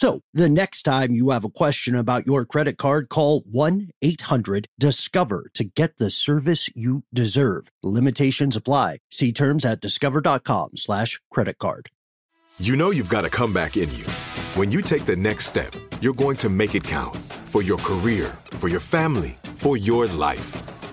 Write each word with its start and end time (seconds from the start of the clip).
So 0.00 0.22
the 0.32 0.48
next 0.48 0.84
time 0.84 1.12
you 1.12 1.28
have 1.28 1.44
a 1.44 1.50
question 1.50 1.94
about 1.94 2.26
your 2.26 2.46
credit 2.46 2.78
card, 2.78 3.10
call 3.10 3.42
1-800-DISCOVER 3.42 5.48
to 5.52 5.64
get 5.64 5.98
the 5.98 6.10
service 6.10 6.70
you 6.74 7.02
deserve. 7.12 7.68
Limitations 7.82 8.56
apply. 8.56 9.00
See 9.10 9.30
terms 9.30 9.66
at 9.66 9.82
discover.com 9.82 10.70
slash 10.76 11.20
credit 11.30 11.58
card. 11.58 11.90
You 12.58 12.76
know 12.76 12.92
you've 12.92 13.10
got 13.10 13.26
a 13.26 13.28
comeback 13.28 13.76
in 13.76 13.94
you. 13.94 14.06
When 14.54 14.70
you 14.70 14.80
take 14.80 15.04
the 15.04 15.16
next 15.16 15.44
step, 15.44 15.76
you're 16.00 16.14
going 16.14 16.38
to 16.38 16.48
make 16.48 16.74
it 16.74 16.84
count 16.84 17.18
for 17.44 17.62
your 17.62 17.76
career, 17.76 18.34
for 18.52 18.68
your 18.68 18.80
family, 18.80 19.38
for 19.56 19.76
your 19.76 20.06
life. 20.06 20.79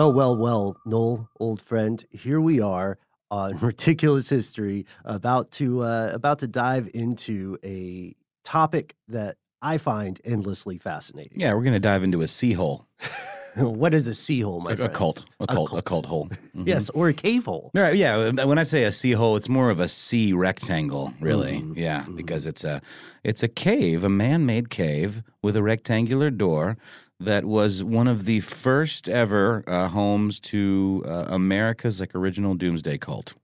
Well, 0.00 0.14
well, 0.14 0.34
well, 0.34 0.76
Noel, 0.86 1.28
old 1.40 1.60
friend, 1.60 2.02
here 2.10 2.40
we 2.40 2.58
are 2.58 2.96
on 3.30 3.58
Ridiculous 3.60 4.30
History, 4.30 4.86
about 5.04 5.50
to 5.60 5.82
uh, 5.82 6.10
about 6.14 6.38
to 6.38 6.46
dive 6.46 6.88
into 6.94 7.58
a 7.62 8.16
topic 8.42 8.94
that 9.08 9.36
I 9.60 9.76
find 9.76 10.18
endlessly 10.24 10.78
fascinating. 10.78 11.38
Yeah, 11.38 11.52
we're 11.52 11.64
going 11.64 11.74
to 11.74 11.78
dive 11.78 12.02
into 12.02 12.22
a 12.22 12.28
sea 12.28 12.54
hole. 12.54 12.86
what 13.56 13.92
is 13.92 14.08
a 14.08 14.14
sea 14.14 14.40
hole, 14.40 14.62
my 14.62 14.72
a, 14.72 14.76
friend? 14.76 14.90
a 14.90 14.94
cult, 14.94 15.26
a 15.38 15.46
cult, 15.46 15.70
a 15.74 15.82
cult 15.82 16.06
hole. 16.06 16.30
Mhm. 16.56 16.66
Yes, 16.66 16.88
or 16.90 17.08
a 17.08 17.12
cave 17.14 17.44
hole. 17.44 17.70
Right, 17.74 17.94
yeah. 17.94 18.30
When 18.44 18.58
I 18.58 18.64
say 18.64 18.84
a 18.84 18.92
sea 18.92 19.12
hole, 19.12 19.36
it's 19.36 19.48
more 19.50 19.68
of 19.70 19.80
a 19.80 19.88
sea 19.88 20.32
rectangle, 20.32 21.12
really. 21.20 21.60
Mhm, 21.60 21.76
Yeah, 21.76 22.04
mhm. 22.04 22.16
because 22.16 22.46
it's 22.46 22.64
a 22.64 22.80
it's 23.22 23.42
a 23.42 23.48
cave, 23.48 24.02
a 24.02 24.08
man-made 24.08 24.70
cave 24.70 25.22
with 25.42 25.56
a 25.56 25.62
rectangular 25.62 26.30
door 26.30 26.78
that 27.20 27.44
was 27.44 27.84
one 27.84 28.08
of 28.08 28.24
the 28.24 28.40
first 28.40 29.08
ever 29.08 29.62
uh, 29.66 29.88
homes 29.88 30.40
to 30.40 31.04
uh, 31.06 31.26
America's 31.28 32.00
like 32.00 32.14
original 32.14 32.54
doomsday 32.54 32.98
cult. 32.98 33.34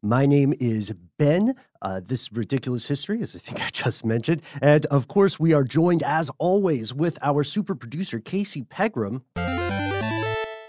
My 0.00 0.26
name 0.26 0.54
is 0.58 0.92
Ben. 1.18 1.54
Uh, 1.82 2.00
this 2.04 2.32
ridiculous 2.32 2.88
history, 2.88 3.20
as 3.22 3.36
I 3.36 3.38
think 3.38 3.60
I 3.60 3.68
just 3.70 4.04
mentioned, 4.04 4.42
and 4.60 4.86
of 4.86 5.08
course, 5.08 5.38
we 5.38 5.52
are 5.52 5.64
joined 5.64 6.02
as 6.02 6.30
always 6.38 6.94
with 6.94 7.18
our 7.22 7.44
super 7.44 7.74
producer 7.74 8.18
Casey 8.18 8.62
Pegram. 8.62 9.22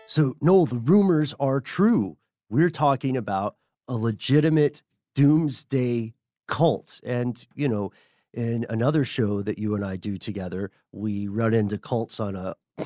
So, 0.06 0.36
Noel, 0.42 0.66
the 0.66 0.78
rumors 0.78 1.34
are 1.40 1.60
true. 1.60 2.18
We're 2.50 2.70
talking 2.70 3.16
about 3.16 3.56
a 3.88 3.96
legitimate 3.96 4.84
doomsday 5.16 6.14
cult, 6.48 7.00
and 7.04 7.44
you 7.56 7.68
know, 7.68 7.92
in 8.34 8.66
another 8.70 9.06
show 9.06 9.42
that 9.42 9.58
you 9.58 9.76
and 9.76 9.86
I 9.86 9.96
do 9.96 10.18
together, 10.18 10.72
we 10.92 11.28
run 11.28 11.54
into 11.54 11.78
cults 11.78 12.20
on 12.20 12.36
a 12.36 12.56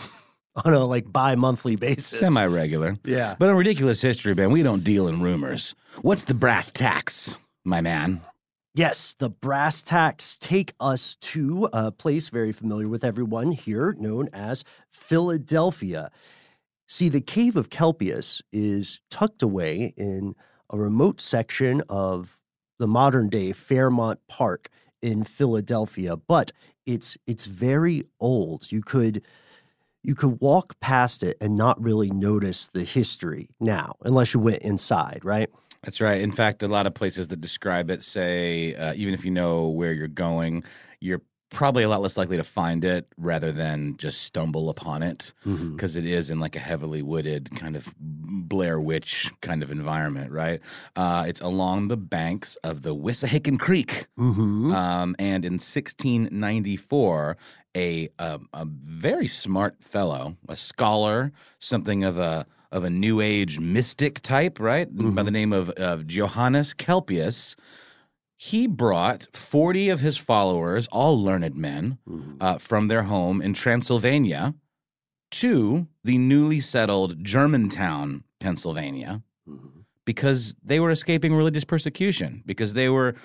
on 0.66 0.74
a 0.74 0.86
like 0.86 1.12
bi-monthly 1.12 1.76
basis. 1.76 2.20
Semi-regular. 2.20 2.98
Yeah. 3.06 3.36
But 3.38 3.50
on 3.50 3.56
ridiculous 3.56 4.02
history, 4.02 4.34
Ben, 4.34 4.52
we 4.52 4.64
don't 4.64 4.84
deal 4.84 5.08
in 5.08 5.22
rumors. 5.22 5.76
What's 6.02 6.24
the 6.24 6.34
brass 6.34 6.72
tacks, 6.72 7.38
my 7.64 7.82
man? 7.82 8.22
Yes, 8.74 9.16
the 9.18 9.30
brass 9.30 9.82
tacks 9.82 10.38
take 10.38 10.74
us 10.80 11.16
to 11.22 11.68
a 11.74 11.92
place 11.92 12.30
very 12.30 12.52
familiar 12.52 12.88
with 12.88 13.04
everyone 13.04 13.52
here, 13.52 13.96
known 13.98 14.30
as 14.34 14.64
Philadelphia. 14.92 16.12
See, 16.88 17.10
the 17.10 17.22
Cave 17.22 17.56
of 17.56 17.70
Kelpius 17.70 18.42
is 18.52 19.00
tucked 19.10 19.42
away 19.42 19.94
in 19.98 20.36
a 20.70 20.78
remote 20.78 21.20
section 21.22 21.82
of 21.90 22.40
the 22.78 22.88
modern 22.88 23.30
day 23.30 23.52
Fairmount 23.52 24.20
Park 24.28 24.70
in 25.02 25.24
Philadelphia, 25.24 26.18
but 26.18 26.52
it's 26.86 27.18
it's 27.28 27.46
very 27.46 28.04
old. 28.20 28.72
You 28.72 28.82
could 28.82 29.22
you 30.04 30.16
could 30.16 30.40
walk 30.40 30.80
past 30.80 31.24
it 31.24 31.38
and 31.42 31.58
not 31.58 31.82
really 31.82 32.10
notice 32.10 32.68
the 32.68 32.84
history 32.84 33.50
now, 33.60 33.94
unless 34.04 34.34
you 34.34 34.40
went 34.40 34.62
inside, 34.62 35.20
right? 35.24 35.50
That's 35.84 36.02
right. 36.02 36.22
In 36.22 36.32
fact, 36.32 36.64
a 36.64 36.68
lot 36.68 36.88
of 36.88 36.94
places 36.94 37.28
that 37.28 37.42
describe 37.42 37.90
it 37.90 38.04
say 38.04 38.74
uh, 38.76 38.94
even 38.96 39.14
if 39.14 39.24
you 39.26 39.32
know 39.32 39.68
where 39.68 39.94
you're 39.94 40.08
going, 40.08 40.64
you're 41.00 41.22
probably 41.50 41.84
a 41.84 41.90
lot 41.90 42.02
less 42.02 42.18
likely 42.18 42.36
to 42.38 42.44
find 42.44 42.84
it 42.84 43.08
rather 43.18 43.52
than 43.54 43.96
just 43.98 44.22
stumble 44.24 44.70
upon 44.70 45.02
it 45.02 45.32
because 45.72 45.96
is 46.06 46.30
in 46.30 46.40
like 46.40 46.56
a 46.56 46.60
heavily 46.60 47.02
wooded 47.02 47.50
kind 47.56 47.76
of 47.76 47.94
Blair 48.00 48.80
Witch 48.82 49.32
kind 49.42 49.64
of 49.64 49.72
environment, 49.72 50.32
right? 50.32 50.60
Uh, 50.96 51.24
it's 51.28 51.40
along 51.42 51.88
the 51.88 51.96
banks 51.98 52.56
of 52.64 52.82
the 52.82 52.94
Wissahickon 52.94 53.58
Creek. 53.60 54.08
Mhm. 54.18 54.74
Um, 54.74 55.16
and 55.20 55.46
in 55.46 55.58
1694, 55.58 57.38
a, 57.76 58.10
um, 58.20 58.50
a 58.54 58.66
very 58.66 59.28
smart 59.28 59.76
fellow, 59.82 60.36
a 60.50 60.56
scholar, 60.58 61.32
something 61.60 62.04
of 62.04 62.18
a 62.18 62.46
of 62.74 62.84
a 62.84 62.90
new 62.90 63.22
age 63.22 63.60
mystic 63.62 64.20
type, 64.22 64.60
right, 64.60 64.90
by 65.16 65.24
the 65.24 65.32
name 65.32 65.54
of, 65.54 65.70
of 65.70 66.06
Johannes 66.06 66.74
Kelpius, 66.74 67.56
he 68.38 68.68
brought 68.68 69.28
40 69.36 69.90
of 69.90 70.00
his 70.00 70.16
followers, 70.16 70.88
all 70.92 71.22
learned 71.22 71.56
men, 71.56 71.98
uh, 72.40 72.60
from 72.60 72.88
their 72.88 73.04
home 73.04 73.42
in 73.42 73.54
Transylvania 73.54 74.54
to 75.32 75.88
the 76.04 76.18
newly 76.18 76.60
settled 76.60 77.24
Germantown, 77.24 78.24
Pennsylvania, 78.40 79.24
because 80.06 80.56
they 80.64 80.80
were 80.80 80.92
escaping 80.92 81.34
religious 81.34 81.66
persecution, 81.66 82.44
because 82.46 82.74
they 82.76 82.90
were 82.90 83.16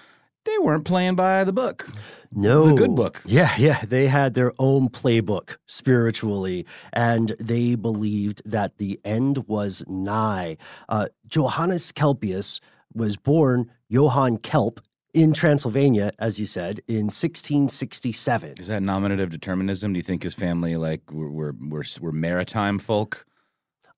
they 0.44 0.58
weren't 0.58 0.84
playing 0.84 1.14
by 1.14 1.44
the 1.44 1.52
book. 1.52 1.88
No. 2.32 2.66
The 2.66 2.74
good 2.74 2.96
book. 2.96 3.22
Yeah, 3.24 3.54
yeah. 3.58 3.84
They 3.86 4.08
had 4.08 4.34
their 4.34 4.52
own 4.58 4.88
playbook 4.88 5.56
spiritually, 5.66 6.66
and 6.92 7.36
they 7.38 7.76
believed 7.76 8.42
that 8.44 8.78
the 8.78 8.98
end 9.04 9.46
was 9.46 9.84
nigh. 9.86 10.56
Uh, 10.88 11.08
Johannes 11.28 11.92
Kelpius 11.92 12.58
was 12.92 13.16
born 13.16 13.70
Johann 13.88 14.38
Kelp 14.38 14.80
in 15.14 15.32
Transylvania, 15.32 16.12
as 16.18 16.40
you 16.40 16.46
said, 16.46 16.80
in 16.88 17.06
1667. 17.06 18.54
Is 18.58 18.68
that 18.68 18.82
nominative 18.82 19.30
determinism? 19.30 19.92
Do 19.92 19.98
you 19.98 20.02
think 20.02 20.22
his 20.22 20.34
family 20.34 20.76
like 20.76 21.10
were 21.10 21.30
were 21.30 21.54
were, 21.60 21.84
were 22.00 22.12
maritime 22.12 22.78
folk? 22.78 23.26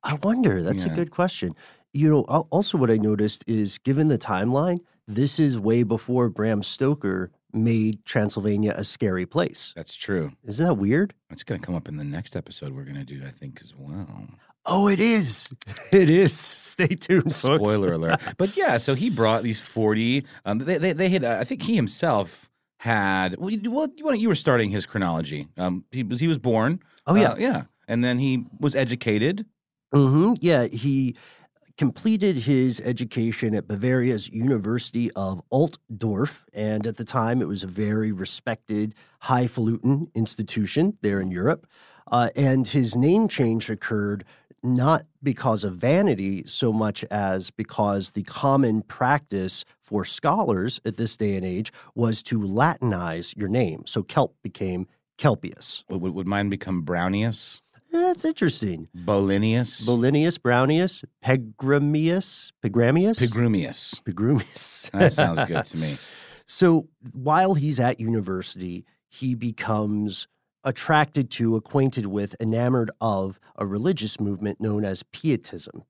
I 0.03 0.15
wonder. 0.23 0.63
That's 0.63 0.85
a 0.85 0.91
good 0.91 1.11
question. 1.11 1.55
You 1.95 2.11
know, 2.11 2.21
also 2.23 2.77
what 2.77 2.91
I 2.91 2.97
noticed 2.97 3.45
is 3.47 3.79
given 3.79 4.09
the 4.09 4.19
timeline, 4.19 4.81
this 5.09 5.39
is 5.39 5.59
way 5.59 5.83
before 5.83 6.29
Bram 6.29 6.63
Stoker 6.63 7.31
made 7.55 8.05
Transylvania 8.05 8.75
a 8.77 8.85
scary 8.85 9.25
place. 9.27 9.73
That's 9.77 9.95
true. 9.95 10.33
Isn't 10.45 10.67
that 10.67 10.75
weird? 10.75 11.15
It's 11.31 11.45
going 11.45 11.61
to 11.61 11.65
come 11.65 11.75
up 11.75 11.89
in 11.89 11.97
the 11.97 12.05
next 12.05 12.37
episode 12.37 12.75
we're 12.75 12.85
going 12.85 12.97
to 12.97 13.05
do, 13.05 13.23
I 13.25 13.31
think, 13.31 13.61
as 13.63 13.73
well. 13.77 14.27
Oh, 14.67 14.89
it 14.89 15.01
is. 15.01 15.49
It 15.93 16.11
is. 16.11 16.35
Stay 16.75 16.89
tuned, 16.89 17.33
folks. 17.33 17.63
Spoiler 17.63 17.93
alert. 17.93 18.21
But 18.37 18.57
yeah, 18.57 18.79
so 18.79 18.97
he 18.97 19.09
brought 19.09 19.45
these 19.45 19.61
40. 19.61 20.27
Um, 20.45 20.59
they, 20.59 20.77
they, 20.77 20.93
they 20.93 21.09
had, 21.09 21.23
uh, 21.23 21.39
I 21.41 21.45
think 21.45 21.63
he 21.63 21.77
himself 21.77 22.51
had, 22.79 23.39
well, 23.39 23.51
you, 23.51 23.71
well, 23.71 23.89
you, 24.13 24.27
were 24.27 24.35
starting 24.35 24.71
his 24.71 24.85
chronology. 24.85 25.47
Um, 25.57 25.85
he 25.93 26.03
was, 26.03 26.19
he 26.19 26.27
was 26.27 26.39
born. 26.39 26.81
Oh, 27.07 27.15
yeah. 27.15 27.31
Uh, 27.31 27.37
yeah. 27.37 27.63
And 27.87 28.03
then 28.03 28.19
he 28.19 28.47
was 28.59 28.75
educated. 28.75 29.47
hmm 29.93 30.33
Yeah, 30.41 30.67
he 30.67 31.15
completed 31.79 32.39
his 32.39 32.81
education 32.81 33.55
at 33.55 33.69
Bavaria's 33.69 34.29
University 34.31 35.13
of 35.13 35.43
Altdorf. 35.53 36.45
And 36.53 36.89
at 36.89 36.97
the 36.97 37.05
time, 37.05 37.41
it 37.41 37.47
was 37.47 37.63
a 37.63 37.69
very 37.69 38.11
respected, 38.11 38.97
highfalutin 39.21 40.09
institution 40.17 40.99
there 41.03 41.21
in 41.21 41.31
Europe. 41.31 41.69
Uh, 42.11 42.31
and 42.35 42.67
his 42.67 42.97
name 42.97 43.29
change 43.29 43.71
occurred 43.71 44.25
not 44.65 45.05
because 45.23 45.63
of 45.63 45.75
vanity 45.75 46.43
so 46.47 46.73
much 46.73 47.05
as 47.05 47.51
because 47.51 48.13
the 48.13 48.23
common 48.23 48.83
practice 48.83 49.65
for 49.83 50.05
scholars 50.05 50.81
at 50.85 50.97
this 50.97 51.17
day 51.17 51.37
and 51.37 51.45
age 51.45 51.73
was 51.95 52.23
to 52.23 52.41
Latinize 52.41 53.37
your 53.37 53.49
name. 53.49 53.85
So 53.87 54.03
Kelp 54.03 54.35
became 54.43 54.87
Kelpius. 55.19 55.85
Would, 55.89 56.15
would 56.15 56.27
mine 56.27 56.49
become 56.49 56.83
Brownius? 56.83 57.61
That's 57.93 58.25
interesting. 58.25 58.89
Bolinius? 58.97 59.83
Bolinius, 59.83 60.41
Brownius, 60.41 61.05
Pegramius, 61.25 62.51
Pegramius, 62.63 63.21
Pigrumius. 63.21 64.03
Pegrumius. 64.03 64.91
That 64.91 65.13
sounds 65.13 65.45
good 65.45 65.65
to 65.65 65.77
me. 65.77 65.99
So 66.47 66.89
while 67.13 67.55
he's 67.55 67.81
at 67.81 67.99
university, 67.99 68.85
he 69.09 69.35
becomes 69.35 70.29
attracted 70.65 71.31
to, 71.31 71.57
acquainted 71.57 72.07
with, 72.07 72.35
enamored 72.41 72.91
of 73.01 73.39
a 73.57 73.67
religious 73.67 74.19
movement 74.19 74.61
known 74.61 74.85
as 74.85 75.03
Pietism. 75.13 75.85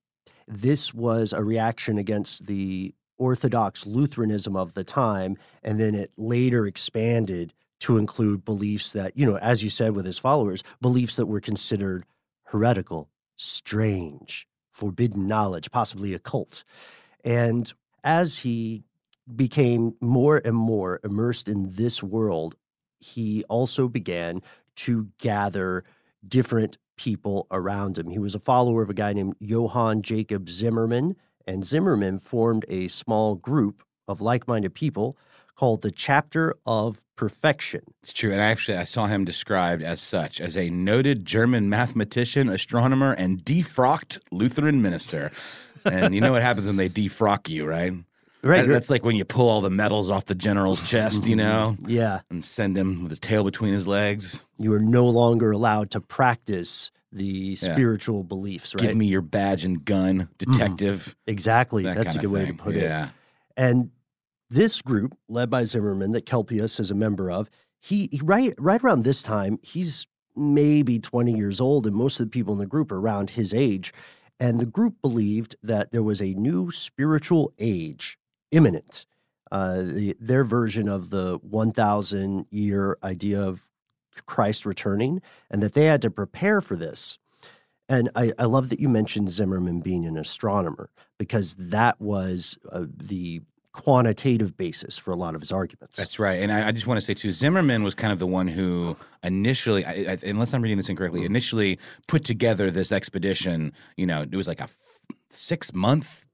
This 0.46 0.92
was 0.92 1.32
a 1.32 1.44
reaction 1.44 1.96
against 1.96 2.46
the 2.46 2.94
Orthodox 3.16 3.86
Lutheranism 3.86 4.56
of 4.56 4.74
the 4.74 4.84
time, 4.84 5.36
and 5.62 5.78
then 5.78 5.94
it 5.94 6.10
later 6.16 6.66
expanded 6.66 7.54
to 7.80 7.98
include 7.98 8.44
beliefs 8.44 8.92
that, 8.92 9.16
you 9.16 9.24
know, 9.24 9.38
as 9.38 9.62
you 9.62 9.70
said 9.70 9.94
with 9.94 10.06
his 10.06 10.18
followers, 10.18 10.62
beliefs 10.80 11.16
that 11.16 11.26
were 11.26 11.40
considered 11.40 12.04
heretical, 12.44 13.08
strange, 13.36 14.46
forbidden 14.72 15.26
knowledge, 15.26 15.70
possibly 15.70 16.14
occult. 16.14 16.64
And 17.24 17.72
as 18.02 18.38
he 18.38 18.84
became 19.34 19.94
more 20.00 20.42
and 20.44 20.56
more 20.56 21.00
immersed 21.04 21.48
in 21.48 21.72
this 21.72 22.02
world, 22.02 22.56
he 23.00 23.44
also 23.44 23.88
began 23.88 24.42
to 24.76 25.08
gather 25.18 25.84
different 26.26 26.78
people 26.96 27.46
around 27.50 27.98
him. 27.98 28.08
He 28.08 28.18
was 28.18 28.34
a 28.34 28.40
follower 28.40 28.82
of 28.82 28.90
a 28.90 28.94
guy 28.94 29.12
named 29.12 29.34
Johann 29.40 30.02
Jacob 30.02 30.48
Zimmerman, 30.48 31.16
and 31.46 31.64
Zimmerman 31.64 32.18
formed 32.20 32.64
a 32.68 32.88
small 32.88 33.34
group 33.34 33.82
of 34.08 34.20
like 34.20 34.46
minded 34.46 34.74
people 34.74 35.16
called 35.56 35.82
the 35.82 35.90
Chapter 35.90 36.54
of 36.66 37.04
Perfection. 37.16 37.82
It's 38.02 38.12
true. 38.12 38.32
And 38.32 38.40
actually, 38.40 38.76
I 38.76 38.84
saw 38.84 39.06
him 39.06 39.24
described 39.24 39.82
as 39.82 40.00
such 40.00 40.40
as 40.40 40.56
a 40.56 40.70
noted 40.70 41.24
German 41.24 41.68
mathematician, 41.68 42.48
astronomer, 42.48 43.12
and 43.12 43.44
defrocked 43.44 44.18
Lutheran 44.32 44.82
minister. 44.82 45.30
and 45.84 46.14
you 46.14 46.20
know 46.20 46.32
what 46.32 46.42
happens 46.42 46.66
when 46.66 46.76
they 46.76 46.88
defrock 46.88 47.48
you, 47.48 47.66
right? 47.66 47.92
Right. 48.44 48.66
That- 48.66 48.72
That's 48.72 48.90
like 48.90 49.04
when 49.04 49.16
you 49.16 49.24
pull 49.24 49.48
all 49.48 49.60
the 49.60 49.70
medals 49.70 50.10
off 50.10 50.26
the 50.26 50.34
general's 50.34 50.86
chest, 50.88 51.26
you 51.26 51.36
mm-hmm. 51.36 51.46
know, 51.46 51.76
Yeah. 51.86 52.20
and 52.30 52.44
send 52.44 52.76
him 52.76 53.02
with 53.02 53.10
his 53.10 53.20
tail 53.20 53.44
between 53.44 53.72
his 53.72 53.86
legs. 53.86 54.44
You 54.58 54.72
are 54.74 54.80
no 54.80 55.06
longer 55.06 55.50
allowed 55.50 55.90
to 55.92 56.00
practice 56.00 56.90
the 57.10 57.56
spiritual 57.56 58.24
beliefs, 58.24 58.74
right? 58.74 58.88
Give 58.88 58.96
me 58.96 59.06
your 59.06 59.22
badge 59.22 59.64
and 59.64 59.84
gun, 59.84 60.22
mm-hmm. 60.22 60.52
detective. 60.52 61.16
exactly. 61.26 61.84
That 61.84 61.96
That's 61.96 62.16
a 62.16 62.18
good 62.18 62.30
way 62.30 62.46
to 62.46 62.54
put 62.54 62.76
it. 62.76 62.82
yeah. 62.82 63.10
And 63.56 63.90
this 64.50 64.82
group, 64.82 65.16
led 65.28 65.48
by 65.48 65.64
Zimmerman, 65.64 66.12
that 66.12 66.26
Kelpius 66.26 66.80
is 66.80 66.90
a 66.90 66.94
member 66.94 67.30
of, 67.30 67.48
he, 67.80 68.08
he 68.10 68.20
right 68.22 68.54
right 68.58 68.82
around 68.82 69.04
this 69.04 69.22
time, 69.22 69.58
he's 69.62 70.06
maybe 70.36 70.98
20 70.98 71.32
years 71.36 71.60
old, 71.60 71.86
and 71.86 71.94
most 71.94 72.18
of 72.18 72.26
the 72.26 72.30
people 72.30 72.52
in 72.52 72.58
the 72.58 72.66
group 72.66 72.90
are 72.90 72.98
around 72.98 73.30
his 73.30 73.54
age. 73.54 73.92
And 74.40 74.58
the 74.58 74.66
group 74.66 74.96
believed 75.00 75.54
that 75.62 75.92
there 75.92 76.02
was 76.02 76.20
a 76.20 76.34
new 76.34 76.70
spiritual 76.70 77.52
age 77.58 78.18
imminent. 78.54 79.06
Uh, 79.52 79.82
the, 79.82 80.16
their 80.18 80.42
version 80.42 80.88
of 80.88 81.10
the 81.10 81.38
1,000 81.42 82.46
year 82.50 82.98
idea 83.02 83.40
of 83.40 83.60
Christ 84.26 84.64
returning, 84.64 85.20
and 85.50 85.62
that 85.62 85.74
they 85.74 85.86
had 85.86 86.02
to 86.02 86.10
prepare 86.10 86.60
for 86.60 86.76
this. 86.76 87.18
And 87.88 88.10
I, 88.14 88.32
I 88.38 88.44
love 88.44 88.70
that 88.70 88.80
you 88.80 88.88
mentioned 88.88 89.28
Zimmerman 89.28 89.80
being 89.80 90.06
an 90.06 90.16
astronomer 90.16 90.88
because 91.18 91.54
that 91.58 92.00
was 92.00 92.56
uh, 92.72 92.86
the 92.96 93.42
quantitative 93.72 94.56
basis 94.56 94.96
for 94.96 95.10
a 95.10 95.16
lot 95.16 95.34
of 95.34 95.40
his 95.40 95.52
arguments. 95.52 95.96
That's 95.96 96.18
right. 96.18 96.40
And 96.40 96.50
I, 96.50 96.68
I 96.68 96.72
just 96.72 96.86
want 96.86 96.98
to 96.98 97.04
say, 97.04 97.12
too, 97.12 97.32
Zimmerman 97.32 97.82
was 97.82 97.94
kind 97.94 98.12
of 98.12 98.18
the 98.18 98.26
one 98.26 98.46
who 98.48 98.96
initially, 99.22 99.84
I, 99.84 99.90
I, 100.12 100.18
unless 100.24 100.54
I'm 100.54 100.62
reading 100.62 100.78
this 100.78 100.88
incorrectly, 100.88 101.24
initially 101.24 101.78
put 102.06 102.24
together 102.24 102.70
this 102.70 102.92
expedition. 102.92 103.72
You 103.96 104.06
know, 104.06 104.22
it 104.22 104.34
was 104.34 104.48
like 104.48 104.60
a 104.60 104.68
six 105.30 105.74
month 105.74 106.24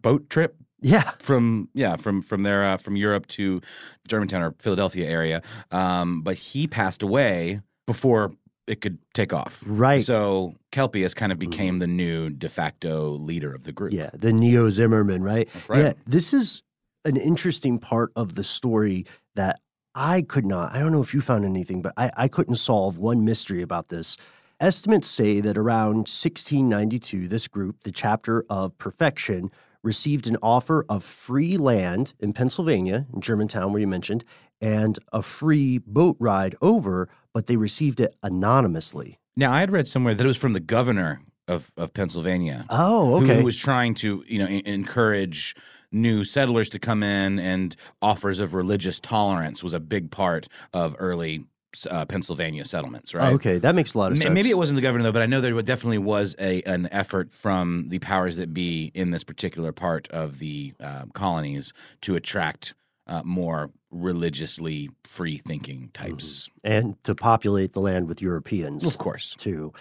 boat 0.00 0.28
trip 0.30 0.56
yeah, 0.82 1.12
from 1.18 1.68
yeah 1.74 1.96
from 1.96 2.22
from 2.22 2.42
there 2.42 2.64
uh, 2.64 2.76
from 2.76 2.96
Europe 2.96 3.26
to 3.28 3.60
Germantown 4.08 4.42
or 4.42 4.54
Philadelphia 4.58 5.08
area. 5.08 5.42
Um, 5.70 6.22
but 6.22 6.36
he 6.36 6.66
passed 6.66 7.02
away 7.02 7.60
before 7.86 8.32
it 8.66 8.80
could 8.80 8.98
take 9.14 9.32
off. 9.32 9.62
right. 9.66 10.04
So 10.04 10.54
Kelpius 10.70 11.14
kind 11.14 11.32
of 11.32 11.38
became 11.38 11.78
the 11.78 11.86
new 11.86 12.30
de 12.30 12.48
facto 12.48 13.12
leader 13.12 13.52
of 13.54 13.64
the 13.64 13.72
group. 13.72 13.92
Yeah, 13.92 14.10
the 14.14 14.32
Neo 14.32 14.68
Zimmerman, 14.68 15.22
right? 15.22 15.48
Right. 15.68 15.78
Yeah, 15.78 15.92
this 16.06 16.32
is 16.32 16.62
an 17.04 17.16
interesting 17.16 17.78
part 17.78 18.12
of 18.14 18.34
the 18.34 18.44
story 18.44 19.06
that 19.34 19.60
I 19.94 20.22
could 20.22 20.46
not, 20.46 20.72
I 20.74 20.78
don't 20.78 20.92
know 20.92 21.02
if 21.02 21.12
you 21.12 21.20
found 21.20 21.44
anything, 21.44 21.82
but 21.82 21.92
I, 21.96 22.10
I 22.16 22.28
couldn't 22.28 22.56
solve 22.56 22.98
one 22.98 23.24
mystery 23.24 23.62
about 23.62 23.88
this. 23.88 24.16
Estimates 24.60 25.08
say 25.08 25.40
that 25.40 25.58
around 25.58 26.08
1692, 26.08 27.28
this 27.28 27.48
group, 27.48 27.82
the 27.82 27.90
Chapter 27.90 28.44
of 28.48 28.76
Perfection, 28.78 29.50
received 29.82 30.26
an 30.26 30.36
offer 30.42 30.84
of 30.88 31.04
free 31.04 31.56
land 31.56 32.12
in 32.20 32.32
Pennsylvania, 32.32 33.06
in 33.12 33.20
Germantown, 33.20 33.72
where 33.72 33.80
you 33.80 33.86
mentioned, 33.86 34.24
and 34.60 34.98
a 35.12 35.22
free 35.22 35.78
boat 35.78 36.16
ride 36.18 36.56
over, 36.62 37.08
but 37.32 37.46
they 37.46 37.56
received 37.56 38.00
it 38.00 38.14
anonymously. 38.22 39.18
Now 39.36 39.52
I 39.52 39.60
had 39.60 39.72
read 39.72 39.88
somewhere 39.88 40.14
that 40.14 40.24
it 40.24 40.28
was 40.28 40.36
from 40.36 40.52
the 40.52 40.60
governor 40.60 41.22
of 41.48 41.72
of 41.76 41.92
Pennsylvania. 41.94 42.66
Oh, 42.70 43.22
okay. 43.22 43.38
Who, 43.38 43.44
was 43.44 43.58
trying 43.58 43.94
to, 43.94 44.24
you 44.26 44.38
know, 44.38 44.46
en- 44.46 44.66
encourage 44.66 45.56
new 45.90 46.24
settlers 46.24 46.68
to 46.70 46.78
come 46.78 47.02
in, 47.02 47.38
and 47.38 47.76
offers 48.00 48.38
of 48.38 48.54
religious 48.54 49.00
tolerance 49.00 49.62
was 49.62 49.72
a 49.72 49.80
big 49.80 50.10
part 50.10 50.48
of 50.72 50.94
early 50.98 51.44
uh, 51.90 52.04
Pennsylvania 52.04 52.64
settlements, 52.64 53.14
right? 53.14 53.32
okay, 53.34 53.58
that 53.58 53.74
makes 53.74 53.94
a 53.94 53.98
lot 53.98 54.12
of 54.12 54.18
sense. 54.18 54.32
Maybe 54.32 54.50
it 54.50 54.58
wasn't 54.58 54.76
the 54.76 54.82
governor 54.82 55.04
though, 55.04 55.12
but 55.12 55.22
I 55.22 55.26
know 55.26 55.40
there 55.40 55.60
definitely 55.62 55.98
was 55.98 56.34
a 56.38 56.62
an 56.62 56.88
effort 56.92 57.32
from 57.32 57.88
the 57.88 57.98
powers 57.98 58.36
that 58.36 58.52
be 58.54 58.90
in 58.94 59.10
this 59.10 59.24
particular 59.24 59.72
part 59.72 60.08
of 60.08 60.38
the 60.38 60.74
uh, 60.80 61.04
colonies 61.14 61.72
to 62.02 62.14
attract 62.14 62.74
uh, 63.06 63.22
more 63.24 63.70
religiously 63.90 64.90
free 65.04 65.38
thinking 65.38 65.90
types. 65.92 66.48
and 66.64 67.02
to 67.04 67.14
populate 67.14 67.72
the 67.72 67.80
land 67.80 68.08
with 68.08 68.22
Europeans. 68.22 68.84
Of 68.84 68.98
course, 68.98 69.34
too. 69.38 69.72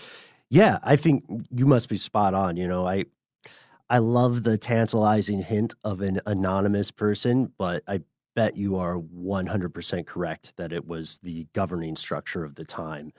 Yeah, 0.50 0.80
I 0.84 0.98
think 0.98 1.24
you 1.50 1.66
must 1.66 1.88
be 1.88 1.96
spot 1.96 2.34
on. 2.34 2.58
You 2.58 2.68
know, 2.68 2.86
I 2.86 3.06
I 3.90 4.00
love 4.00 4.44
the 4.44 4.58
tantalizing 4.58 5.42
hint 5.42 5.74
of 5.84 6.02
an 6.02 6.22
anonymous 6.26 6.92
person, 6.92 7.54
but 7.58 7.84
I 7.88 8.02
bet 8.36 8.58
you 8.58 8.76
are 8.76 8.98
100% 8.98 10.06
correct 10.06 10.54
that 10.58 10.72
it 10.72 10.88
was 10.88 11.20
the 11.24 11.48
governing 11.54 11.96
structure 11.96 12.44
of 12.44 12.56
the 12.56 12.66
time. 12.66 13.12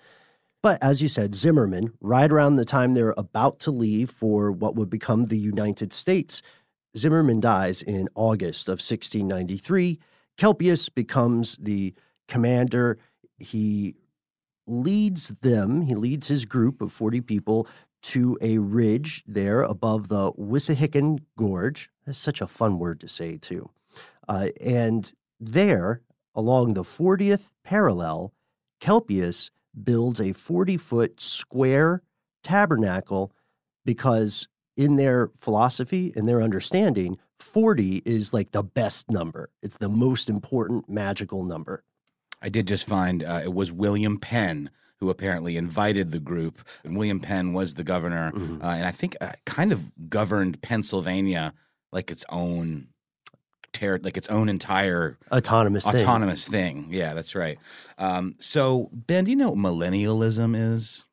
But 0.62 0.82
as 0.82 1.02
you 1.02 1.08
said, 1.08 1.34
Zimmerman, 1.34 1.92
right 2.00 2.30
around 2.30 2.56
the 2.56 2.64
time 2.64 2.94
they're 2.94 3.14
about 3.16 3.58
to 3.60 3.70
leave 3.70 4.10
for 4.10 4.52
what 4.52 4.76
would 4.76 4.90
become 4.90 5.26
the 5.26 5.38
United 5.38 5.92
States, 5.92 6.40
Zimmerman 6.96 7.40
dies 7.40 7.82
in 7.82 8.08
August 8.14 8.68
of 8.68 8.74
1693. 8.74 9.98
Kelpius 10.38 10.88
becomes 10.88 11.56
the 11.56 11.94
commander. 12.28 12.98
He 13.38 13.96
leads 14.66 15.28
them, 15.40 15.82
he 15.82 15.94
leads 15.94 16.28
his 16.28 16.44
group 16.44 16.80
of 16.80 16.92
40 16.92 17.20
people 17.22 17.66
to 18.02 18.36
a 18.40 18.58
ridge 18.58 19.24
there 19.26 19.62
above 19.62 20.08
the 20.08 20.32
Wissahickon 20.32 21.20
Gorge. 21.36 21.90
That's 22.06 22.18
such 22.18 22.40
a 22.40 22.46
fun 22.46 22.78
word 22.78 23.00
to 23.00 23.08
say, 23.08 23.36
too. 23.36 23.70
Uh, 24.28 24.48
and 24.60 25.12
there, 25.40 26.00
along 26.34 26.74
the 26.74 26.82
40th 26.82 27.50
parallel, 27.64 28.32
Kelpius 28.80 29.50
builds 29.82 30.20
a 30.20 30.32
40 30.32 30.76
foot 30.76 31.20
square 31.20 32.02
tabernacle 32.44 33.32
because, 33.84 34.48
in 34.76 34.96
their 34.96 35.30
philosophy 35.38 36.12
and 36.16 36.28
their 36.28 36.42
understanding, 36.42 37.18
40 37.38 38.02
is 38.04 38.32
like 38.32 38.52
the 38.52 38.62
best 38.62 39.10
number. 39.10 39.50
It's 39.62 39.78
the 39.78 39.88
most 39.88 40.28
important 40.30 40.88
magical 40.88 41.44
number. 41.44 41.82
I 42.40 42.48
did 42.48 42.66
just 42.66 42.86
find 42.86 43.22
uh, 43.24 43.40
it 43.44 43.52
was 43.54 43.70
William 43.72 44.18
Penn 44.18 44.70
who 44.98 45.10
apparently 45.10 45.56
invited 45.56 46.12
the 46.12 46.20
group. 46.20 46.60
And 46.84 46.96
William 46.96 47.18
Penn 47.18 47.52
was 47.52 47.74
the 47.74 47.82
governor, 47.82 48.30
Mhm. 48.30 48.62
uh, 48.62 48.66
and 48.68 48.86
I 48.86 48.92
think 48.92 49.16
uh, 49.20 49.32
kind 49.46 49.72
of 49.72 49.90
governed 50.08 50.62
Pennsylvania 50.62 51.54
like 51.92 52.08
its 52.10 52.24
own. 52.28 52.86
Ter- 53.72 53.98
like 54.02 54.16
its 54.16 54.28
own 54.28 54.48
entire 54.48 55.18
Autonomous 55.30 55.84
thing. 55.84 55.96
autonomous 56.02 56.46
thing. 56.46 56.88
Yeah, 56.90 57.14
that's 57.14 57.34
right. 57.34 57.58
Um, 57.98 58.36
so, 58.38 58.90
Ben, 58.92 59.24
do 59.24 59.30
you 59.30 59.36
know 59.36 59.50
what 59.50 59.58
millennialism 59.58 60.74
is? 60.74 61.06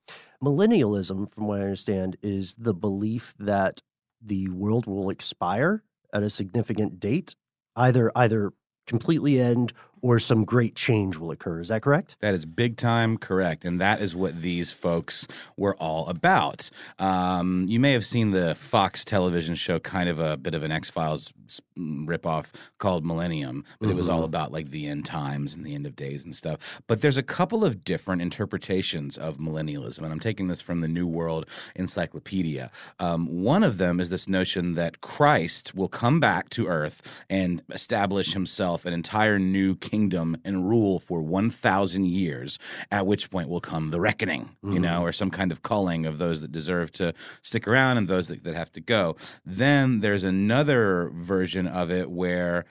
Millennialism, 0.43 1.31
from 1.33 1.47
what 1.47 1.59
I 1.59 1.63
understand, 1.63 2.17
is 2.21 2.55
the 2.55 2.73
belief 2.73 3.33
that 3.39 3.81
the 4.21 4.49
world 4.49 4.85
will 4.87 5.09
expire 5.09 5.83
at 6.13 6.23
a 6.23 6.29
significant 6.29 6.99
date, 6.99 7.35
either 7.75 8.11
either 8.15 8.51
completely 8.87 9.39
end 9.39 9.71
or 10.01 10.19
some 10.19 10.43
great 10.45 10.75
change 10.75 11.17
will 11.17 11.31
occur. 11.31 11.59
Is 11.61 11.69
that 11.69 11.81
correct? 11.81 12.15
That 12.21 12.33
is 12.33 12.45
big 12.45 12.77
time 12.77 13.17
correct. 13.17 13.65
And 13.65 13.79
that 13.81 14.01
is 14.01 14.15
what 14.15 14.41
these 14.41 14.71
folks 14.71 15.27
were 15.57 15.75
all 15.75 16.07
about. 16.07 16.69
Um, 16.99 17.65
you 17.67 17.79
may 17.79 17.93
have 17.93 18.05
seen 18.05 18.31
the 18.31 18.55
Fox 18.55 19.03
television 19.05 19.55
show, 19.55 19.79
kind 19.79 20.09
of 20.09 20.19
a 20.19 20.37
bit 20.37 20.53
of 20.55 20.63
an 20.63 20.71
X 20.71 20.89
Files 20.89 21.31
ripoff 21.77 22.45
called 22.77 23.05
Millennium, 23.05 23.63
but 23.79 23.89
it 23.89 23.95
was 23.95 24.07
all 24.09 24.21
Mhm. 24.21 24.25
about 24.25 24.51
like 24.51 24.69
the 24.69 24.85
end 24.87 25.05
times 25.05 25.55
and 25.55 25.65
the 25.65 25.73
end 25.73 25.85
of 25.85 25.95
days 25.95 26.23
and 26.23 26.35
stuff. 26.35 26.81
But 26.87 27.01
there's 27.01 27.17
a 27.17 27.23
couple 27.23 27.63
of 27.65 27.83
different 27.83 28.21
interpretations 28.21 29.17
of 29.17 29.37
millennialism. 29.37 29.99
And 30.03 30.11
I'm 30.11 30.19
taking 30.19 30.47
this 30.47 30.61
from 30.61 30.81
the 30.81 30.87
New 30.87 31.07
World 31.07 31.45
Encyclopedia. 31.75 32.69
Um, 32.99 33.25
one 33.27 33.63
of 33.63 33.77
them 33.77 33.99
is 33.99 34.09
this 34.09 34.27
notion 34.29 34.75
that 34.75 35.01
Christ 35.01 35.73
will 35.73 35.87
come 35.87 36.19
back 36.19 36.49
to 36.51 36.67
earth 36.67 37.01
and 37.29 37.63
establish 37.71 38.33
himself 38.33 38.85
an 38.85 38.93
entire 38.93 39.39
new 39.39 39.75
kingdom 39.89 40.37
and 40.43 40.69
rule 40.69 40.99
for 40.99 41.21
1,000 41.21 42.05
years, 42.05 42.59
at 42.91 43.05
which 43.05 43.29
point 43.29 43.49
will 43.49 43.61
come 43.61 43.91
the 43.91 43.99
reckoning, 43.99 44.55
you 44.63 44.69
mm-hmm. 44.69 44.81
know, 44.81 45.03
or 45.03 45.11
some 45.11 45.31
kind 45.31 45.51
of 45.51 45.63
culling 45.63 46.05
of 46.05 46.17
those 46.17 46.41
that 46.41 46.51
deserve 46.51 46.91
to 46.93 47.13
stick 47.41 47.67
around 47.67 47.97
and 47.97 48.07
those 48.07 48.27
that, 48.27 48.43
that 48.43 48.55
have 48.55 48.71
to 48.71 48.81
go. 48.81 49.15
Then 49.45 49.99
there's 49.99 50.23
another 50.23 51.11
version 51.13 51.67
of 51.67 51.91
it 51.91 52.09
where 52.09 52.65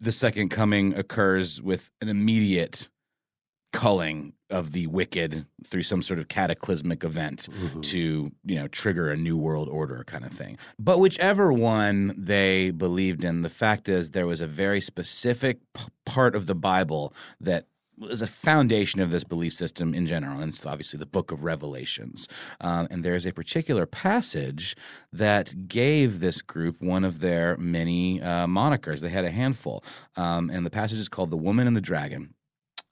the 0.00 0.12
second 0.12 0.48
coming 0.48 0.94
occurs 0.94 1.60
with 1.60 1.90
an 2.00 2.08
immediate 2.08 2.88
culling 3.72 4.32
of 4.50 4.72
the 4.72 4.86
wicked 4.88 5.46
through 5.64 5.82
some 5.82 6.02
sort 6.02 6.18
of 6.18 6.28
cataclysmic 6.28 7.04
event 7.04 7.48
Mhm. 7.50 7.82
to 7.84 8.32
you 8.44 8.54
know 8.56 8.68
trigger 8.68 9.08
a 9.10 9.16
new 9.16 9.36
world 9.36 9.68
order 9.68 10.02
kind 10.06 10.24
of 10.24 10.32
thing 10.32 10.58
but 10.78 10.98
whichever 10.98 11.52
one 11.52 12.14
they 12.16 12.70
believed 12.70 13.22
in 13.24 13.42
the 13.42 13.50
fact 13.50 13.88
is 13.88 14.10
there 14.10 14.26
was 14.26 14.40
a 14.40 14.46
very 14.46 14.80
specific 14.80 15.58
p- 15.74 15.84
part 16.04 16.34
of 16.34 16.46
the 16.46 16.54
bible 16.54 17.14
that 17.40 17.66
was 17.98 18.22
a 18.22 18.26
foundation 18.26 18.98
of 19.02 19.10
this 19.10 19.24
belief 19.24 19.52
system 19.52 19.92
in 19.92 20.06
general, 20.06 20.40
and 20.40 20.54
it's 20.54 20.64
obviously 20.64 20.98
the 20.98 21.04
book 21.04 21.30
of 21.30 21.44
Revelations. 21.44 22.28
Um, 22.62 22.88
and 22.90 23.04
there's 23.04 23.26
a 23.26 23.32
particular 23.34 23.84
passage 23.84 24.74
that 25.12 25.68
gave 25.68 26.20
this 26.20 26.40
group 26.40 26.80
one 26.80 27.04
of 27.04 27.20
their 27.20 27.58
many 27.58 28.22
uh, 28.22 28.46
monikers. 28.46 29.00
They 29.00 29.10
had 29.10 29.26
a 29.26 29.30
handful, 29.30 29.84
um, 30.16 30.48
and 30.48 30.64
the 30.64 30.70
passage 30.70 30.96
is 30.96 31.10
called 31.10 31.28
"The 31.30 31.36
Woman 31.36 31.66
and 31.66 31.76
the 31.76 31.82
Dragon." 31.82 32.32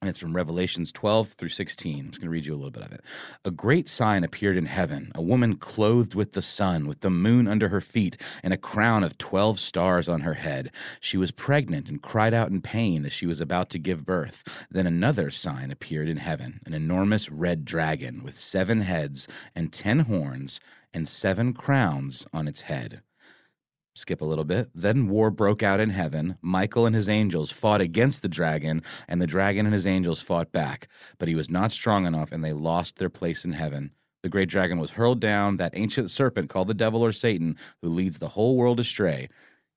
And 0.00 0.08
it's 0.08 0.20
from 0.20 0.36
Revelations 0.36 0.92
12 0.92 1.30
through 1.30 1.48
16. 1.48 1.98
I'm 1.98 2.06
just 2.10 2.20
going 2.20 2.28
to 2.28 2.30
read 2.30 2.46
you 2.46 2.54
a 2.54 2.56
little 2.56 2.70
bit 2.70 2.84
of 2.84 2.92
it. 2.92 3.00
A 3.44 3.50
great 3.50 3.88
sign 3.88 4.22
appeared 4.22 4.56
in 4.56 4.66
heaven 4.66 5.10
a 5.16 5.22
woman 5.22 5.56
clothed 5.56 6.14
with 6.14 6.34
the 6.34 6.42
sun, 6.42 6.86
with 6.86 7.00
the 7.00 7.10
moon 7.10 7.48
under 7.48 7.68
her 7.68 7.80
feet, 7.80 8.16
and 8.44 8.54
a 8.54 8.58
crown 8.58 9.02
of 9.02 9.18
12 9.18 9.58
stars 9.58 10.08
on 10.08 10.20
her 10.20 10.34
head. 10.34 10.70
She 11.00 11.16
was 11.16 11.32
pregnant 11.32 11.88
and 11.88 12.00
cried 12.00 12.32
out 12.32 12.50
in 12.50 12.62
pain 12.62 13.04
as 13.06 13.12
she 13.12 13.26
was 13.26 13.40
about 13.40 13.70
to 13.70 13.78
give 13.80 14.06
birth. 14.06 14.44
Then 14.70 14.86
another 14.86 15.32
sign 15.32 15.72
appeared 15.72 16.08
in 16.08 16.18
heaven 16.18 16.60
an 16.64 16.74
enormous 16.74 17.28
red 17.28 17.64
dragon 17.64 18.22
with 18.22 18.38
seven 18.38 18.82
heads 18.82 19.26
and 19.56 19.72
ten 19.72 20.00
horns 20.00 20.60
and 20.94 21.08
seven 21.08 21.52
crowns 21.52 22.24
on 22.32 22.46
its 22.46 22.62
head. 22.62 23.02
Skip 23.98 24.20
a 24.20 24.24
little 24.24 24.44
bit. 24.44 24.70
Then 24.74 25.08
war 25.08 25.30
broke 25.30 25.62
out 25.62 25.80
in 25.80 25.90
heaven. 25.90 26.38
Michael 26.40 26.86
and 26.86 26.94
his 26.94 27.08
angels 27.08 27.50
fought 27.50 27.80
against 27.80 28.22
the 28.22 28.28
dragon, 28.28 28.82
and 29.08 29.20
the 29.20 29.26
dragon 29.26 29.66
and 29.66 29.74
his 29.74 29.86
angels 29.86 30.22
fought 30.22 30.52
back. 30.52 30.88
But 31.18 31.28
he 31.28 31.34
was 31.34 31.50
not 31.50 31.72
strong 31.72 32.06
enough, 32.06 32.30
and 32.30 32.44
they 32.44 32.52
lost 32.52 32.96
their 32.96 33.10
place 33.10 33.44
in 33.44 33.52
heaven. 33.52 33.90
The 34.22 34.28
great 34.28 34.48
dragon 34.48 34.78
was 34.78 34.92
hurled 34.92 35.20
down, 35.20 35.56
that 35.56 35.72
ancient 35.74 36.10
serpent 36.10 36.48
called 36.48 36.68
the 36.68 36.74
devil 36.74 37.04
or 37.04 37.12
Satan, 37.12 37.56
who 37.82 37.88
leads 37.88 38.18
the 38.18 38.30
whole 38.30 38.56
world 38.56 38.80
astray. 38.80 39.28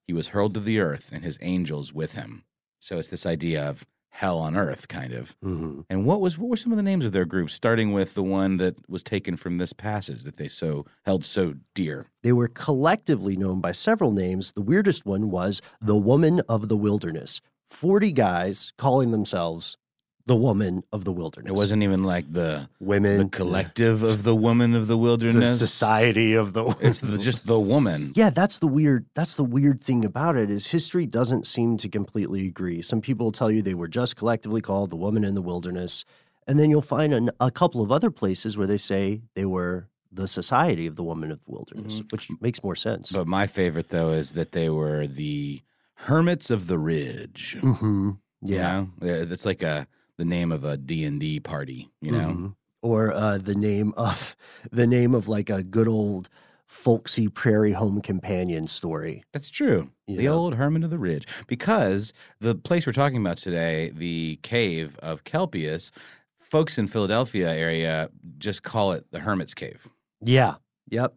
He 0.08 0.14
was 0.14 0.30
hurled 0.30 0.54
to 0.54 0.60
the 0.60 0.80
earth, 0.80 1.10
and 1.12 1.24
his 1.24 1.38
angels 1.42 1.92
with 1.92 2.14
him. 2.14 2.44
So 2.80 2.98
it's 2.98 3.10
this 3.10 3.26
idea 3.26 3.68
of 3.68 3.86
hell 4.12 4.38
on 4.38 4.56
earth, 4.56 4.88
kind 4.88 5.14
of. 5.14 5.36
Mhm. 5.44 5.86
And 5.90 6.06
what 6.06 6.22
was 6.22 6.38
what 6.38 6.50
were 6.50 6.56
some 6.58 6.72
of 6.72 6.78
the 6.78 6.84
names 6.84 7.06
of 7.06 7.12
their 7.12 7.26
groups, 7.26 7.54
starting 7.54 7.92
with 7.92 8.14
the 8.14 8.24
one 8.24 8.58
that 8.58 8.76
was 8.90 9.04
taken 9.04 9.36
from 9.36 9.58
this 9.58 9.74
passage 9.74 10.24
that 10.24 10.38
they 10.38 10.48
so 10.48 10.86
held 11.04 11.26
so 11.26 11.56
dear? 11.74 12.08
They 12.22 12.32
were 12.34 12.48
collectively 12.48 13.36
known 13.36 13.62
by 13.62 13.72
several 13.72 14.12
names. 14.12 14.52
The 14.54 14.62
weirdest 14.62 15.06
one 15.06 15.32
was 15.32 15.62
the 15.82 15.98
Woman 15.98 16.42
of 16.48 16.68
the 16.68 16.78
Wilderness. 16.78 17.42
40 17.70 18.12
guys 18.12 18.74
calling 18.78 19.12
themselves 19.12 19.78
the 20.26 20.36
Woman 20.36 20.84
of 20.92 21.04
the 21.06 21.12
Wilderness. 21.12 21.50
It 21.50 21.54
wasn't 21.56 21.84
even 21.84 22.04
like 22.04 22.32
the 22.32 22.70
women, 22.80 23.18
the 23.18 23.30
collective 23.30 24.04
of 24.04 24.24
the 24.24 24.36
woman 24.36 24.76
of 24.76 24.88
the 24.88 24.94
the 24.94 24.98
wilderness. 24.98 25.58
society 25.60 26.34
of 26.34 26.54
the 26.54 26.66
It's 26.82 27.00
the, 27.00 27.18
just 27.18 27.46
the 27.48 27.60
woman. 27.60 28.12
Yeah, 28.16 28.30
that's 28.30 28.60
the 28.60 28.68
weird 28.68 29.06
that's 29.14 29.36
the 29.36 29.44
weird 29.44 29.82
thing 29.84 30.06
about 30.06 30.36
it 30.36 30.50
is 30.50 30.68
history 30.68 31.06
doesn't 31.06 31.48
seem 31.48 31.78
to 31.78 31.90
completely 31.90 32.48
agree. 32.48 32.82
Some 32.82 33.02
people 33.02 33.32
tell 33.32 33.50
you 33.52 33.62
they 33.62 33.74
were 33.74 33.88
just 33.88 34.16
collectively 34.16 34.62
called 34.62 34.90
the 34.90 34.96
woman 34.96 35.24
in 35.24 35.34
the 35.36 35.42
wilderness, 35.42 36.06
and 36.48 36.60
then 36.60 36.70
you'll 36.70 36.82
find 36.82 37.14
an, 37.14 37.32
a 37.40 37.52
couple 37.52 37.82
of 37.82 37.92
other 37.92 38.12
places 38.12 38.58
where 38.58 38.68
they 38.68 38.78
say 38.78 39.22
they 39.36 39.46
were 39.46 39.88
the 40.12 40.28
society 40.28 40.88
of 40.88 40.98
the 40.98 41.04
woman 41.04 41.32
of 41.32 41.40
the 41.46 41.52
wilderness, 41.52 42.02
which 42.12 42.28
makes 42.42 42.62
more 42.64 42.76
sense. 42.76 43.12
But 43.12 43.28
my 43.28 43.48
favorite 43.48 43.90
though 43.90 44.10
is 44.10 44.34
that 44.34 44.52
they 44.52 44.70
were 44.70 45.08
the 45.08 45.62
hermits 45.94 46.50
of 46.50 46.68
the 46.68 46.78
ridge. 46.78 47.58
hmm 47.62 48.12
you 48.44 48.56
Yeah. 48.56 48.86
know? 49.02 49.22
Uh, 49.22 49.26
that's 49.26 49.46
like 49.46 49.62
a 49.62 49.88
the 50.22 50.26
name 50.26 50.52
of 50.52 50.64
a 50.64 50.78
D 50.78 51.04
and 51.04 51.20
D 51.20 51.40
party. 51.40 51.90
You 52.00 52.12
know, 52.12 52.30
Mhm. 52.30 52.56
Or 52.84 53.12
uh, 53.12 53.38
the 53.40 53.56
name 53.56 53.92
of 53.98 54.36
the 54.72 54.86
name 54.86 55.16
of 55.16 55.28
like 55.28 55.50
a 55.50 55.64
good 55.64 55.88
old 55.88 56.30
folksy 56.68 57.28
prairie 57.28 57.74
home 57.74 58.02
companion 58.02 58.66
story. 58.68 59.24
That's 59.34 59.50
true. 59.50 59.90
The 60.08 60.24
Yeah. 60.24 60.30
old 60.30 60.54
Hermit 60.56 60.84
of 60.84 60.90
the 60.92 60.98
Ridge. 61.00 61.28
Because 61.48 62.14
the 62.40 62.54
place 62.56 62.86
we're 62.86 62.94
talking 62.94 63.18
about 63.20 63.38
today, 63.38 63.92
the 63.96 64.40
cave 64.44 64.96
of 65.00 65.24
Kelpius, 65.24 65.92
folks 66.38 66.78
in 66.78 66.88
Philadelphia 66.88 67.52
area 67.52 68.10
just 68.38 68.62
call 68.64 68.92
it 68.94 69.06
the 69.12 69.20
Hermit's 69.20 69.54
Cave. 69.54 69.86
Yeah. 70.22 70.56
Yep. 70.90 71.16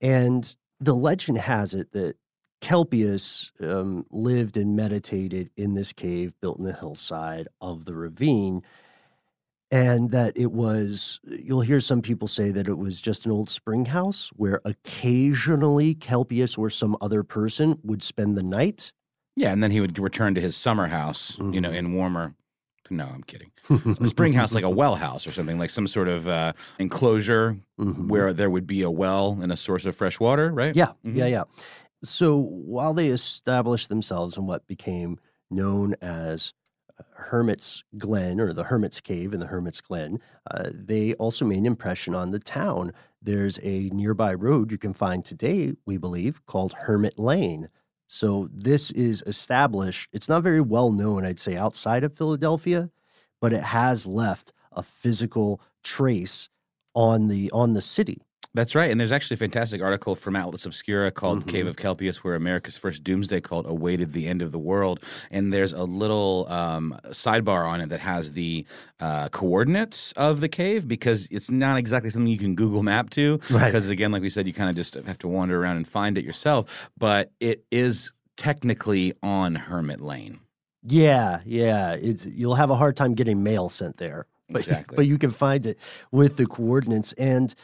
And 0.00 0.56
the 0.80 0.94
legend 0.94 1.38
has 1.38 1.74
it 1.74 1.92
that 1.92 2.14
Kelpius 2.60 3.52
um, 3.60 4.04
lived 4.10 4.56
and 4.56 4.74
meditated 4.76 5.50
in 5.56 5.74
this 5.74 5.92
cave 5.92 6.32
built 6.40 6.58
in 6.58 6.64
the 6.64 6.72
hillside 6.72 7.48
of 7.60 7.84
the 7.84 7.94
ravine. 7.94 8.62
And 9.70 10.10
that 10.12 10.32
it 10.34 10.50
was, 10.52 11.20
you'll 11.24 11.60
hear 11.60 11.78
some 11.80 12.00
people 12.00 12.26
say 12.26 12.50
that 12.52 12.68
it 12.68 12.78
was 12.78 13.02
just 13.02 13.26
an 13.26 13.32
old 13.32 13.50
spring 13.50 13.84
house 13.84 14.30
where 14.34 14.62
occasionally 14.64 15.94
Kelpius 15.94 16.56
or 16.56 16.70
some 16.70 16.96
other 17.02 17.22
person 17.22 17.78
would 17.84 18.02
spend 18.02 18.36
the 18.38 18.42
night. 18.42 18.92
Yeah, 19.36 19.52
and 19.52 19.62
then 19.62 19.70
he 19.70 19.80
would 19.80 19.98
return 19.98 20.34
to 20.36 20.40
his 20.40 20.56
summer 20.56 20.86
house, 20.86 21.36
you 21.38 21.60
know, 21.60 21.70
Mhm. 21.70 21.76
in 21.76 21.92
warmer. 21.92 22.34
No, 22.90 23.04
I'm 23.04 23.22
kidding. 23.24 23.50
A 23.68 24.08
spring 24.08 24.32
house, 24.32 24.54
like 24.54 24.64
a 24.64 24.70
well 24.70 24.96
house 24.96 25.26
or 25.26 25.32
something, 25.32 25.58
like 25.58 25.68
some 25.68 25.86
sort 25.86 26.08
of 26.08 26.26
uh, 26.26 26.54
enclosure 26.78 27.58
Mhm. 27.78 28.08
where 28.08 28.32
there 28.32 28.48
would 28.48 28.66
be 28.66 28.80
a 28.80 28.90
well 28.90 29.38
and 29.42 29.52
a 29.52 29.56
source 29.58 29.84
of 29.84 29.94
fresh 29.94 30.18
water, 30.18 30.50
right? 30.50 30.74
Yeah, 30.74 30.92
Mhm. 31.04 31.14
yeah, 31.16 31.26
yeah. 31.26 31.42
So 32.02 32.36
while 32.36 32.94
they 32.94 33.08
established 33.08 33.88
themselves 33.88 34.36
in 34.36 34.46
what 34.46 34.66
became 34.66 35.18
known 35.50 35.94
as 36.00 36.52
uh, 36.98 37.02
Hermit's 37.14 37.82
Glen 37.96 38.40
or 38.40 38.52
the 38.52 38.64
Hermit's 38.64 39.00
Cave 39.00 39.32
in 39.32 39.40
the 39.40 39.46
Hermit's 39.46 39.80
Glen, 39.80 40.20
uh, 40.50 40.70
they 40.72 41.14
also 41.14 41.44
made 41.44 41.58
an 41.58 41.66
impression 41.66 42.14
on 42.14 42.30
the 42.30 42.38
town. 42.38 42.92
There's 43.20 43.58
a 43.62 43.90
nearby 43.90 44.34
road 44.34 44.70
you 44.70 44.78
can 44.78 44.92
find 44.92 45.24
today, 45.24 45.74
we 45.86 45.98
believe, 45.98 46.44
called 46.46 46.72
Hermit 46.72 47.18
Lane. 47.18 47.68
So 48.06 48.48
this 48.52 48.90
is 48.92 49.22
established. 49.26 50.08
It's 50.12 50.28
not 50.28 50.42
very 50.42 50.60
well 50.60 50.92
known, 50.92 51.26
I'd 51.26 51.40
say, 51.40 51.56
outside 51.56 52.04
of 52.04 52.16
Philadelphia, 52.16 52.90
but 53.40 53.52
it 53.52 53.62
has 53.62 54.06
left 54.06 54.52
a 54.72 54.82
physical 54.82 55.60
trace 55.82 56.48
on 56.94 57.28
the 57.28 57.50
on 57.50 57.74
the 57.74 57.82
city. 57.82 58.22
That's 58.54 58.74
right. 58.74 58.90
And 58.90 58.98
there's 58.98 59.12
actually 59.12 59.34
a 59.34 59.38
fantastic 59.38 59.82
article 59.82 60.16
from 60.16 60.34
Atlas 60.34 60.64
Obscura 60.66 61.10
called 61.10 61.44
Mhm. 61.44 61.48
Cave 61.48 61.66
of 61.66 61.76
Kelpius, 61.76 62.18
where 62.24 62.34
America's 62.34 62.76
first 62.76 63.04
doomsday 63.04 63.40
cult 63.40 63.66
awaited 63.68 64.12
the 64.14 64.26
end 64.26 64.40
of 64.42 64.52
the 64.52 64.58
world. 64.58 65.00
And 65.30 65.52
there's 65.52 65.72
a 65.72 65.84
little 65.84 66.46
um, 66.50 66.98
sidebar 67.08 67.68
on 67.68 67.80
it 67.82 67.90
that 67.90 68.00
has 68.00 68.32
the 68.32 68.64
uh, 69.00 69.28
coordinates 69.28 70.12
of 70.12 70.40
the 70.40 70.48
cave 70.48 70.88
because 70.88 71.28
it's 71.30 71.50
not 71.50 71.76
exactly 71.78 72.10
something 72.10 72.26
you 72.32 72.38
can 72.38 72.54
Google 72.54 72.82
map 72.82 73.10
to. 73.10 73.38
Right. 73.50 73.66
Because, 73.66 73.90
again, 73.90 74.12
like 74.12 74.22
we 74.22 74.30
said, 74.30 74.46
you 74.46 74.54
kind 74.54 74.70
of 74.70 74.76
just 74.76 74.94
have 74.94 75.18
to 75.18 75.28
wander 75.28 75.60
around 75.62 75.76
and 75.76 75.86
find 75.86 76.16
it 76.16 76.24
yourself. 76.24 76.90
But 76.96 77.30
it 77.40 77.64
is 77.70 78.12
technically 78.38 79.12
on 79.22 79.54
Hermit 79.56 80.00
Lane. 80.00 80.40
Yeah, 80.84 81.40
yeah. 81.44 81.92
It's 81.94 82.24
you'll 82.24 82.54
have 82.54 82.70
a 82.70 82.76
hard 82.76 82.96
time 82.96 83.14
getting 83.14 83.42
mail 83.42 83.68
sent 83.68 83.98
there. 83.98 84.26
but, 84.48 84.60
Exactly. 84.60 84.96
but 84.96 85.06
you 85.06 85.18
can 85.18 85.30
find 85.30 85.66
it 85.66 85.78
with 86.12 86.38
the 86.38 86.46
coordinates 86.46 87.12
and 87.18 87.54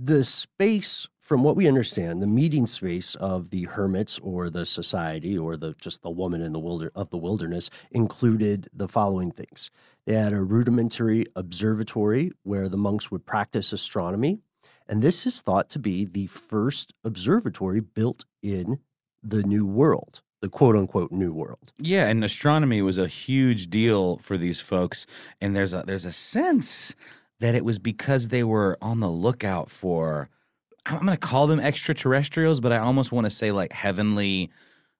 the 0.00 0.22
space 0.22 1.08
from 1.18 1.42
what 1.42 1.56
we 1.56 1.66
understand 1.66 2.22
the 2.22 2.26
meeting 2.26 2.66
space 2.66 3.16
of 3.16 3.50
the 3.50 3.64
hermits 3.64 4.18
or 4.20 4.48
the 4.48 4.64
society 4.64 5.36
or 5.36 5.56
the 5.56 5.74
just 5.80 6.02
the 6.02 6.10
woman 6.10 6.40
in 6.40 6.52
the 6.52 6.58
wilder 6.58 6.92
of 6.94 7.10
the 7.10 7.18
wilderness 7.18 7.68
included 7.90 8.68
the 8.72 8.86
following 8.86 9.32
things. 9.32 9.70
They 10.06 10.14
had 10.14 10.32
a 10.32 10.40
rudimentary 10.40 11.26
observatory 11.34 12.32
where 12.44 12.68
the 12.68 12.76
monks 12.76 13.10
would 13.10 13.26
practice 13.26 13.72
astronomy 13.72 14.38
and 14.88 15.02
this 15.02 15.26
is 15.26 15.42
thought 15.42 15.68
to 15.70 15.78
be 15.78 16.04
the 16.04 16.28
first 16.28 16.94
observatory 17.04 17.80
built 17.80 18.24
in 18.40 18.78
the 19.22 19.42
new 19.42 19.66
world 19.66 20.22
the 20.40 20.48
quote 20.48 20.76
unquote 20.76 21.10
new 21.10 21.32
world. 21.32 21.72
Yeah, 21.78 22.06
and 22.06 22.22
astronomy 22.22 22.82
was 22.82 22.98
a 22.98 23.08
huge 23.08 23.70
deal 23.70 24.18
for 24.18 24.38
these 24.38 24.60
folks, 24.60 25.06
and 25.40 25.56
there's 25.56 25.74
a 25.74 25.82
there's 25.86 26.04
a 26.04 26.12
sense 26.12 26.94
that 27.40 27.54
it 27.54 27.64
was 27.64 27.78
because 27.78 28.28
they 28.28 28.44
were 28.44 28.76
on 28.82 29.00
the 29.00 29.08
lookout 29.08 29.70
for 29.70 30.28
I'm 30.86 31.00
going 31.00 31.10
to 31.10 31.16
call 31.18 31.46
them 31.46 31.60
extraterrestrials, 31.60 32.60
but 32.60 32.72
I 32.72 32.78
almost 32.78 33.12
want 33.12 33.26
to 33.26 33.30
say 33.30 33.52
like 33.52 33.72
heavenly 33.72 34.50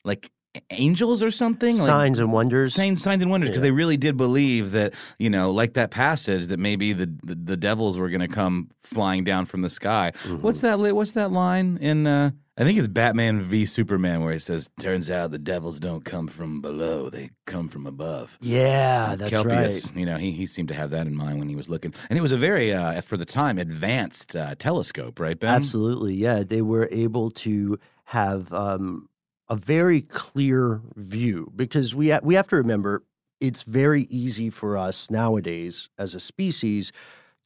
like 0.04 0.30
angels 0.70 1.22
or 1.22 1.30
something 1.30 1.76
like 1.78 1.86
signs 1.86 2.18
and 2.18 2.32
wonders 2.32 2.74
Signs, 2.74 3.02
signs 3.02 3.22
and 3.22 3.30
wonders, 3.30 3.50
because 3.50 3.60
Yeah. 3.62 3.68
they 3.68 3.70
really 3.70 3.96
did 3.96 4.16
believe 4.16 4.72
that 4.72 4.94
you 5.18 5.30
know, 5.30 5.50
like 5.50 5.74
that 5.74 5.90
passage, 5.90 6.46
that 6.46 6.58
maybe 6.58 6.92
the 6.92 7.06
the, 7.22 7.34
the 7.34 7.56
devils 7.56 7.98
were 7.98 8.08
going 8.08 8.20
to 8.20 8.28
come 8.28 8.70
flying 8.82 9.24
down 9.24 9.46
from 9.46 9.62
the 9.62 9.70
sky. 9.70 10.12
Mm-hmm. 10.24 10.42
What's 10.42 10.60
that? 10.60 10.78
What's 10.80 11.12
that 11.12 11.30
line 11.32 11.78
in? 11.80 12.06
Uh, 12.06 12.30
I 12.56 12.64
think 12.64 12.76
it's 12.76 12.88
Batman 12.88 13.42
v 13.44 13.64
Superman, 13.64 14.22
where 14.22 14.32
he 14.32 14.38
says, 14.40 14.68
"Turns 14.80 15.10
out 15.10 15.30
the 15.30 15.38
devils 15.38 15.78
don't 15.78 16.04
come 16.04 16.26
from 16.26 16.60
below; 16.60 17.08
they 17.08 17.30
come 17.46 17.68
from 17.68 17.86
above." 17.86 18.36
yeah 18.40 19.14
that's 19.16 19.30
Kelpius, 19.30 19.86
right 19.86 19.96
you 19.96 20.06
know, 20.06 20.16
he 20.16 20.32
he 20.32 20.44
seemed 20.46 20.68
to 20.68 20.74
have 20.74 20.90
that 20.90 21.06
in 21.06 21.14
mind 21.14 21.38
when 21.38 21.48
he 21.48 21.54
was 21.56 21.68
looking, 21.68 21.94
and 22.10 22.18
it 22.18 22.22
was 22.22 22.32
a 22.32 22.36
very, 22.38 22.74
uh, 22.74 23.00
for 23.02 23.16
the 23.16 23.24
time, 23.26 23.58
advanced 23.58 24.34
uh, 24.34 24.54
telescope, 24.56 25.20
right, 25.20 25.38
Ben? 25.38 25.54
Absolutely, 25.54 26.14
yeah. 26.14 26.42
They 26.42 26.62
were 26.62 26.88
able 26.90 27.30
to 27.46 27.78
have 28.06 28.52
um, 28.52 29.07
a 29.48 29.56
very 29.56 30.00
clear 30.02 30.80
view 30.96 31.52
because 31.56 31.94
we 31.94 32.10
ha- 32.10 32.20
we 32.22 32.34
have 32.34 32.48
to 32.48 32.56
remember 32.56 33.02
it's 33.40 33.62
very 33.62 34.02
easy 34.10 34.50
for 34.50 34.76
us 34.76 35.10
nowadays 35.10 35.88
as 35.98 36.14
a 36.14 36.20
species 36.20 36.92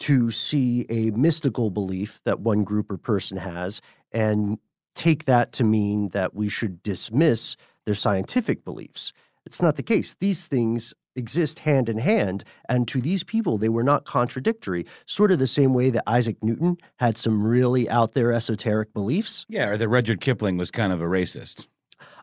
to 0.01 0.31
see 0.31 0.87
a 0.89 1.11
mystical 1.11 1.71
belief 1.71 2.21
that 2.25 2.41
one 2.41 2.65
group 2.65 2.91
or 2.91 2.97
person 2.97 3.37
has 3.37 3.81
and 4.11 4.59
take 4.95 5.27
that 5.27 5.53
to 5.53 5.65
mean 5.65 6.09
that 6.09 6.35
we 6.35 6.49
should 6.49 6.83
dismiss 6.83 7.57
their 7.87 7.95
scientific 7.95 8.65
beliefs. 8.65 9.13
It's 9.47 9.63
not 9.63 9.77
the 9.77 9.83
case. 9.83 10.17
These 10.19 10.47
things 10.47 10.95
exist 11.15 11.59
hand 11.59 11.89
in 11.89 11.99
hand. 11.99 12.45
And 12.69 12.89
to 12.89 13.01
these 13.01 13.23
people, 13.23 13.59
they 13.59 13.69
were 13.69 13.85
not 13.85 14.05
contradictory, 14.05 14.87
sort 15.07 15.31
of 15.31 15.39
the 15.39 15.47
same 15.47 15.75
way 15.75 15.91
that 15.91 16.05
Isaac 16.07 16.37
Newton 16.43 16.79
had 16.97 17.17
some 17.17 17.47
really 17.47 17.89
out 17.89 18.15
there 18.15 18.33
esoteric 18.33 18.93
beliefs. 18.93 19.45
Yeah, 19.49 19.69
or 19.69 19.77
that 19.77 19.89
Rudyard 19.89 20.21
Kipling 20.21 20.57
was 20.57 20.71
kind 20.71 20.93
of 20.93 21.01
a 21.01 21.07
racist. 21.07 21.67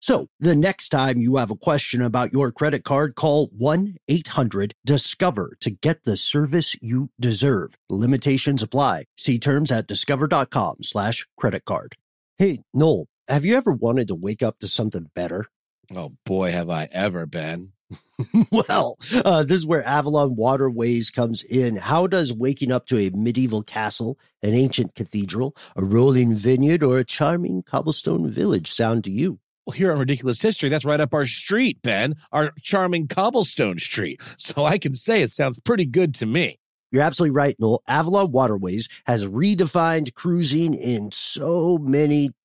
So 0.00 0.28
the 0.38 0.54
next 0.54 0.90
time 0.90 1.18
you 1.18 1.36
have 1.36 1.50
a 1.50 1.56
question 1.56 2.02
about 2.02 2.32
your 2.32 2.52
credit 2.52 2.84
card, 2.84 3.14
call 3.14 3.48
1-800-DISCOVER 3.50 5.56
to 5.60 5.70
get 5.70 6.04
the 6.04 6.16
service 6.16 6.76
you 6.80 7.10
deserve. 7.18 7.74
Limitations 7.90 8.62
apply. 8.62 9.04
See 9.16 9.38
terms 9.38 9.72
at 9.72 9.86
discover.com 9.86 10.82
slash 10.82 11.26
credit 11.36 11.64
card. 11.64 11.96
Hey, 12.38 12.60
Noel, 12.72 13.06
have 13.26 13.44
you 13.44 13.56
ever 13.56 13.72
wanted 13.72 14.08
to 14.08 14.14
wake 14.14 14.42
up 14.42 14.60
to 14.60 14.68
something 14.68 15.10
better? 15.14 15.46
Oh 15.94 16.12
boy, 16.24 16.52
have 16.52 16.70
I 16.70 16.88
ever 16.92 17.26
been. 17.26 17.72
well, 18.52 18.98
uh, 19.24 19.42
this 19.42 19.58
is 19.58 19.66
where 19.66 19.86
Avalon 19.86 20.36
Waterways 20.36 21.10
comes 21.10 21.42
in. 21.42 21.76
How 21.76 22.06
does 22.06 22.32
waking 22.32 22.70
up 22.70 22.86
to 22.86 22.98
a 22.98 23.10
medieval 23.10 23.62
castle, 23.62 24.18
an 24.42 24.54
ancient 24.54 24.94
cathedral, 24.94 25.56
a 25.76 25.84
rolling 25.84 26.34
vineyard, 26.34 26.82
or 26.82 26.98
a 26.98 27.04
charming 27.04 27.62
cobblestone 27.62 28.30
village 28.30 28.70
sound 28.70 29.04
to 29.04 29.10
you? 29.10 29.38
Here 29.74 29.92
on 29.92 29.98
Ridiculous 29.98 30.40
History, 30.40 30.68
that's 30.68 30.84
right 30.84 31.00
up 31.00 31.14
our 31.14 31.26
street, 31.26 31.82
Ben, 31.82 32.16
our 32.32 32.52
charming 32.62 33.06
cobblestone 33.08 33.78
street. 33.78 34.20
So 34.38 34.64
I 34.64 34.78
can 34.78 34.94
say 34.94 35.22
it 35.22 35.30
sounds 35.30 35.60
pretty 35.60 35.84
good 35.84 36.14
to 36.16 36.26
me. 36.26 36.58
You're 36.90 37.02
absolutely 37.02 37.36
right, 37.36 37.54
Noel. 37.58 37.82
Avalon 37.86 38.32
Waterways 38.32 38.88
has 39.04 39.26
redefined 39.26 40.14
cruising 40.14 40.74
in 40.74 41.10
so 41.12 41.76
many 41.78 42.30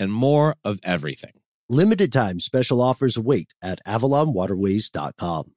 and 0.00 0.12
more 0.12 0.56
of 0.64 0.80
everything. 0.84 1.32
Limited 1.68 2.12
time 2.12 2.40
special 2.40 2.80
offers 2.80 3.16
await 3.16 3.54
at 3.62 3.84
avalonwaterways.com. 3.84 5.52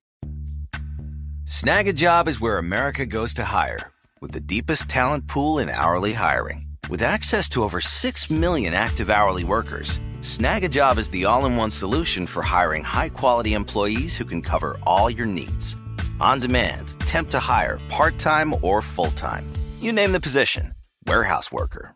Snagajob 1.46 2.28
is 2.28 2.40
where 2.40 2.58
America 2.58 3.06
goes 3.06 3.34
to 3.34 3.44
hire, 3.44 3.92
with 4.22 4.32
the 4.32 4.40
deepest 4.40 4.90
talent 4.90 5.28
pool 5.28 5.60
in 5.60 5.70
hourly 5.70 6.14
hiring. 6.14 6.68
With 6.90 7.02
access 7.02 7.50
to 7.50 7.64
over 7.64 7.82
6 7.82 8.30
million 8.30 8.74
active 8.74 9.10
hourly 9.10 9.44
workers, 9.44 10.00
Snagajob 10.22 10.98
is 10.98 11.10
the 11.10 11.26
all 11.26 11.46
in 11.46 11.56
one 11.56 11.72
solution 11.72 12.28
for 12.28 12.44
hiring 12.44 12.84
high 12.84 13.10
quality 13.10 13.54
employees 13.54 14.16
who 14.18 14.26
can 14.26 14.42
cover 14.42 14.78
all 14.84 15.10
your 15.10 15.26
needs. 15.26 15.76
On 16.20 16.40
demand, 16.40 17.00
temp 17.02 17.30
to 17.32 17.40
hire, 17.40 17.80
part 17.90 18.20
time 18.20 18.54
or 18.62 18.82
full 18.82 19.12
time. 19.12 19.52
You 19.80 19.92
name 19.92 20.12
the 20.12 20.20
position 20.20 20.74
warehouse 21.08 21.52
worker, 21.52 21.96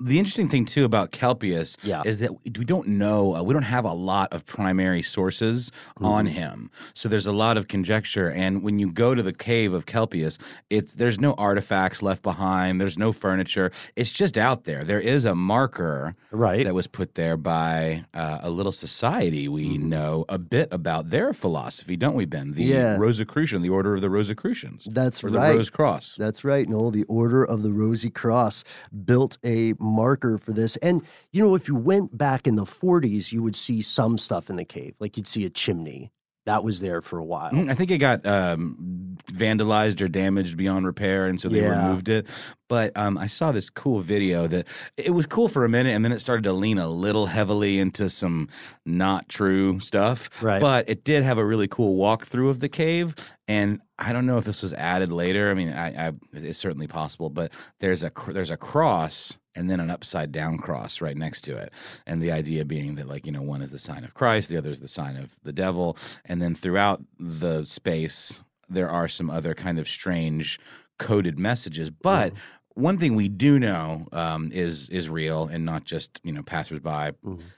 The 0.00 0.18
interesting 0.18 0.48
thing 0.48 0.64
too 0.64 0.84
about 0.84 1.12
Kelpius 1.12 1.76
Yeah. 1.82 2.02
is 2.04 2.20
that 2.20 2.30
we 2.44 2.64
don't 2.64 2.88
know, 2.88 3.36
uh, 3.36 3.42
we 3.42 3.52
don't 3.52 3.62
have 3.64 3.84
a 3.84 3.92
lot 3.92 4.32
of 4.32 4.46
primary 4.46 5.02
sources 5.02 5.70
on 5.98 6.26
Mm-hmm. 6.26 6.34
him. 6.34 6.70
So 6.94 7.08
there's 7.08 7.26
a 7.26 7.32
lot 7.32 7.56
of 7.58 7.68
conjecture. 7.68 8.30
And 8.30 8.62
when 8.62 8.78
you 8.78 8.90
go 8.90 9.14
to 9.14 9.22
the 9.22 9.32
cave 9.32 9.72
of 9.72 9.86
Kelpius, 9.86 10.38
it's 10.70 10.94
there's 10.94 11.18
no 11.20 11.34
artifacts 11.34 12.02
left 12.02 12.22
behind. 12.22 12.80
There's 12.80 12.96
no 12.98 13.12
furniture. 13.12 13.70
It's 13.96 14.12
just 14.12 14.38
out 14.38 14.64
there. 14.64 14.84
There 14.84 15.00
is 15.00 15.24
a 15.24 15.34
marker 15.34 16.14
Right. 16.30 16.64
that 16.64 16.74
was 16.74 16.86
put 16.86 17.14
there 17.14 17.36
by 17.36 18.04
uh, 18.14 18.38
a 18.42 18.50
little 18.50 18.72
society. 18.72 19.48
We 19.48 19.76
know 19.78 20.24
a 20.28 20.38
bit 20.38 20.68
about 20.72 21.10
their 21.10 21.32
philosophy, 21.32 21.96
don't 21.96 22.14
we, 22.14 22.24
Ben? 22.24 22.52
The 22.52 22.64
Yeah. 22.64 22.96
Rosicrucian, 22.96 23.62
the 23.62 23.68
Order 23.70 23.94
of 23.96 24.00
the 24.00 24.10
Rosicrucians. 24.10 24.86
That's 24.90 25.22
or 25.22 25.30
the 25.30 25.38
right. 25.38 25.56
Rose 25.56 25.70
Cross. 25.70 26.16
That's 26.18 26.44
right, 26.44 26.68
Noel. 26.68 26.90
The 26.90 27.04
Order 27.04 27.44
of 27.44 27.62
the 27.62 27.72
Rosy 27.72 28.10
Cross 28.10 28.64
built 29.04 29.36
a 29.44 29.74
marker 29.90 30.38
for 30.38 30.52
this. 30.52 30.76
And, 30.76 31.02
you 31.32 31.42
know, 31.42 31.54
if 31.54 31.68
you 31.68 31.74
went 31.74 32.16
back 32.16 32.46
in 32.46 32.56
the 32.56 32.64
40s, 32.64 33.32
you 33.32 33.42
would 33.42 33.56
see 33.56 33.82
some 33.82 34.16
stuff 34.18 34.48
in 34.50 34.56
the 34.56 34.64
cave. 34.64 34.94
Like 35.00 35.16
you'd 35.16 35.26
see 35.26 35.44
a 35.44 35.50
chimney 35.50 36.10
that 36.46 36.64
was 36.64 36.80
there 36.80 37.02
for 37.02 37.18
a 37.18 37.24
while. 37.24 37.50
Mm, 37.52 37.70
I 37.70 37.74
think 37.74 37.90
it 37.90 37.98
got 37.98 38.24
um, 38.24 39.16
vandalized 39.30 40.00
or 40.00 40.08
damaged 40.08 40.56
beyond 40.56 40.86
repair, 40.86 41.26
and 41.26 41.38
so 41.38 41.48
they 41.50 41.60
Yeah. 41.60 41.86
removed 41.86 42.08
it. 42.08 42.26
But 42.66 42.96
um, 42.96 43.18
I 43.18 43.26
saw 43.26 43.52
this 43.52 43.68
cool 43.68 44.00
video 44.00 44.46
that 44.48 44.66
it 44.96 45.10
was 45.10 45.26
cool 45.26 45.48
for 45.48 45.64
a 45.66 45.68
minute, 45.68 45.90
and 45.94 46.02
then 46.04 46.12
it 46.12 46.20
started 46.20 46.44
to 46.44 46.52
lean 46.54 46.78
a 46.78 46.88
little 46.88 47.26
heavily 47.26 47.78
into 47.78 48.08
some 48.08 48.48
not 48.86 49.28
true 49.28 49.80
stuff. 49.80 50.30
Right. 50.42 50.60
But 50.60 50.88
it 50.88 51.04
did 51.04 51.24
have 51.24 51.36
a 51.36 51.44
really 51.44 51.68
cool 51.68 51.98
walkthrough 51.98 52.48
of 52.48 52.60
the 52.60 52.68
cave, 52.70 53.14
and 53.46 53.80
I 53.98 54.12
don't 54.14 54.24
know 54.24 54.38
if 54.38 54.44
this 54.44 54.62
was 54.62 54.72
added 54.72 55.12
later. 55.12 55.50
I 55.50 55.54
mean, 55.54 55.70
I, 55.72 56.08
I 56.08 56.12
it's 56.32 56.58
certainly 56.58 56.86
possible, 56.86 57.28
but 57.28 57.52
there's 57.80 58.02
a 58.02 58.10
there's 58.28 58.50
a 58.50 58.56
cross 58.56 59.36
and 59.54 59.68
then 59.68 59.80
an 59.80 59.90
upside 59.90 60.32
down 60.32 60.58
cross 60.58 61.00
right 61.00 61.16
next 61.16 61.42
to 61.42 61.56
it, 61.56 61.72
and 62.06 62.22
the 62.22 62.32
idea 62.32 62.64
being 62.64 62.94
that 62.96 63.08
like 63.08 63.26
you 63.26 63.32
know 63.32 63.42
one 63.42 63.62
is 63.62 63.70
the 63.70 63.78
sign 63.78 64.04
of 64.04 64.14
Christ, 64.14 64.48
the 64.48 64.56
other 64.56 64.70
is 64.70 64.80
the 64.80 64.88
sign 64.88 65.16
of 65.16 65.36
the 65.42 65.52
devil, 65.52 65.96
and 66.24 66.40
then 66.40 66.54
throughout 66.54 67.02
the 67.18 67.64
space 67.64 68.42
there 68.68 68.88
are 68.88 69.08
some 69.08 69.30
other 69.30 69.54
kind 69.54 69.78
of 69.78 69.88
strange 69.88 70.58
coded 70.98 71.38
messages, 71.38 71.90
but. 71.90 72.32
One 72.74 72.98
thing 72.98 73.16
we 73.16 73.28
do 73.28 73.58
know 73.58 74.06
um, 74.12 74.52
is 74.52 74.88
is 74.90 75.08
real 75.08 75.48
and 75.48 75.66
not 75.66 75.84
just 75.84 76.20
you 76.22 76.32
know 76.32 76.42
passersby 76.42 77.10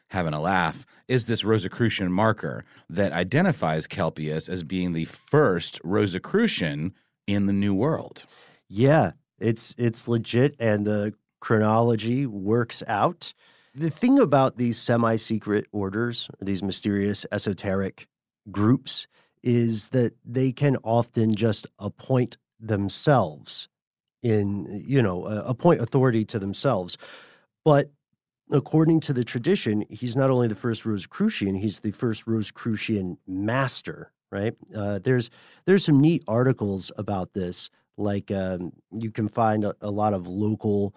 having 0.09 0.33
a 0.33 0.41
laugh 0.41 0.87
is 1.07 1.27
this 1.27 1.45
Rosicrucian 1.45 2.11
marker 2.11 2.65
that 2.89 3.13
identifies 3.13 3.87
Kelpius 3.87 4.49
as 4.49 4.65
being 4.65 4.95
the 4.95 5.05
first 5.05 5.79
Rosicrucian 5.85 6.95
in 7.27 7.47
the 7.47 7.53
New 7.53 7.75
World. 7.75 8.25
Yeah, 8.69 9.13
it's 9.39 9.75
it's 9.77 10.09
legit. 10.09 10.55
And 10.59 10.87
the 10.87 11.15
chronology 11.43 12.25
works 12.25 12.85
out. 12.87 13.35
The 13.75 13.91
thing 13.91 14.21
about 14.21 14.59
these 14.59 14.81
semi-secret 14.81 15.67
orders, 15.73 16.31
these 16.41 16.63
mysterious 16.63 17.27
esoteric 17.33 18.07
groups 18.53 19.09
is 19.43 19.89
that 19.89 20.13
they 20.25 20.53
can 20.53 20.77
often 20.85 21.35
just 21.35 21.67
appoint 21.81 22.37
themselves 22.61 23.69
in, 24.23 24.85
you 24.87 25.03
know, 25.03 25.25
appoint 25.25 25.81
authority 25.81 26.25
to 26.27 26.39
themselves. 26.39 26.97
But 27.65 27.91
according 28.53 29.01
to 29.01 29.13
the 29.13 29.25
tradition, 29.25 29.85
he's 29.91 30.15
not 30.15 30.31
only 30.31 30.47
the 30.47 30.55
first 30.55 30.87
Rosicrucian, 30.87 31.57
he's 31.57 31.81
the 31.81 31.91
first 31.91 32.29
Rosicrucian 32.29 33.19
master, 33.27 34.13
right? 34.31 34.55
Uh, 34.77 35.01
there's 35.03 35.29
there's 35.65 35.85
some 35.85 36.01
neat 36.01 36.23
articles 36.29 36.93
about 36.97 37.33
this. 37.33 37.69
Like 37.97 38.31
um, 38.31 38.73
you 38.93 39.11
can 39.11 39.27
find 39.27 39.65
a, 39.65 39.75
a 39.81 39.91
lot 39.91 40.15
of 40.15 40.29
local 40.29 40.95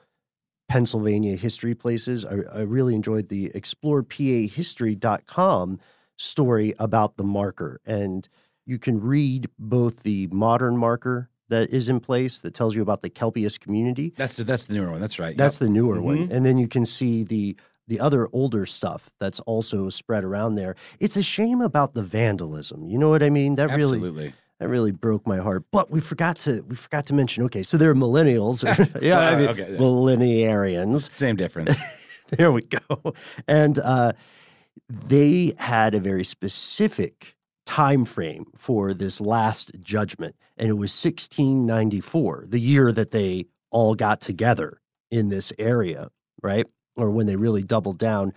Pennsylvania 0.68 1.36
history 1.36 1.76
places. 1.76 2.26
I, 2.26 2.38
I 2.54 2.62
really 2.62 2.96
enjoyed 2.96 3.30
the 3.30 3.50
explorepahistory.com 3.50 5.80
story 6.18 6.74
about 6.80 7.18
the 7.18 7.24
marker. 7.24 7.80
And 7.86 8.28
you 8.66 8.80
can 8.80 9.00
read 9.02 9.50
both 9.60 10.02
the 10.04 10.28
modern 10.32 10.78
marker 10.78 11.30
that 11.50 11.70
is 11.70 11.90
in 11.90 12.00
place 12.00 12.40
that 12.40 12.54
tells 12.56 12.76
you 12.76 12.82
about 12.82 13.02
the 13.04 13.10
Kelpius 13.10 13.58
community. 13.60 14.14
That's 14.18 14.38
the, 14.38 14.44
that's 14.44 14.66
the 14.66 14.74
newer 14.74 14.90
one. 14.92 15.00
That's 15.02 15.20
right. 15.20 15.38
That's 15.38 15.56
Yep. 15.56 15.60
the 15.68 15.70
newer 15.70 16.02
one. 16.02 16.28
Mhm. 16.28 16.32
And 16.32 16.46
then 16.46 16.58
you 16.58 16.68
can 16.68 16.86
see 16.86 17.24
the 17.24 17.56
the 17.88 18.00
other 18.00 18.28
older 18.34 18.66
stuff 18.66 19.12
that's 19.20 19.40
also 19.42 19.90
spread 19.90 20.24
around 20.24 20.56
there. 20.56 20.76
It's 21.00 21.16
a 21.18 21.22
shame 21.22 21.62
about 21.62 21.94
the 21.94 22.02
vandalism. 22.02 22.88
You 22.88 22.98
know 22.98 23.10
what 23.10 23.22
I 23.22 23.30
mean? 23.30 23.54
That 23.58 23.70
really 23.70 23.98
absolutely. 23.98 24.34
That 24.60 24.68
really 24.70 24.92
broke 24.92 25.28
my 25.28 25.38
heart. 25.38 25.64
But 25.72 25.92
we 25.92 26.00
forgot 26.02 26.38
to 26.40 26.62
we 26.68 26.76
forgot 26.76 27.06
to 27.08 27.14
mention. 27.14 27.44
Okay, 27.46 27.64
so 27.64 27.78
there 27.78 27.90
are 27.90 27.96
millennials. 27.96 28.64
yeah, 29.02 29.20
I 29.20 29.34
Uh, 29.34 29.38
mean, 29.40 29.48
okay, 29.50 29.72
yeah. 29.72 29.78
millenarians. 29.78 31.10
Same 31.12 31.36
difference. 31.36 31.76
there 32.30 32.52
we 32.52 32.62
go. 32.62 33.14
And 33.48 33.80
uh, 33.80 34.14
they 34.90 35.54
had 35.58 35.94
a 35.94 36.00
very 36.00 36.24
specific 36.24 37.36
time 37.66 38.06
frame 38.06 38.46
for 38.56 38.94
this 38.94 39.20
last 39.20 39.72
judgment, 39.82 40.36
and 40.58 40.70
it 40.70 40.74
was 40.74 40.92
1694, 41.04 42.46
the 42.48 42.60
year 42.60 42.92
that 42.92 43.12
they 43.12 43.46
all 43.72 43.96
got 43.96 44.22
together 44.22 44.80
in 45.12 45.30
this 45.30 45.52
area, 45.58 46.10
right? 46.42 46.66
Or 46.96 47.12
when 47.12 47.26
they 47.26 47.36
really 47.36 47.64
doubled 47.64 47.98
down. 47.98 48.34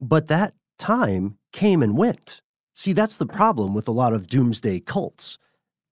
But 0.00 0.28
that 0.28 0.54
time 0.78 1.38
came 1.52 1.82
and 1.82 1.96
went. 1.96 2.42
See, 2.74 2.92
that's 2.92 3.16
the 3.16 3.26
problem 3.26 3.72
with 3.74 3.86
a 3.88 3.92
lot 3.92 4.12
of 4.12 4.26
doomsday 4.26 4.80
cults. 4.80 5.38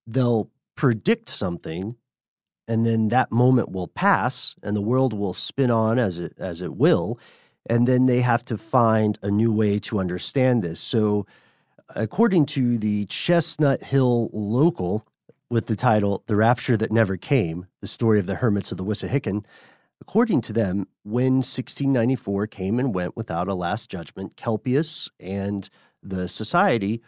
They'll 0.06 0.50
predict 0.76 1.28
something 1.28 1.96
and 2.68 2.86
then 2.86 3.08
that 3.08 3.32
moment 3.32 3.70
will 3.70 3.88
pass 3.88 4.54
and 4.62 4.74
the 4.74 4.82
world 4.82 5.12
will 5.12 5.34
spin 5.34 5.70
on 5.70 5.98
as 5.98 6.18
it 6.18 6.34
as 6.38 6.60
it 6.62 6.76
will 6.76 7.18
and 7.66 7.86
then 7.86 8.06
they 8.06 8.20
have 8.20 8.44
to 8.46 8.58
find 8.58 9.18
a 9.22 9.30
new 9.30 9.52
way 9.52 9.78
to 9.78 10.00
understand 10.00 10.62
this. 10.62 10.80
So 10.80 11.26
according 11.94 12.46
to 12.46 12.78
the 12.78 13.06
chestnut 13.06 13.82
hill 13.82 14.30
local 14.32 15.06
with 15.50 15.66
the 15.66 15.76
title 15.76 16.22
the 16.26 16.36
rapture 16.36 16.76
that 16.76 16.92
never 16.92 17.16
came 17.16 17.66
the 17.80 17.86
story 17.86 18.18
of 18.18 18.26
the 18.26 18.36
hermits 18.36 18.72
of 18.72 18.78
the 18.78 18.84
wissahickon 18.84 19.44
according 20.00 20.40
to 20.40 20.52
them 20.52 20.86
when 21.04 21.34
1694 21.34 22.46
came 22.46 22.78
and 22.78 22.94
went 22.94 23.16
without 23.16 23.48
a 23.48 23.54
last 23.54 23.90
judgment 23.90 24.36
kelpius 24.36 25.10
and 25.20 25.68
the 26.02 26.28
society 26.28 27.02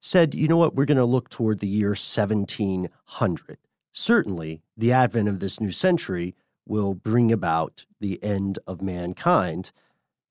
said 0.00 0.34
you 0.34 0.48
know 0.48 0.56
what 0.56 0.74
we're 0.74 0.84
going 0.84 0.96
to 0.96 1.04
look 1.04 1.28
toward 1.28 1.60
the 1.60 1.66
year 1.66 1.90
1700 1.90 3.58
certainly 3.92 4.62
the 4.76 4.92
advent 4.92 5.28
of 5.28 5.40
this 5.40 5.60
new 5.60 5.72
century 5.72 6.34
will 6.66 6.94
bring 6.94 7.32
about 7.32 7.84
the 8.00 8.22
end 8.22 8.58
of 8.66 8.80
mankind 8.80 9.72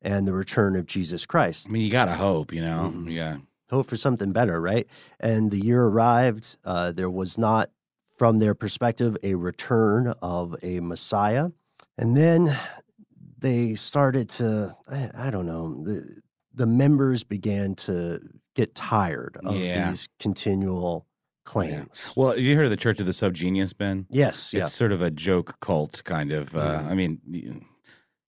and 0.01 0.25
the 0.25 0.32
return 0.32 0.77
of 0.77 0.86
Jesus 0.86 1.25
Christ. 1.25 1.65
I 1.67 1.71
mean, 1.71 1.82
you 1.82 1.91
gotta 1.91 2.15
hope, 2.15 2.53
you 2.53 2.62
know. 2.62 2.93
Mhm. 2.95 3.12
Yeah. 3.12 3.38
Hope 3.69 3.88
for 3.88 3.97
something 3.97 4.32
better, 4.32 4.62
right? 4.62 4.88
And 5.19 5.51
the 5.51 5.60
year 5.60 5.84
arrived. 5.84 6.55
Uh, 6.63 6.93
there 6.93 7.10
was 7.10 7.38
not, 7.38 7.69
from 8.15 8.39
their 8.39 8.55
perspective, 8.55 9.17
a 9.21 9.36
return 9.36 10.13
of 10.21 10.55
a 10.63 10.79
Messiah. 10.79 11.49
And 11.97 12.15
then 12.15 12.58
they 13.38 13.75
started 13.75 14.29
to, 14.29 14.75
I, 14.88 15.12
I 15.13 15.29
don't 15.29 15.45
know, 15.45 15.84
the, 15.84 16.21
the 16.53 16.65
members 16.65 17.25
began 17.25 17.75
to 17.75 18.21
get 18.56 18.76
tired 18.76 19.38
of 19.44 19.56
Yeah. 19.56 19.90
these 19.92 20.10
continual 20.20 21.06
claims. 21.46 22.12
Well, 22.16 22.30
have 22.30 22.40
you 22.40 22.56
heard 22.56 22.66
of 22.66 22.72
the 22.72 22.78
Church 22.78 23.00
of 23.00 23.06
the 23.06 23.12
Subgenius, 23.12 23.76
Ben? 23.76 24.06
Yes, 24.10 24.54
yeah. 24.54 24.66
It's 24.66 24.74
sort 24.74 24.92
of 24.92 25.02
a 25.02 25.10
joke 25.12 25.60
cult, 25.60 26.04
kind 26.04 26.32
of. 26.32 26.56
Uh. 26.56 26.84
I 26.88 26.94
mean, 26.94 27.20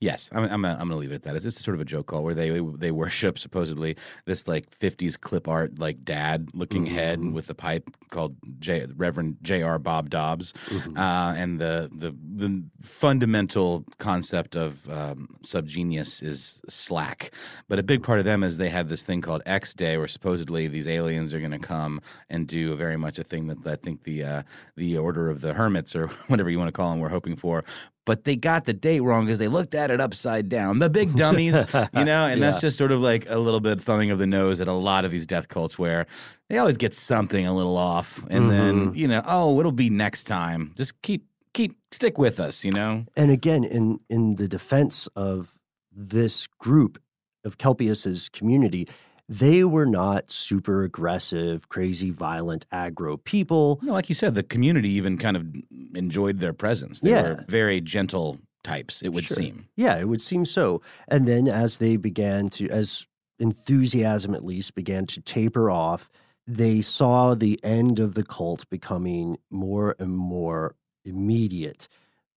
yes, 0.01 0.29
I'm, 0.33 0.43
I'm, 0.43 0.65
I'm 0.65 0.77
going 0.77 0.89
to 0.89 0.95
leave 0.97 1.11
it 1.13 1.15
at 1.15 1.21
that. 1.23 1.35
It's, 1.37 1.45
it's 1.45 1.63
sort 1.63 1.75
of 1.75 1.81
a 1.81 1.85
joke 1.85 2.07
call 2.07 2.23
where 2.23 2.33
they 2.35 2.49
they 2.77 2.91
worship 2.91 3.39
supposedly 3.39 3.95
this 4.25 4.47
like 4.47 4.69
50s 4.77 5.17
clip 5.17 5.47
art, 5.47 5.79
like 5.79 6.03
dad 6.03 6.49
looking 6.53 6.85
head 6.85 7.19
Mhm. 7.19 7.31
with 7.33 7.49
a 7.49 7.53
pipe 7.55 7.89
called 8.09 8.35
J, 8.59 8.87
Reverend 8.95 9.37
J.R. 9.41 9.79
Bob 9.79 10.09
Dobbs. 10.09 10.53
Mhm. 10.67 10.97
Uh, 10.97 11.33
and 11.37 11.61
the, 11.61 11.89
the 11.93 12.11
the 12.35 12.63
fundamental 12.81 13.85
concept 13.99 14.55
of 14.55 14.89
um, 14.89 15.27
subgenius 15.43 16.21
is 16.23 16.61
slack. 16.69 17.31
But 17.67 17.79
a 17.79 17.83
big 17.83 18.03
part 18.03 18.19
of 18.19 18.25
them 18.25 18.43
is 18.43 18.57
they 18.57 18.69
have 18.69 18.89
this 18.89 19.03
thing 19.03 19.21
called 19.21 19.41
X 19.45 19.73
Day, 19.73 19.97
where 19.97 20.07
supposedly 20.07 20.67
these 20.67 20.87
aliens 20.87 21.33
are 21.33 21.39
going 21.39 21.51
to 21.51 21.59
come 21.59 22.01
and 22.29 22.47
do 22.47 22.75
very 22.75 22.97
much 22.97 23.19
a 23.19 23.23
thing 23.23 23.47
that 23.47 23.65
I 23.65 23.75
think 23.75 24.03
the 24.03 24.23
uh, 24.23 24.43
the 24.75 24.97
Order 24.97 25.29
of 25.29 25.41
the 25.41 25.53
Hermits 25.53 25.95
or 25.95 26.07
whatever 26.27 26.49
you 26.49 26.57
want 26.59 26.69
to 26.69 26.73
call 26.73 26.89
them, 26.91 26.99
we're 26.99 27.09
hoping 27.09 27.35
for. 27.35 27.63
But 28.05 28.23
they 28.23 28.35
got 28.35 28.65
the 28.65 28.73
date 28.73 29.01
wrong 29.01 29.25
because 29.25 29.37
they 29.37 29.47
looked 29.47 29.75
at 29.75 29.91
it 29.91 30.01
upside 30.01 30.49
down. 30.49 30.79
The 30.79 30.89
big 30.89 31.15
dummies, 31.15 31.55
you 31.93 32.03
know, 32.03 32.25
and 32.25 32.41
that's 32.41 32.59
just 32.59 32.77
sort 32.77 32.91
of 32.91 32.99
like 32.99 33.29
a 33.29 33.37
little 33.37 33.59
bit 33.59 33.79
thumbing 33.79 34.09
of 34.09 34.17
the 34.17 34.25
nose 34.25 34.59
at 34.59 34.67
a 34.67 34.73
lot 34.73 35.05
of 35.05 35.11
these 35.11 35.27
death 35.27 35.47
cults 35.47 35.77
where 35.77 36.07
they 36.49 36.57
always 36.57 36.77
get 36.77 36.95
something 36.95 37.45
a 37.45 37.53
little 37.53 37.77
off, 37.77 38.25
and 38.29 38.49
then 38.49 38.87
mm-hmm. 38.87 38.95
you 38.95 39.07
know, 39.07 39.21
oh, 39.25 39.59
it'll 39.59 39.71
be 39.71 39.89
next 39.89 40.23
time. 40.23 40.73
Just 40.75 40.99
keep 41.03 41.25
keep 41.53 41.77
stick 41.91 42.17
with 42.17 42.39
us, 42.39 42.65
you 42.65 42.71
know. 42.71 43.05
And 43.15 43.31
again, 43.31 43.63
in 43.63 43.99
in 44.09 44.35
the 44.35 44.47
defense 44.47 45.07
of 45.15 45.57
this 45.91 46.47
group 46.47 46.99
of 47.43 47.57
Kelpius's 47.57 48.29
community, 48.29 48.87
they 49.31 49.63
were 49.63 49.85
not 49.85 50.29
super 50.29 50.83
aggressive, 50.83 51.69
crazy, 51.69 52.09
violent, 52.11 52.67
aggro 52.69 53.23
people. 53.23 53.79
No, 53.81 53.93
like 53.93 54.09
you 54.09 54.15
said, 54.15 54.35
the 54.35 54.43
community 54.43 54.89
even 54.89 55.17
kind 55.17 55.37
of 55.37 55.45
enjoyed 55.95 56.39
their 56.39 56.51
presence. 56.51 56.99
They 56.99 57.11
Yeah. 57.11 57.21
were 57.23 57.45
very 57.47 57.79
gentle 57.79 58.39
types, 58.65 59.01
it 59.01 59.09
would 59.13 59.23
Sure. 59.23 59.37
seem. 59.37 59.67
Yeah, 59.77 59.97
it 59.97 60.09
would 60.09 60.21
seem 60.21 60.45
so. 60.45 60.81
And 61.07 61.27
then 61.29 61.47
as 61.47 61.77
they 61.77 61.95
began 61.95 62.49
to, 62.49 62.67
as 62.69 63.05
enthusiasm 63.39 64.35
at 64.35 64.43
least 64.43 64.75
began 64.75 65.05
to 65.07 65.21
taper 65.21 65.71
off, 65.71 66.09
they 66.45 66.81
saw 66.81 67.33
the 67.33 67.57
end 67.63 67.99
of 67.99 68.13
the 68.15 68.23
cult 68.23 68.69
becoming 68.69 69.37
more 69.49 69.95
and 69.97 70.17
more 70.17 70.75
immediate 71.05 71.87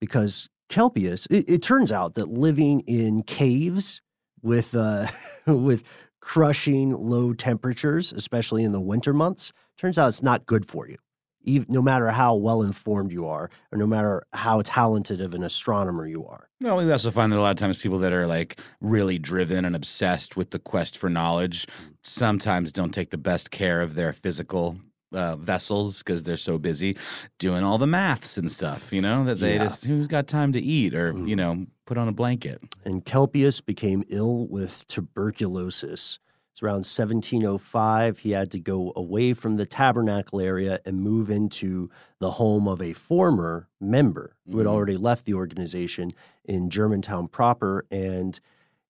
because 0.01 0.49
Kelpius, 0.69 1.27
it, 1.29 1.45
it 1.49 1.61
turns 1.63 1.91
out 1.91 2.15
that 2.15 2.29
living 2.29 2.81
in 2.87 3.23
caves 3.25 4.01
with, 4.43 4.75
uh, 4.77 5.09
with 5.47 5.83
crushing 6.25 6.91
low 6.91 7.35
temperatures, 7.35 8.11
especially 8.13 8.65
in 8.65 8.73
the 8.73 8.81
winter 8.81 9.13
months, 9.13 9.53
turns 9.77 9.99
out 9.99 10.09
it's 10.09 10.23
not 10.23 10.47
good 10.47 10.65
for 10.67 10.89
you. 10.89 10.97
even, 11.43 11.67
no 11.69 11.83
matter 11.83 12.09
how 12.09 12.35
well 12.35 12.63
informed 12.63 13.13
you 13.13 13.27
are, 13.27 13.51
or 13.71 13.77
no 13.77 13.87
matter 13.87 14.23
how 14.33 14.63
talented 14.63 15.21
of 15.21 15.35
an 15.35 15.43
astronomer 15.43 16.07
you 16.07 16.27
are. 16.27 16.49
No, 16.61 16.77
we 16.77 16.91
also 16.91 17.11
find 17.11 17.31
that 17.31 17.39
a 17.39 17.43
lot 17.43 17.51
of 17.51 17.59
times 17.59 17.77
people 17.77 17.99
that 17.99 18.15
are 18.15 18.27
like 18.27 18.59
really 18.81 19.19
driven 19.19 19.67
and 19.67 19.77
obsessed 19.77 20.35
with 20.35 20.49
the 20.51 20.59
quest 20.59 20.97
for 20.97 21.11
knowledge 21.11 21.67
sometimes 22.03 22.73
don't 22.73 22.95
take 22.95 23.11
the 23.11 23.19
best 23.19 23.51
care 23.51 23.83
of 23.83 23.95
their 23.95 24.15
physical 24.15 24.79
uh, 25.13 25.37
vessels 25.37 25.99
because 25.99 26.25
they're 26.25 26.39
so 26.39 26.57
busy 26.59 26.97
doing 27.39 27.63
all 27.63 27.77
the 27.77 27.87
maths 27.87 28.39
and 28.39 28.51
stuff, 28.51 28.91
you 28.91 29.03
know, 29.03 29.25
that 29.27 29.39
they 29.41 29.57
Yeah. 29.57 29.65
just, 29.65 29.85
who's 29.85 30.07
got 30.07 30.27
time 30.27 30.53
to 30.55 30.61
eat 30.61 30.95
or, 30.95 31.15
you 31.27 31.37
know, 31.37 31.67
put 31.87 31.99
on 31.99 32.09
a 32.09 32.13
blanket. 32.13 32.61
and 32.85 33.05
Kelpius 33.05 33.61
became 33.61 34.05
ill 34.09 34.47
with 34.49 34.87
tuberculosis. 34.89 36.19
It's 36.53 36.63
around 36.63 36.85
1705. 36.87 38.19
He 38.21 38.31
had 38.31 38.51
to 38.53 38.61
go 38.61 38.93
away 38.95 39.35
from 39.35 39.57
the 39.57 39.67
tabernacle 39.67 40.41
area 40.41 40.79
and 40.85 41.01
move 41.03 41.29
into 41.31 41.91
the 42.21 42.31
home 42.33 42.69
of 42.69 42.81
a 42.81 42.93
former 42.93 43.69
member 43.81 44.37
who 44.49 44.59
had 44.59 44.67
Mhm. 44.67 44.71
already 44.71 44.97
left 44.97 45.25
the 45.25 45.35
organization 45.35 46.13
in 46.45 46.71
Germantown 46.71 47.27
proper. 47.29 47.85
And 47.91 48.39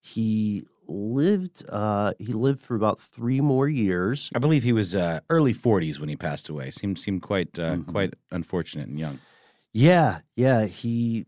he 0.01 0.65
lived 0.87 1.65
uh, 1.71 2.13
he 2.19 2.35
lived 2.35 2.61
for 2.61 2.75
about 2.75 3.01
three 3.01 3.41
more 3.41 3.67
years. 3.69 4.29
I 4.35 4.39
believe 4.39 4.63
he 4.65 4.73
was 4.75 4.95
uh, 4.95 5.21
early 5.31 5.55
40s 5.55 5.99
when 5.99 6.11
he 6.11 6.17
passed 6.17 6.51
away. 6.51 6.71
Seemed 6.71 6.99
seemed 6.99 7.23
quite 7.23 7.59
uh, 7.59 7.77
Mhm. 7.77 7.87
quite 7.87 8.15
unfortunate 8.31 8.89
and 8.89 8.99
young. 8.99 9.19
Yeah, 9.73 10.21
yeah. 10.37 10.67
He 10.67 11.25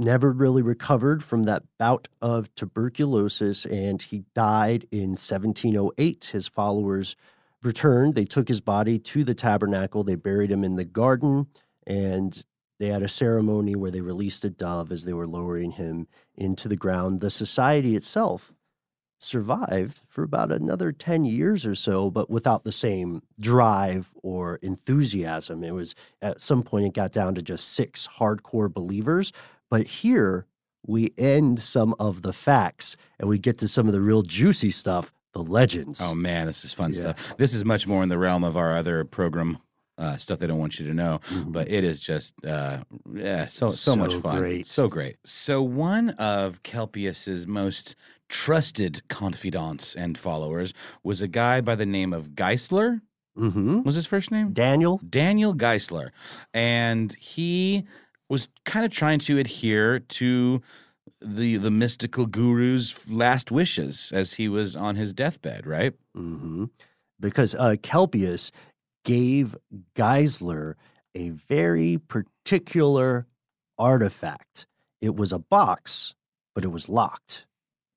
never 0.00 0.32
really 0.32 0.62
recovered 0.62 1.22
from 1.22 1.44
that 1.44 1.62
bout 1.78 2.08
of 2.20 2.52
tuberculosis 2.54 3.66
and 3.66 4.02
he 4.02 4.24
died 4.34 4.86
in 4.90 5.10
1708. 5.10 6.24
His 6.32 6.48
followers 6.48 7.14
returned. 7.62 8.14
They 8.14 8.24
took 8.24 8.48
his 8.48 8.60
body 8.60 8.98
to 8.98 9.22
the 9.22 9.34
tabernacle. 9.34 10.02
They 10.02 10.16
buried 10.16 10.50
him 10.50 10.64
in 10.64 10.76
the 10.76 10.84
garden 10.84 11.46
and 11.86 12.42
they 12.78 12.88
had 12.88 13.02
a 13.02 13.08
ceremony 13.08 13.76
where 13.76 13.90
they 13.90 14.00
released 14.00 14.44
a 14.44 14.50
dove 14.50 14.90
as 14.90 15.04
they 15.04 15.12
were 15.12 15.26
lowering 15.26 15.72
him 15.72 16.08
into 16.34 16.66
the 16.66 16.76
ground. 16.76 17.20
The 17.20 17.30
society 17.30 17.94
itself 17.94 18.52
survived 19.18 20.00
for 20.08 20.22
about 20.24 20.50
another 20.50 20.90
10 20.90 21.26
years 21.26 21.66
or 21.66 21.74
so, 21.74 22.10
but 22.10 22.30
without 22.30 22.62
the 22.62 22.72
same 22.72 23.22
drive 23.38 24.14
or 24.22 24.56
enthusiasm. 24.62 25.62
It 25.62 25.74
was 25.74 25.94
at 26.22 26.40
some 26.40 26.62
point, 26.62 26.86
it 26.86 26.94
got 26.94 27.12
down 27.12 27.34
to 27.34 27.42
just 27.42 27.68
six 27.68 28.08
hardcore 28.18 28.72
believers. 28.72 29.30
But 29.70 29.86
here 29.86 30.46
we 30.86 31.12
end 31.18 31.60
some 31.60 31.94
of 31.98 32.22
the 32.22 32.32
facts 32.32 32.96
and 33.18 33.28
we 33.28 33.38
get 33.38 33.58
to 33.58 33.68
some 33.68 33.86
of 33.86 33.92
the 33.92 34.00
real 34.00 34.22
juicy 34.22 34.70
stuff 34.70 35.12
the 35.32 35.42
legends. 35.44 36.00
Oh 36.02 36.12
man, 36.14 36.46
this 36.46 36.64
is 36.64 36.72
fun 36.72 36.92
Yeah. 36.92 37.00
stuff. 37.14 37.34
This 37.38 37.54
is 37.54 37.64
much 37.64 37.86
more 37.86 38.02
in 38.02 38.08
the 38.08 38.18
realm 38.18 38.42
of 38.42 38.56
our 38.56 38.76
other 38.76 39.04
program 39.04 39.58
uh, 39.96 40.16
stuff 40.16 40.38
they 40.38 40.46
don't 40.46 40.58
want 40.58 40.80
you 40.80 40.86
to 40.86 40.94
know, 40.94 41.20
Mhm. 41.28 41.52
but 41.52 41.70
it 41.70 41.84
is 41.84 42.00
just 42.00 42.34
uh, 42.44 42.78
yeah, 43.14 43.44
so 43.46 43.68
so, 43.68 43.94
much 43.94 44.14
fun, 44.14 44.38
great. 44.40 44.66
so 44.66 44.88
great. 44.88 45.18
So 45.24 45.62
one 45.62 46.10
of 46.10 46.62
Kelpius's 46.62 47.46
most 47.46 47.94
trusted 48.30 49.02
confidants 49.08 49.94
and 49.94 50.16
followers 50.16 50.72
was 51.04 51.20
a 51.20 51.28
guy 51.28 51.60
by 51.60 51.74
the 51.74 51.84
name 51.86 52.12
of 52.14 52.30
Geisler. 52.30 53.02
hmm 53.36 53.82
was 53.82 53.94
his 53.94 54.06
first 54.06 54.30
name? 54.32 54.52
Daniel? 54.52 55.00
Daniel 55.08 55.54
Geisler. 55.54 56.10
And 56.54 57.12
he 57.14 57.84
was 58.30 58.48
kind 58.64 58.86
of 58.86 58.92
trying 58.92 59.18
to 59.18 59.38
adhere 59.38 59.98
to 59.98 60.62
the 61.20 61.56
the 61.58 61.70
mystical 61.70 62.26
guru's 62.26 62.94
last 63.08 63.50
wishes 63.50 64.10
as 64.14 64.34
he 64.34 64.48
was 64.48 64.74
on 64.74 64.96
his 64.96 65.12
deathbed, 65.12 65.66
right? 65.66 65.92
hmm 66.14 66.66
Because 67.18 67.54
uh, 67.54 67.76
Kelpius 67.82 68.50
gave 69.04 69.56
Geisler 69.94 70.74
a 71.14 71.30
very 71.30 71.98
particular 71.98 73.26
artifact. 73.78 74.66
It 75.00 75.16
was 75.16 75.32
a 75.32 75.38
box, 75.38 76.14
but 76.54 76.64
it 76.64 76.68
was 76.68 76.88
locked. 76.88 77.46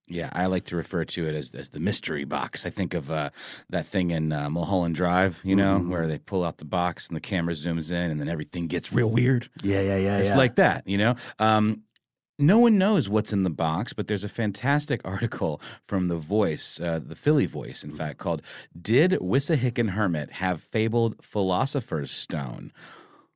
Yeah, 0.08 0.30
I 0.34 0.48
like 0.48 0.66
to 0.66 0.76
refer 0.76 1.06
to 1.06 1.26
it 1.28 1.34
as 1.34 1.56
as 1.56 1.70
the 1.70 1.80
mystery 1.80 2.26
box. 2.26 2.66
I 2.66 2.70
think 2.70 2.94
of 2.94 3.10
uh, 3.10 3.30
that 3.70 3.86
thing 3.88 4.12
in 4.12 4.34
uh, 4.34 4.50
Mulholland 4.50 4.96
Drive, 4.96 5.40
you 5.44 5.56
know, 5.56 5.80
Mhm. 5.80 5.90
where 5.90 6.08
they 6.08 6.18
pull 6.18 6.44
out 6.44 6.58
the 6.58 6.66
box 6.66 7.08
and 7.08 7.16
the 7.16 7.22
camera 7.22 7.54
zooms 7.54 7.90
in, 7.90 8.12
and 8.12 8.20
then 8.20 8.28
everything 8.28 8.68
gets 8.68 8.92
real 8.92 9.10
weird. 9.10 9.50
Yeah, 9.64 9.80
yeah, 9.82 9.96
yeah. 9.98 10.18
it's 10.18 10.30
yeah. 10.30 10.38
like 10.38 10.56
that, 10.56 10.86
you 10.88 10.98
know. 10.98 11.16
Um, 11.40 11.84
no 12.40 12.58
one 12.60 12.78
knows 12.78 13.08
what's 13.08 13.32
in 13.32 13.44
the 13.44 13.50
box, 13.50 13.94
but 13.94 14.08
there's 14.08 14.24
a 14.26 14.30
fantastic 14.30 15.00
article 15.06 15.62
from 15.88 16.10
the 16.10 16.18
Voice, 16.18 16.80
uh, 16.82 17.00
the 17.00 17.16
Philly 17.16 17.46
Voice, 17.46 17.84
in 17.84 17.94
fact, 17.94 18.18
called 18.20 18.42
"Did 18.80 19.12
Wissahickon 19.22 19.92
Hermit 19.92 20.32
Have 20.34 20.62
Fabled 20.64 21.16
Philosopher's 21.24 22.12
Stone?" 22.12 22.74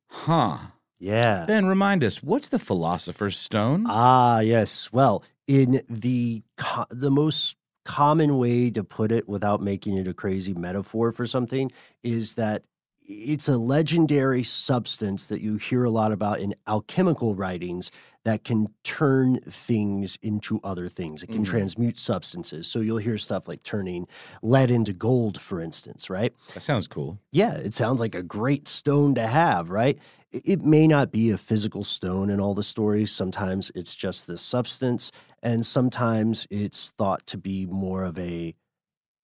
Huh. 0.10 0.58
yeah. 1.00 1.46
Ben, 1.46 1.66
remind 1.66 2.04
us, 2.04 2.22
what's 2.24 2.50
the 2.50 2.60
Philosopher's 2.60 3.38
Stone? 3.38 3.86
Ah, 3.88 4.40
yes. 4.40 4.90
Well, 4.92 5.24
in 5.48 5.82
the 5.90 6.44
co- 6.58 6.86
the 6.90 7.12
most 7.12 7.56
common 7.86 8.38
way 8.38 8.70
to 8.70 8.84
put 8.84 9.12
it 9.12 9.28
without 9.30 9.62
making 9.62 9.98
it 9.98 10.08
a 10.08 10.14
crazy 10.14 10.54
metaphor 10.54 11.12
for 11.12 11.26
something 11.26 11.72
is 12.04 12.34
that 12.34 12.64
it's 13.10 13.48
a 13.48 13.58
legendary 13.58 14.44
substance 14.44 15.28
that 15.30 15.40
you 15.42 15.56
hear 15.56 15.86
a 15.86 15.90
lot 15.90 16.12
about 16.12 16.42
in 16.42 16.54
alchemical 16.68 17.34
writings 17.36 17.90
that 18.26 18.44
can 18.44 18.68
turn 18.84 19.40
things 19.50 20.20
into 20.22 20.60
other 20.62 20.90
things. 20.90 21.24
It 21.24 21.28
can 21.28 21.44
Mhm. 21.44 21.46
transmute 21.46 21.98
substances. 21.98 22.68
So 22.68 22.82
you'll 22.82 22.98
hear 22.98 23.18
stuff 23.18 23.48
like 23.48 23.64
turning 23.64 24.06
lead 24.42 24.70
into 24.70 24.92
gold, 24.92 25.40
for 25.40 25.62
instance, 25.62 26.10
right? 26.10 26.34
that 26.54 26.60
sounds 26.64 26.90
cool. 26.90 27.18
yeah, 27.32 27.54
it 27.54 27.74
sounds 27.74 28.02
like 28.02 28.14
a 28.16 28.24
great 28.24 28.68
stone 28.68 29.16
to 29.16 29.26
have, 29.26 29.70
right? 29.70 29.98
It 30.32 30.62
may 30.66 30.88
not 30.88 31.14
be 31.14 31.32
a 31.32 31.38
physical 31.38 31.86
stone 31.86 32.30
in 32.30 32.42
all 32.42 32.54
the 32.54 32.64
stories. 32.64 33.14
Sometimes 33.14 33.72
it's 33.74 33.96
just 33.96 34.28
the 34.28 34.38
substance, 34.38 35.14
and 35.48 35.66
sometimes 35.66 36.46
it's 36.50 36.92
thought 36.98 37.26
to 37.28 37.38
be 37.38 37.66
more 37.66 38.04
of 38.04 38.20
a 38.20 38.54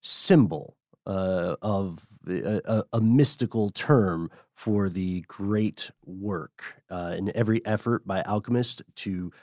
symbol 0.01 0.77
uh, 1.05 1.57
of 1.61 2.07
a, 2.29 2.61
a, 2.63 2.83
a 2.93 3.01
mystical 3.01 3.69
term 3.71 4.31
for 4.55 4.87
the 4.87 5.21
great 5.27 5.91
work 6.05 6.81
uh, 6.89 7.13
in 7.17 7.29
every 7.35 7.65
effort 7.65 8.07
by 8.07 8.21
alchemists 8.25 8.81
to 8.95 9.33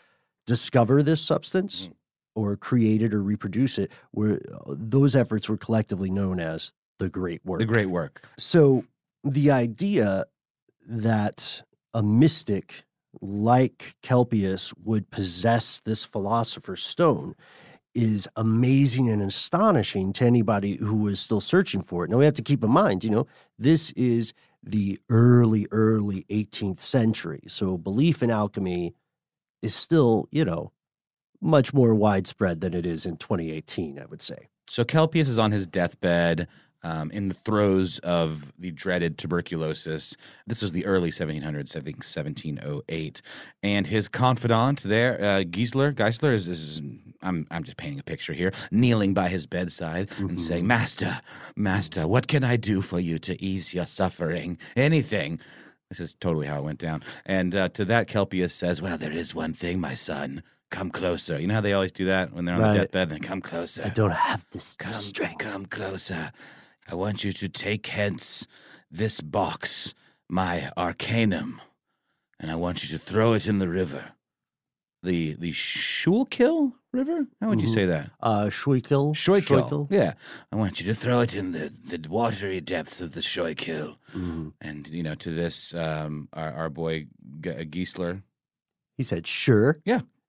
discover 0.47 1.03
this 1.03 1.21
substance 1.21 1.89
Mhm. 1.89 1.93
or 2.35 2.57
create 2.57 3.03
it 3.03 3.13
or 3.13 3.23
reproduce 3.23 3.79
it. 3.79 3.93
Were 4.13 4.41
those 4.69 5.15
efforts 5.15 5.51
were 5.51 5.59
collectively 5.59 6.09
known 6.09 6.41
as 6.41 6.73
the 6.99 7.11
great 7.11 7.45
work. 7.45 7.59
The 7.59 7.67
great 7.67 7.91
work. 7.91 8.23
So 8.39 8.85
the 9.23 9.51
idea 9.51 10.25
that 10.89 11.63
a 11.93 12.03
mystic 12.03 12.85
like 13.21 13.95
Kelpius 14.03 14.73
would 14.85 15.11
possess 15.11 15.81
this 15.85 16.05
philosopher's 16.05 16.83
stone 16.83 17.35
is 17.95 18.29
amazing 18.37 19.09
and 19.09 19.23
astonishing 19.23 20.13
to 20.13 20.25
anybody 20.25 20.77
who 20.77 21.09
is 21.09 21.19
still 21.19 21.41
searching 21.41 21.83
for 21.83 22.05
it. 22.05 22.11
Now 22.11 22.19
we 22.19 22.25
have 22.25 22.35
to 22.35 22.43
keep 22.43 22.63
in 22.63 22.71
mind, 22.71 23.03
you 23.03 23.11
know, 23.11 23.27
this 23.59 23.91
is 23.93 24.33
the 24.63 25.01
early, 25.09 25.67
early 25.71 26.25
18th 26.31 26.81
century. 26.81 27.43
So 27.49 27.77
belief 27.77 28.23
in 28.23 28.31
alchemy 28.31 28.95
is 29.63 29.75
still, 29.75 30.29
you 30.31 30.45
know, 30.45 30.73
much 31.41 31.73
more 31.73 31.95
widespread 31.95 32.61
than 32.61 32.75
it 32.75 32.87
is 32.87 33.07
in 33.07 33.17
2018, 33.17 33.99
I 33.99 34.05
would 34.07 34.23
say. 34.23 34.49
So 34.69 34.85
Kelpius 34.85 35.29
is 35.29 35.39
on 35.39 35.53
his 35.53 35.67
deathbed 35.67 36.47
um, 36.83 37.11
in 37.11 37.29
the 37.29 37.35
throes 37.35 37.99
of 38.01 38.53
the 38.59 38.71
dreaded 38.71 39.19
tuberculosis. 39.19 40.17
This 40.47 40.63
was 40.63 40.73
the 40.73 40.87
early 40.87 41.11
1700s, 41.11 41.77
I 41.77 41.81
think 41.81 41.97
1708. 41.99 43.23
And 43.63 43.87
his 43.87 44.09
confidant 44.09 44.83
there, 44.83 45.15
uh, 45.21 45.45
Giesler, 45.45 45.93
Geisler 45.95 46.33
is, 46.35 46.49
is 46.49 46.81
I'm, 47.23 47.47
I'm 47.51 47.65
just 47.65 47.77
painting 47.77 48.01
a 48.01 48.03
picture 48.05 48.33
here, 48.33 48.53
kneeling 48.71 49.13
by 49.15 49.29
his 49.29 49.47
bedside 49.47 50.11
and 50.19 50.41
saying, 50.41 50.67
Master, 50.67 51.21
Master, 51.57 52.07
what 52.09 52.27
can 52.29 52.45
I 52.45 52.57
do 52.57 52.81
for 52.81 52.99
you 53.01 53.19
to 53.21 53.43
ease 53.43 53.75
your 53.75 53.87
suffering? 53.87 54.59
Anything. 54.77 55.39
This 55.91 56.01
is 56.01 56.15
totally 56.15 56.47
how 56.47 56.59
it 56.59 56.65
went 56.65 56.79
down. 56.79 57.03
And 57.27 57.55
uh, 57.55 57.69
to 57.71 57.85
that, 57.87 58.07
Kelpius 58.09 58.53
says, 58.55 58.81
Well, 58.81 58.97
there 58.97 59.11
is 59.13 59.35
one 59.35 59.53
thing, 59.53 59.81
my 59.81 59.95
son. 59.97 60.43
Come 60.71 60.89
closer. 60.91 61.41
You 61.41 61.49
know 61.49 61.55
how 61.55 61.61
they 61.61 61.73
always 61.73 61.91
do 61.91 62.05
that 62.05 62.33
when 62.33 62.45
they're 62.45 62.55
on 62.55 62.61
Right. 62.61 62.73
the 62.75 62.79
deathbed? 62.81 63.11
Then 63.11 63.21
come 63.23 63.41
closer. 63.41 63.83
I 63.85 63.89
don't 63.89 64.13
have 64.13 64.47
this 64.53 64.77
Come, 64.79 64.93
strength. 64.93 65.39
come 65.39 65.67
closer. 65.67 66.31
I 66.91 66.95
want 66.95 67.23
you 67.25 67.33
to 67.33 67.49
take 67.49 67.87
hence 67.87 68.47
this 68.91 69.21
box, 69.21 69.95
my 70.29 70.71
arcanum, 70.77 71.61
and 72.41 72.51
I 72.51 72.57
want 72.57 72.83
you 72.83 72.89
to 72.91 72.99
throw 72.99 73.33
it 73.35 73.47
in 73.47 73.59
the 73.61 73.69
river. 73.69 74.13
The 75.03 75.35
the 75.35 75.53
Schuylkill 75.53 76.75
River? 76.93 77.27
How 77.41 77.49
would 77.51 77.61
you 77.61 77.69
Mhm. 77.69 77.75
say 77.75 77.87
that? 77.87 78.11
Uh, 78.21 78.51
Schuylkill? 78.51 79.15
Schuylkill. 79.15 79.87
Yeah. 79.91 80.15
I 80.51 80.57
want 80.57 80.81
you 80.81 80.87
to 80.87 80.95
throw 80.95 81.21
it 81.21 81.35
in 81.37 81.53
the, 81.53 81.73
the 81.85 82.09
watery 82.09 82.61
depths 82.61 83.01
of 83.01 83.13
the 83.13 83.23
Schuylkill. 83.23 83.99
Mhm. 84.13 84.53
And, 84.61 84.89
you 84.89 85.05
know, 85.05 85.15
to 85.15 85.31
this, 85.31 85.73
um, 85.73 86.29
our, 86.33 86.53
our 86.53 86.69
boy 86.69 87.07
G- 87.41 87.51
Giesler, 87.65 88.23
He 88.99 89.05
said, 89.05 89.27
sure. 89.27 89.79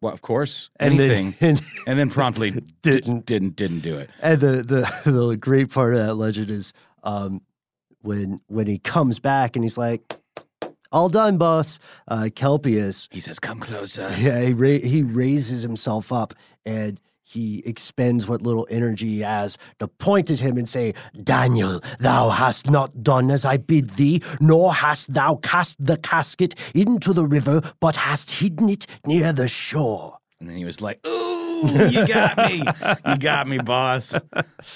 Well, 0.02 0.14
of 0.14 0.22
course, 0.22 0.70
And 0.80 1.00
anything. 1.00 1.36
then, 1.40 1.50
and, 1.58 1.62
and 1.88 2.00
then 2.00 2.10
promptly 2.10 2.52
Didn't. 2.82 3.26
didn't 3.26 3.56
didn't 3.56 3.80
do 3.82 3.98
it. 3.98 4.10
and 4.22 4.42
the, 4.42 4.64
the 4.64 5.12
the 5.12 5.38
great 5.38 5.70
part 5.72 5.94
of 5.94 6.00
that 6.06 6.16
legend 6.16 6.50
is 6.50 6.74
um, 7.04 7.42
when 8.02 8.42
when 8.48 8.68
he 8.68 8.80
comes 8.80 9.20
back 9.20 9.56
and 9.56 9.64
he's 9.64 9.78
like, 9.78 10.02
All 10.92 11.08
done, 11.10 11.38
boss. 11.38 11.80
Uh, 12.08 12.30
Kelpius, 12.36 13.08
He 13.12 13.20
says, 13.22 13.40
"Come 13.40 13.60
closer." 13.60 14.14
yeah, 14.18 14.42
he, 14.42 14.54
ra- 14.54 14.80
he 14.88 15.04
raises 15.04 15.62
himself 15.62 16.12
up 16.12 16.34
and 16.66 17.00
he 17.32 17.60
expends 17.66 18.28
what 18.28 18.42
little 18.42 18.68
energy 18.70 19.08
he 19.08 19.20
has 19.22 19.58
to 19.80 19.88
point 19.88 20.30
at 20.30 20.40
him 20.40 20.58
and 20.58 20.68
say, 20.68 20.94
Daniel, 21.24 21.82
thou 22.00 22.30
hast 22.30 22.70
not 22.70 23.04
done 23.04 23.32
as 23.32 23.46
I 23.46 23.58
bid 23.58 23.92
thee, 23.92 24.22
nor 24.40 24.74
hast 24.74 25.14
thou 25.14 25.36
cast 25.36 25.84
the 25.84 25.98
casket 25.98 26.56
into 26.76 27.14
the 27.14 27.26
river, 27.26 27.62
but 27.80 27.96
hast 27.96 28.32
hidden 28.32 28.70
it 28.70 28.86
near 29.06 29.32
the 29.32 29.48
shore. 29.48 30.18
And 30.40 30.50
then 30.50 30.58
he 30.58 30.66
was 30.66 30.82
like, 30.82 31.06
"Ooh, 31.08 31.88
you 31.90 32.08
got 32.08 32.38
me, 32.38 32.64
you 33.06 33.18
got 33.18 33.48
me, 33.48 33.60
boss." 33.60 34.14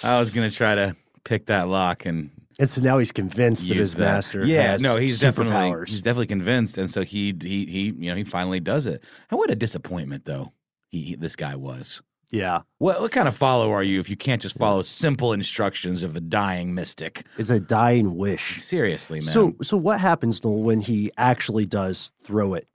I 0.04 0.20
was 0.20 0.30
gonna 0.30 0.52
try 0.52 0.76
to 0.76 0.96
pick 1.24 1.48
that 1.48 1.68
lock 1.68 2.06
and 2.06 2.30
And 2.60 2.70
so 2.70 2.82
now 2.82 3.00
he's 3.00 3.12
convinced 3.12 3.68
that 3.68 3.76
his 3.76 3.94
that. 3.96 4.00
master 4.00 4.46
Yeah, 4.46 4.78
no, 4.78 4.96
he's 4.96 5.20
definitely 5.20 5.86
he's 5.88 6.02
definitely 6.04 6.28
convinced, 6.28 6.78
and 6.78 6.90
so 6.92 7.04
he 7.04 7.36
he 7.42 7.66
he 7.66 7.84
you 7.98 8.12
know 8.12 8.16
he 8.16 8.24
finally 8.24 8.60
does 8.60 8.86
it. 8.86 9.04
And 9.30 9.38
what 9.40 9.50
a 9.50 9.56
disappointment 9.56 10.26
though 10.26 10.54
he, 10.88 11.02
he 11.02 11.16
this 11.16 11.36
guy 11.36 11.56
was. 11.56 12.02
Yeah, 12.36 12.62
What 12.80 13.02
what 13.02 13.12
kind 13.12 13.28
of 13.28 13.36
follow 13.36 13.72
are 13.72 13.84
you 13.84 14.00
if 14.00 14.10
you 14.10 14.16
can't 14.18 14.42
just 14.42 14.58
follow 14.58 14.82
simple 14.82 15.32
instructions 15.34 16.04
of 16.04 16.16
a 16.16 16.20
dying 16.22 16.74
mystic? 16.74 17.26
it's 17.38 17.50
a 17.50 17.60
dying 17.60 18.16
wish. 18.16 18.62
Seriously, 18.62 19.20
man. 19.20 19.34
So, 19.34 19.56
so 19.62 19.78
what 19.78 20.00
happens, 20.00 20.44
Noel, 20.44 20.62
when 20.64 20.82
he 20.82 21.12
actually 21.18 21.66
does 21.66 22.12
throw 22.22 22.54
it 22.54 22.68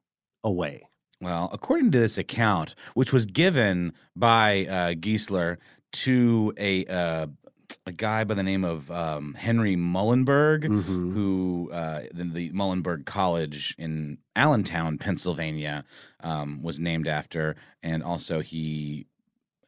away? 0.45 0.83
Well, 1.21 1.51
according 1.53 1.91
to 1.93 1.99
this 2.01 2.17
account, 2.17 2.75
which 2.95 3.13
was 3.13 3.27
given 3.27 3.93
by 4.17 4.65
uh, 4.67 4.95
Geisler 4.95 5.59
to 5.93 6.55
a 6.57 6.87
uh, 6.87 7.27
a 7.87 7.93
guy 7.93 8.25
by 8.25 8.35
the 8.35 8.43
name 8.43 8.65
of 8.65 8.91
um, 8.91 9.35
Henry 9.35 9.77
Muhlenberg, 9.77 10.65
Mhm. 10.65 11.13
who 11.13 11.71
uh, 11.73 12.03
the, 12.13 12.25
the 12.25 12.51
Muhlenberg 12.53 13.05
College 13.05 13.75
in 13.79 14.19
Allentown, 14.35 14.99
Pennsylvania, 14.99 15.85
um, 16.21 16.63
was 16.63 16.81
named 16.81 17.07
after, 17.07 17.55
and 17.83 18.03
also 18.03 18.41
he. 18.41 19.07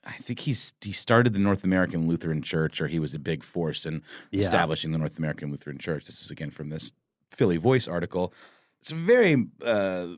I 0.05 0.13
think 0.15 0.41
he's 0.41 0.75
he 0.81 0.93
started 0.93 1.33
the 1.33 1.39
North 1.39 1.63
American 1.65 2.09
Lutheran 2.09 2.43
Church, 2.43 2.81
or 2.81 2.89
he 2.89 2.99
was 2.99 3.15
a 3.15 3.19
big 3.19 3.43
force 3.45 3.87
in 3.87 4.03
Yeah. 4.31 4.43
establishing 4.43 4.91
the 4.93 4.99
North 4.99 5.17
American 5.19 5.51
Lutheran 5.51 5.79
Church. 5.79 6.05
This 6.07 6.23
is 6.23 6.31
again 6.31 6.51
from 6.51 6.71
this 6.71 6.93
Philly 7.31 7.57
Voice 7.57 7.87
article. 7.87 8.33
It's 8.81 8.91
a 8.91 8.97
very 8.97 9.47
uh, 9.65 10.09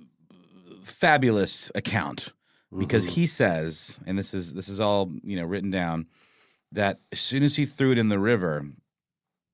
fabulous 0.85 1.71
account 1.75 2.33
because 2.77 3.07
Mhm. 3.07 3.11
he 3.11 3.27
says, 3.27 4.01
and 4.07 4.19
this 4.19 4.35
is 4.35 4.55
this 4.55 4.69
is 4.69 4.81
all 4.81 5.13
you 5.23 5.37
know 5.37 5.45
written 5.45 5.71
down, 5.71 6.07
that 6.73 7.01
as 7.13 7.21
soon 7.21 7.43
as 7.43 7.57
he 7.57 7.67
threw 7.67 7.93
it 7.93 7.99
in 7.99 8.09
the 8.09 8.19
river, 8.19 8.67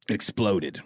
it 0.09 0.15
exploded. 0.15 0.81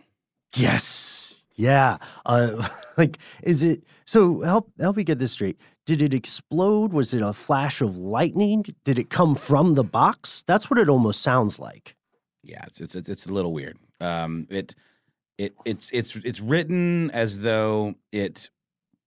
Yes. 0.57 1.35
Yeah. 1.57 1.99
Uh, 2.27 2.67
like, 2.97 3.19
is 3.43 3.63
it 3.63 3.85
so? 4.07 4.41
Help 4.41 4.73
help 4.81 4.97
me 4.97 5.05
get 5.05 5.19
this 5.19 5.33
straight. 5.33 5.59
Did 5.87 6.01
it 6.01 6.15
explode? 6.15 6.93
Was 6.93 7.13
it 7.13 7.21
a 7.21 7.35
flash 7.35 7.83
of 7.83 7.99
lightning? 7.99 8.65
Did 8.85 8.99
it 8.99 9.11
come 9.11 9.35
from 9.35 9.75
the 9.75 9.85
box? 9.85 10.43
That's 10.47 10.71
what 10.71 10.79
it 10.79 10.89
almost 10.89 11.21
sounds 11.21 11.59
like. 11.59 11.95
Yeah, 12.43 12.65
it's 12.67 12.81
it's 12.81 12.95
it's, 12.95 13.27
a 13.27 13.33
little 13.33 13.53
weird. 13.53 13.79
Um, 14.01 14.47
it 14.51 14.75
it 15.39 15.55
it's 15.65 15.91
it's 15.93 16.17
it's 16.17 16.41
written 16.41 17.11
as 17.11 17.39
though 17.39 17.95
it 18.13 18.49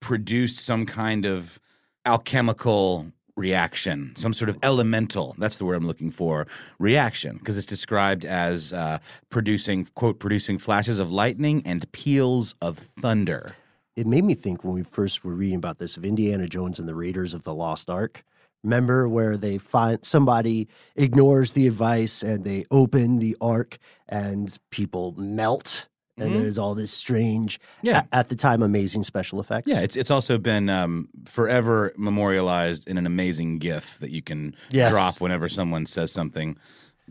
produced 0.00 0.60
some 0.60 0.86
kind 0.86 1.26
of 1.26 1.58
alchemical 2.04 3.12
reaction, 3.36 4.14
some 4.16 4.32
sort 4.32 4.48
of 4.48 4.58
elemental. 4.62 5.34
That's 5.38 5.58
the 5.58 5.64
word 5.64 5.76
I'm 5.76 5.86
looking 5.86 6.10
for. 6.10 6.46
Reaction, 6.78 7.38
because 7.38 7.56
it's 7.56 7.66
described 7.66 8.24
as 8.24 8.72
uh, 8.72 8.98
producing 9.30 9.88
quote 9.94 10.18
producing 10.18 10.58
flashes 10.58 10.98
of 10.98 11.10
lightning 11.10 11.62
and 11.64 11.90
peals 11.92 12.54
of 12.60 12.88
thunder. 13.00 13.56
It 13.98 14.06
made 14.06 14.22
me 14.22 14.34
think 14.34 14.62
when 14.62 14.74
we 14.74 14.84
first 14.84 15.24
were 15.24 15.34
reading 15.34 15.56
about 15.56 15.78
this 15.78 15.96
of 15.96 16.04
Indiana 16.04 16.46
Jones 16.46 16.78
and 16.78 16.86
the 16.88 16.94
Raiders 16.94 17.34
of 17.34 17.42
the 17.42 17.52
Lost 17.52 17.90
Ark. 17.90 18.22
Remember 18.62 19.08
where 19.08 19.36
they 19.36 19.58
find 19.58 19.98
somebody 20.04 20.68
ignores 20.94 21.52
the 21.52 21.66
advice 21.66 22.22
and 22.22 22.44
they 22.44 22.64
open 22.70 23.18
the 23.18 23.36
ark 23.40 23.76
and 24.08 24.56
people 24.70 25.14
melt 25.16 25.88
and 26.16 26.30
Mhm. 26.30 26.40
there's 26.42 26.58
all 26.58 26.76
this 26.76 26.92
strange 26.92 27.58
Yeah. 27.82 28.02
a- 28.12 28.14
at 28.14 28.28
the 28.28 28.36
time 28.36 28.62
amazing 28.62 29.02
special 29.02 29.40
effects. 29.40 29.68
Yeah, 29.70 29.80
it's 29.80 29.96
it's 29.96 30.10
also 30.12 30.38
been 30.38 30.68
um, 30.68 31.08
forever 31.24 31.92
memorialized 31.96 32.86
in 32.86 32.98
an 32.98 33.06
amazing 33.06 33.58
GIF 33.58 33.98
that 33.98 34.10
you 34.10 34.22
can 34.22 34.54
Yes. 34.70 34.92
drop 34.92 35.20
whenever 35.20 35.48
someone 35.48 35.86
says 35.86 36.12
something 36.12 36.56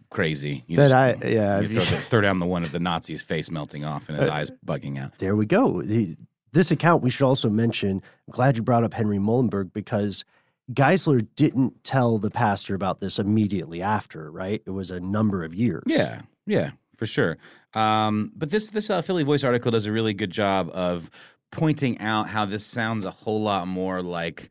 crazy. 0.09 0.63
You 0.67 0.77
That 0.77 0.89
just- 0.89 1.25
I- 1.25 1.27
yeah, 1.29 1.59
you 1.59 1.67
throw, 1.81 1.83
the- 1.97 2.01
throw 2.03 2.21
down 2.21 2.39
the 2.39 2.45
one 2.45 2.63
of 2.63 2.71
the 2.71 2.79
Nazi's 2.79 3.21
face 3.21 3.51
melting 3.51 3.83
off 3.83 4.07
and 4.07 4.17
his 4.17 4.29
eyes 4.29 4.51
bugging 4.65 4.97
out. 4.97 5.17
There 5.19 5.35
we 5.35 5.45
go. 5.45 5.81
The, 5.81 6.15
this 6.57 6.71
account, 6.71 7.03
we 7.03 7.09
should 7.09 7.25
also 7.25 7.49
mention. 7.49 8.01
I'm 8.27 8.31
glad 8.31 8.57
you 8.57 8.63
brought 8.63 8.83
up 8.83 8.93
Henry 8.93 9.17
Muhlenberg 9.19 9.71
because 9.73 10.25
Geisler 10.73 11.25
didn't 11.35 11.83
tell 11.83 12.17
the 12.17 12.31
pastor 12.31 12.73
about 12.75 12.99
this 12.99 13.19
immediately 13.19 13.81
after, 13.81 14.31
right? 14.31 14.61
It 14.65 14.71
was 14.71 14.89
a 14.91 14.99
number 14.99 15.43
of 15.43 15.53
years. 15.53 15.83
Yeah, 15.85 16.23
yeah, 16.45 16.71
for 16.97 17.05
sure. 17.05 17.37
Um, 17.73 18.31
but 18.35 18.49
this 18.49 18.69
this 18.71 18.89
uh, 18.89 19.01
Philly 19.03 19.23
Voice 19.23 19.43
article 19.43 19.71
does 19.71 19.85
a 19.85 19.91
really 19.91 20.13
good 20.13 20.31
job 20.31 20.69
of 20.73 21.09
pointing 21.51 21.99
out 21.99 22.27
how 22.27 22.43
this 22.45 22.65
sounds 22.65 23.05
a 23.05 23.11
whole 23.11 23.41
lot 23.41 23.67
more 23.67 24.01
like 24.01 24.49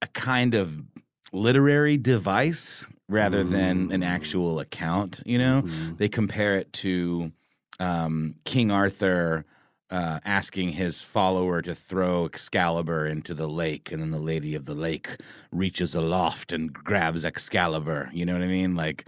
a 0.00 0.06
kind 0.06 0.54
of 0.54 0.80
literary 1.32 1.96
device 1.98 2.86
rather 3.08 3.42
than 3.42 3.90
an 3.90 4.02
actual 4.02 4.60
account. 4.60 5.20
You 5.26 5.38
know, 5.38 5.62
Mhm. 5.62 5.98
they 5.98 6.08
compare 6.08 6.56
it 6.56 6.72
to 6.84 7.32
um, 7.80 8.36
King 8.44 8.70
Arthur. 8.70 9.44
Uh, 9.90 10.20
asking 10.26 10.72
his 10.72 11.00
follower 11.00 11.62
to 11.62 11.74
throw 11.74 12.26
Excalibur 12.26 13.06
into 13.06 13.32
the 13.32 13.48
lake, 13.48 13.90
and 13.90 14.02
then 14.02 14.10
the 14.10 14.18
Lady 14.20 14.54
of 14.54 14.66
the 14.66 14.74
Lake 14.74 15.08
reaches 15.50 15.94
aloft 15.94 16.52
and 16.52 16.74
grabs 16.74 17.24
Excalibur. 17.24 18.10
You 18.12 18.26
know 18.26 18.34
what 18.34 18.42
I 18.42 18.48
mean? 18.48 18.76
Like 18.76 19.06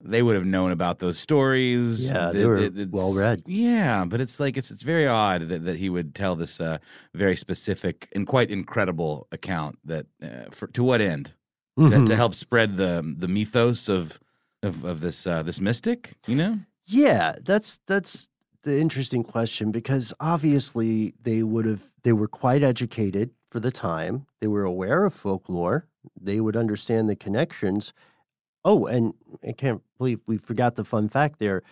they 0.00 0.22
would 0.22 0.34
have 0.34 0.44
known 0.44 0.72
about 0.72 0.98
those 0.98 1.16
stories. 1.16 2.10
Yeah, 2.10 2.32
they 2.32 2.42
It- 2.42 2.46
were 2.46 2.56
it- 2.58 2.76
it's- 2.76 2.88
well-read. 2.90 3.44
Yeah, 3.46 4.04
but 4.04 4.20
it's 4.20 4.40
like 4.40 4.56
it's 4.56 4.72
it's 4.72 4.82
very 4.82 5.06
odd 5.06 5.48
that, 5.48 5.64
that 5.64 5.76
he 5.76 5.88
would 5.88 6.12
tell 6.12 6.34
this 6.34 6.60
uh, 6.60 6.78
very 7.14 7.36
specific 7.36 8.08
and 8.12 8.26
quite 8.26 8.50
incredible 8.50 9.28
account. 9.30 9.78
That 9.84 10.06
uh, 10.20 10.50
for 10.50 10.66
to 10.66 10.82
what 10.82 11.00
end? 11.00 11.34
To, 11.78 11.82
Mhm. 11.84 12.06
to 12.08 12.16
help 12.16 12.34
spread 12.34 12.76
the 12.78 13.14
the 13.16 13.28
mythos 13.28 13.88
of 13.88 14.18
of, 14.64 14.84
of 14.84 15.00
this 15.02 15.24
uh, 15.24 15.44
this 15.44 15.60
mystic. 15.60 16.14
You 16.26 16.34
know? 16.34 16.58
Yeah, 16.88 17.36
that's 17.44 17.78
that's 17.86 18.28
the 18.66 18.80
interesting 18.80 19.22
question 19.22 19.70
because 19.70 20.12
obviously 20.18 21.14
they 21.22 21.44
would 21.44 21.64
have 21.64 21.84
they 22.02 22.12
were 22.12 22.26
quite 22.26 22.64
educated 22.64 23.30
for 23.50 23.60
the 23.60 23.70
time. 23.70 24.26
They 24.40 24.48
were 24.48 24.64
aware 24.64 25.04
of 25.04 25.14
folklore. 25.14 25.86
They 26.20 26.40
would 26.40 26.56
understand 26.56 27.08
the 27.08 27.14
connections. 27.14 27.92
Oh, 28.64 28.86
and 28.86 29.14
I 29.46 29.52
can't 29.52 29.82
believe 29.96 30.18
we 30.26 30.36
forgot 30.36 30.74
the 30.74 30.84
fun 30.84 31.08
fact 31.08 31.38
there. 31.38 31.62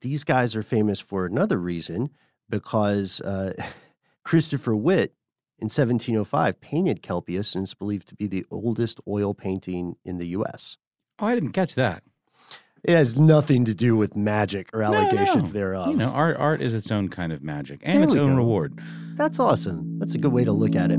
These 0.00 0.24
guys 0.24 0.56
are 0.56 0.64
famous 0.64 0.98
for 0.98 1.26
another 1.26 1.58
reason 1.58 2.10
because 2.50 3.20
uh, 3.20 3.52
Christopher 4.24 4.74
Witt 4.74 5.14
in 5.60 5.66
1705 5.66 6.60
painted 6.60 7.02
Kelpius 7.02 7.54
and 7.54 7.62
is 7.62 7.74
believed 7.74 8.08
to 8.08 8.16
be 8.16 8.26
the 8.26 8.44
oldest 8.50 8.98
oil 9.06 9.32
painting 9.32 9.94
in 10.04 10.18
the 10.18 10.26
U.S. 10.28 10.76
Oh, 11.20 11.26
I 11.26 11.36
didn't 11.36 11.52
catch 11.52 11.76
that. 11.76 12.02
It 12.84 12.94
has 12.94 13.18
nothing 13.18 13.64
to 13.64 13.74
do 13.74 13.96
with 13.96 14.14
magic 14.14 14.68
or 14.74 14.82
allegations 14.82 15.52
no. 15.54 15.58
thereof. 15.58 15.88
You 15.90 15.96
know, 15.96 16.10
art 16.10 16.36
art 16.36 16.60
is 16.60 16.74
its 16.74 16.90
own 16.90 17.08
kind 17.08 17.32
of 17.32 17.42
magic 17.42 17.80
and 17.82 18.02
There 18.02 18.08
its 18.08 18.14
own 18.16 18.30
go. 18.32 18.36
reward. 18.36 18.78
That's 19.16 19.38
awesome. 19.38 19.98
That's 19.98 20.14
a 20.14 20.18
good 20.18 20.32
way 20.32 20.44
to 20.44 20.52
look 20.52 20.76
at 20.76 20.90
it. 20.90 20.98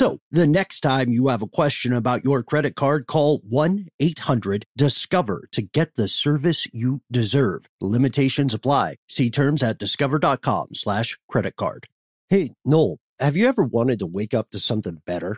So 0.00 0.18
the 0.30 0.46
next 0.46 0.80
time 0.80 1.10
you 1.10 1.28
have 1.28 1.42
a 1.42 1.46
question 1.46 1.92
about 1.92 2.24
your 2.24 2.42
credit 2.42 2.74
card, 2.74 3.06
call 3.06 3.40
1-800-DISCOVER 3.40 5.48
to 5.52 5.60
get 5.60 5.94
the 5.94 6.08
service 6.08 6.66
you 6.72 7.02
deserve. 7.12 7.68
Limitations 7.82 8.54
apply. 8.54 8.96
See 9.10 9.28
terms 9.28 9.62
at 9.62 9.76
discover.com 9.76 10.68
slash 10.72 11.18
credit 11.28 11.56
card. 11.56 11.86
Hey, 12.30 12.52
Noel, 12.64 12.96
have 13.18 13.36
you 13.36 13.46
ever 13.46 13.62
wanted 13.62 13.98
to 13.98 14.06
wake 14.06 14.32
up 14.32 14.48
to 14.52 14.58
something 14.58 15.02
better? 15.04 15.36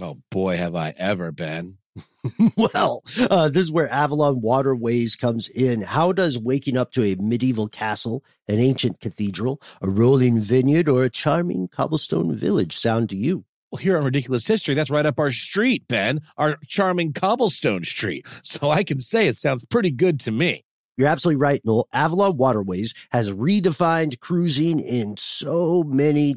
Oh 0.00 0.18
boy, 0.30 0.58
have 0.58 0.76
I 0.76 0.94
ever 0.96 1.32
been. 1.32 1.78
well, 2.56 3.02
uh, 3.28 3.48
this 3.48 3.64
is 3.64 3.72
where 3.72 3.92
Avalon 3.92 4.40
Waterways 4.40 5.16
comes 5.16 5.48
in. 5.48 5.82
How 5.82 6.12
does 6.12 6.38
waking 6.38 6.76
up 6.76 6.92
to 6.92 7.02
a 7.02 7.16
medieval 7.16 7.66
castle, 7.66 8.22
an 8.46 8.60
ancient 8.60 9.00
cathedral, 9.00 9.60
a 9.82 9.90
rolling 9.90 10.38
vineyard, 10.38 10.88
or 10.88 11.02
a 11.02 11.10
charming 11.10 11.66
cobblestone 11.66 12.36
village 12.36 12.76
sound 12.76 13.08
to 13.08 13.16
you? 13.16 13.44
Here 13.76 13.96
on 13.96 14.04
Ridiculous 14.04 14.46
History, 14.46 14.74
that's 14.74 14.90
right 14.90 15.06
up 15.06 15.18
our 15.18 15.32
street, 15.32 15.86
Ben, 15.88 16.20
our 16.36 16.56
charming 16.66 17.12
cobblestone 17.12 17.84
street. 17.84 18.26
So 18.42 18.70
I 18.70 18.84
can 18.84 19.00
say 19.00 19.26
it 19.26 19.36
sounds 19.36 19.64
pretty 19.64 19.90
good 19.90 20.20
to 20.20 20.30
me. 20.30 20.64
You're 20.96 21.08
absolutely 21.08 21.40
right, 21.40 21.60
Noel. 21.64 21.88
Avalon 21.92 22.36
Waterways 22.36 22.94
has 23.10 23.32
redefined 23.32 24.20
cruising 24.20 24.78
in 24.80 25.16
so 25.16 25.82
many 25.84 26.36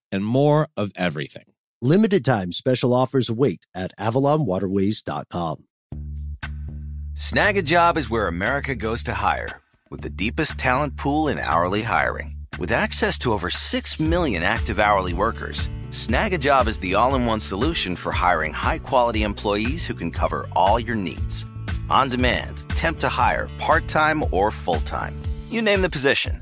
and 0.11 0.25
more 0.25 0.67
of 0.75 0.91
everything. 0.95 1.45
Limited 1.81 2.23
time 2.23 2.51
special 2.51 2.93
offers 2.93 3.29
await 3.29 3.65
at 3.73 3.91
avalonwaterways.com. 3.97 5.63
Snagajob 7.13 7.97
is 7.97 8.09
where 8.09 8.27
America 8.27 8.75
goes 8.75 9.03
to 9.03 9.13
hire, 9.13 9.61
with 9.89 10.01
the 10.01 10.09
deepest 10.09 10.57
talent 10.57 10.95
pool 10.95 11.27
in 11.27 11.39
hourly 11.39 11.81
hiring. 11.81 12.35
With 12.59 12.71
access 12.71 13.17
to 13.19 13.33
over 13.33 13.49
6 13.49 13.99
million 13.99 14.43
active 14.43 14.79
hourly 14.79 15.13
workers, 15.13 15.67
Snagajob 15.89 16.67
is 16.67 16.79
the 16.79 16.95
all 16.95 17.15
in 17.15 17.25
one 17.25 17.39
solution 17.39 17.95
for 17.95 18.11
hiring 18.11 18.53
high 18.53 18.77
quality 18.77 19.23
employees 19.23 19.85
who 19.85 19.93
can 19.93 20.11
cover 20.11 20.47
all 20.55 20.79
your 20.79 20.95
needs. 20.95 21.45
On 21.89 22.07
demand, 22.09 22.69
temp 22.69 22.99
to 22.99 23.09
hire, 23.09 23.49
part 23.57 23.87
time 23.87 24.23
or 24.31 24.51
full 24.51 24.81
time. 24.81 25.19
You 25.49 25.61
name 25.61 25.81
the 25.81 25.89
position 25.89 26.41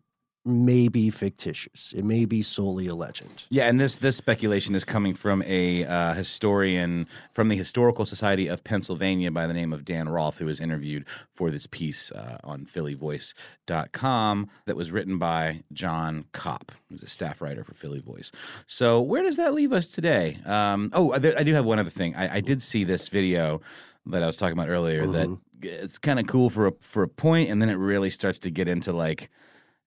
may 0.43 0.87
be 0.87 1.09
fictitious. 1.09 1.93
It 1.95 2.03
may 2.03 2.25
be 2.25 2.41
solely 2.41 2.87
a 2.87 2.95
legend. 2.95 3.45
Yeah, 3.49 3.67
and 3.67 3.79
this 3.79 3.97
this 3.97 4.15
speculation 4.15 4.73
is 4.73 4.83
coming 4.83 5.13
from 5.13 5.43
a 5.45 5.85
uh, 5.85 6.13
historian 6.13 7.07
from 7.33 7.49
the 7.49 7.55
Historical 7.55 8.05
Society 8.05 8.47
of 8.47 8.63
Pennsylvania 8.63 9.31
by 9.31 9.45
the 9.45 9.53
name 9.53 9.71
of 9.71 9.85
Dan 9.85 10.09
Rolfe, 10.09 10.39
who 10.39 10.47
was 10.47 10.59
interviewed 10.59 11.05
for 11.33 11.51
this 11.51 11.67
piece 11.67 12.11
uh, 12.11 12.37
on 12.43 12.65
PhillyVoice.com 12.65 14.49
that 14.65 14.75
was 14.75 14.91
written 14.91 15.19
by 15.19 15.63
John 15.73 16.25
Kopp, 16.31 16.71
who's 16.89 17.03
a 17.03 17.07
staff 17.07 17.41
writer 17.41 17.63
for 17.63 17.75
Philly 17.75 17.99
Voice. 17.99 18.31
So 18.65 18.99
where 18.99 19.23
does 19.23 19.37
that 19.37 19.53
leave 19.53 19.73
us 19.73 19.87
today? 19.87 20.39
Um, 20.45 20.89
oh, 20.93 21.11
I, 21.11 21.17
I 21.17 21.43
do 21.43 21.53
have 21.53 21.65
one 21.65 21.79
other 21.79 21.89
thing. 21.89 22.15
I, 22.15 22.37
I, 22.37 22.41
did 22.41 22.61
see 22.61 22.83
this 22.83 23.09
video 23.09 23.61
that 24.07 24.23
I 24.23 24.25
was 24.25 24.37
talking 24.37 24.53
about 24.53 24.69
earlier. 24.69 25.03
Mm-hmm. 25.03 25.11
That 25.11 25.37
it's 25.61 25.97
kind 25.99 26.19
of 26.19 26.25
cool 26.25 26.49
for 26.49 26.67
a, 26.67 26.71
for 26.79 27.03
a 27.03 27.07
point, 27.07 27.49
and 27.49 27.61
then 27.61 27.69
it 27.69 27.75
really 27.75 28.09
starts 28.09 28.39
to 28.39 28.49
get 28.49 28.67
into 28.67 28.91
like 28.91 29.29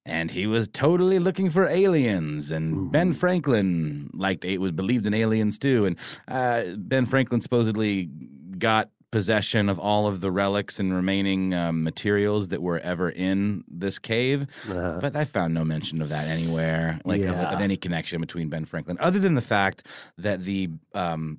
and 0.06 0.30
he 0.30 0.46
was 0.46 0.68
totally 0.68 1.18
looking 1.18 1.50
for 1.50 1.66
aliens. 1.66 2.50
And 2.50 2.74
Ooh. 2.74 2.90
Ben 2.90 3.12
Franklin 3.12 4.10
liked 4.12 4.44
it 4.44 4.58
was 4.58 4.72
believed 4.72 5.06
in 5.06 5.14
aliens 5.14 5.58
too. 5.58 5.86
And 5.86 5.96
uh, 6.28 6.76
Ben 6.76 7.06
Franklin 7.06 7.40
supposedly 7.40 8.10
got 8.58 8.90
possession 9.10 9.68
of 9.68 9.78
all 9.78 10.08
of 10.08 10.20
the 10.20 10.30
relics 10.30 10.80
and 10.80 10.92
remaining 10.92 11.54
um, 11.54 11.84
materials 11.84 12.48
that 12.48 12.60
were 12.60 12.80
ever 12.80 13.08
in 13.08 13.62
this 13.68 13.96
cave. 13.96 14.44
Uh, 14.68 14.98
but 15.00 15.14
I 15.14 15.24
found 15.24 15.54
no 15.54 15.64
mention 15.64 16.02
of 16.02 16.08
that 16.08 16.26
anywhere, 16.26 17.00
like 17.04 17.20
yeah. 17.20 17.30
of, 17.30 17.54
of, 17.54 17.60
any 17.60 17.76
connection 17.76 18.20
between 18.20 18.48
Ben 18.48 18.64
Franklin, 18.64 18.98
other 18.98 19.20
than 19.20 19.34
the 19.34 19.40
fact 19.40 19.86
that 20.18 20.42
the 20.42 20.68
um, 20.94 21.38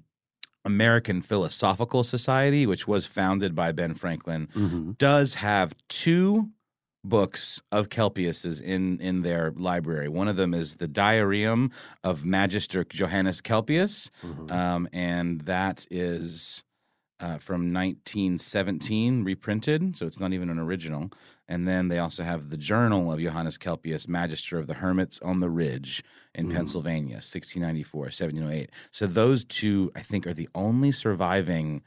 American 0.63 1.21
Philosophical 1.21 2.05
Society, 2.05 2.65
which 2.65 2.87
was 2.87 3.05
founded 3.05 3.53
by 3.55 3.73
Ben 3.73 3.93
Franklin, 3.93 4.47
mm-hmm. 4.55 4.91
does 4.91 5.33
have 5.35 5.75
two 5.89 6.51
books 7.09 7.61
of 7.71 7.89
Kelpius's 7.89 8.59
in 8.59 8.99
in 8.99 9.21
their 9.21 9.51
library. 9.55 10.09
One 10.09 10.27
of 10.27 10.35
them 10.35 10.53
is 10.53 10.75
the 10.75 10.87
Diarium 10.87 11.71
of 12.03 12.25
Magister 12.25 12.83
Johannes 12.83 13.41
Kelpius, 13.41 14.09
mm-hmm. 14.23 14.51
um, 14.51 14.89
and 14.93 15.41
that 15.41 15.85
is 15.89 16.63
uh, 17.19 17.37
from 17.37 17.73
1917, 17.73 19.23
reprinted, 19.23 19.95
so 19.95 20.05
it's 20.05 20.19
not 20.19 20.33
even 20.33 20.49
an 20.49 20.59
original. 20.59 21.09
And 21.47 21.67
then 21.67 21.87
they 21.87 21.99
also 21.99 22.23
have 22.23 22.49
the 22.49 22.57
Journal 22.57 23.11
of 23.11 23.19
Johannes 23.19 23.57
Kelpius, 23.57 24.07
Magister 24.07 24.57
of 24.59 24.67
the 24.67 24.75
Hermits 24.75 25.19
on 25.21 25.39
the 25.39 25.49
Ridge 25.49 26.03
in 26.33 26.47
mm. 26.47 26.53
Pennsylvania, 26.53 27.15
1694, 27.15 28.01
1708. 28.01 28.69
So 28.91 29.07
those 29.07 29.45
two, 29.45 29.91
I 29.95 30.01
think, 30.01 30.27
are 30.27 30.33
the 30.33 30.49
only 30.53 30.91
surviving 30.91 31.83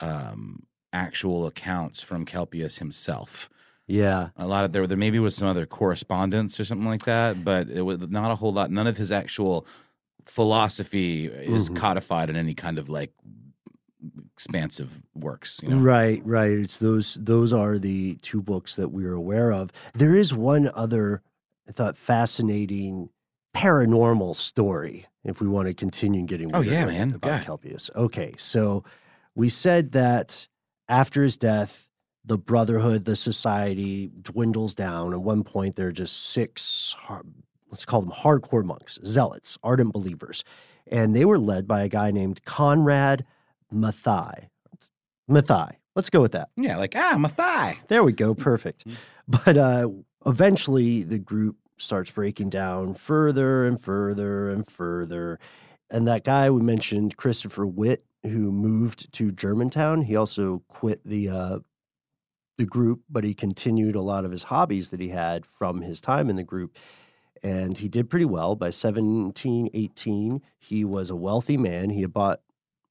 um, 0.00 0.64
actual 0.92 1.46
accounts 1.46 2.02
from 2.02 2.24
Kelpius 2.24 2.78
himself. 2.78 3.48
Yeah, 3.86 4.30
a 4.36 4.46
lot 4.46 4.64
of 4.64 4.72
there 4.72 4.86
there 4.86 4.96
maybe 4.96 5.18
was 5.18 5.36
some 5.36 5.46
other 5.46 5.64
correspondence 5.64 6.58
or 6.58 6.64
something 6.64 6.88
like 6.88 7.04
that, 7.04 7.44
but 7.44 7.68
it 7.68 7.82
was 7.82 8.00
not 8.08 8.32
a 8.32 8.34
whole 8.34 8.52
lot. 8.52 8.70
None 8.70 8.86
of 8.86 8.96
his 8.96 9.12
actual 9.12 9.66
philosophy 10.24 11.26
is 11.26 11.66
mm-hmm. 11.66 11.76
codified 11.76 12.28
in 12.28 12.36
any 12.36 12.54
kind 12.54 12.78
of 12.78 12.88
like 12.88 13.12
expansive 14.32 14.90
works. 15.14 15.60
You 15.62 15.70
know? 15.70 15.76
Right, 15.76 16.20
right. 16.24 16.50
It's 16.50 16.78
those 16.78 17.14
those 17.14 17.52
are 17.52 17.78
the 17.78 18.16
two 18.16 18.42
books 18.42 18.76
that 18.76 18.88
we're 18.88 19.14
aware 19.14 19.52
of. 19.52 19.70
There 19.94 20.14
is 20.14 20.34
one 20.34 20.70
other 20.74 21.22
I 21.68 21.72
thought 21.72 21.96
fascinating 21.96 23.08
paranormal 23.56 24.34
story. 24.34 25.06
If 25.24 25.40
we 25.40 25.48
want 25.48 25.66
to 25.68 25.74
continue 25.74 26.24
getting 26.24 26.54
oh 26.54 26.60
yeah, 26.60 26.86
man, 26.86 27.14
about 27.14 27.28
yeah. 27.28 27.44
Kelpius. 27.44 27.90
Okay, 27.96 28.34
so 28.36 28.84
we 29.34 29.48
said 29.48 29.92
that 29.92 30.46
after 30.88 31.22
his 31.22 31.36
death 31.36 31.88
the 32.26 32.36
brotherhood, 32.36 33.04
the 33.04 33.16
society 33.16 34.10
dwindles 34.22 34.74
down. 34.74 35.12
At 35.12 35.22
one 35.22 35.44
point, 35.44 35.76
there 35.76 35.88
are 35.88 35.92
just 35.92 36.30
six, 36.30 36.94
let's 37.70 37.84
call 37.84 38.02
them 38.02 38.10
hardcore 38.10 38.64
monks, 38.64 38.98
zealots, 39.06 39.56
ardent 39.62 39.92
believers. 39.92 40.44
And 40.88 41.14
they 41.14 41.24
were 41.24 41.38
led 41.38 41.66
by 41.66 41.82
a 41.82 41.88
guy 41.88 42.10
named 42.10 42.44
Conrad 42.44 43.24
Mathai. 43.72 44.48
Mathai. 45.30 45.76
Let's 45.94 46.10
go 46.10 46.20
with 46.20 46.32
that. 46.32 46.50
Yeah, 46.56 46.76
like, 46.76 46.94
ah, 46.96 47.14
Mathai. 47.16 47.78
There 47.88 48.04
we 48.04 48.12
go. 48.12 48.34
Perfect. 48.34 48.86
Mm-hmm. 48.86 48.96
But 49.28 49.56
uh, 49.56 49.88
eventually, 50.26 51.02
the 51.04 51.18
group 51.18 51.56
starts 51.78 52.10
breaking 52.10 52.50
down 52.50 52.94
further 52.94 53.66
and 53.66 53.80
further 53.80 54.50
and 54.50 54.66
further. 54.66 55.38
And 55.90 56.06
that 56.08 56.24
guy 56.24 56.50
we 56.50 56.60
mentioned, 56.60 57.16
Christopher 57.16 57.66
Witt, 57.66 58.04
who 58.22 58.52
moved 58.52 59.12
to 59.14 59.30
Germantown, 59.30 60.02
he 60.02 60.16
also 60.16 60.62
quit 60.68 61.00
the 61.04 61.28
uh, 61.28 61.58
the 62.58 62.66
group, 62.66 63.02
but 63.08 63.24
he 63.24 63.34
continued 63.34 63.96
a 63.96 64.00
lot 64.00 64.24
of 64.24 64.30
his 64.30 64.44
hobbies 64.44 64.90
that 64.90 65.00
he 65.00 65.08
had 65.08 65.44
from 65.44 65.82
his 65.82 66.00
time 66.00 66.30
in 66.30 66.36
the 66.36 66.42
group. 66.42 66.76
And 67.42 67.76
he 67.76 67.88
did 67.88 68.10
pretty 68.10 68.24
well. 68.24 68.54
By 68.54 68.66
1718, 68.66 70.42
he 70.58 70.84
was 70.84 71.10
a 71.10 71.16
wealthy 71.16 71.56
man. 71.56 71.90
He 71.90 72.00
had 72.00 72.12
bought 72.12 72.40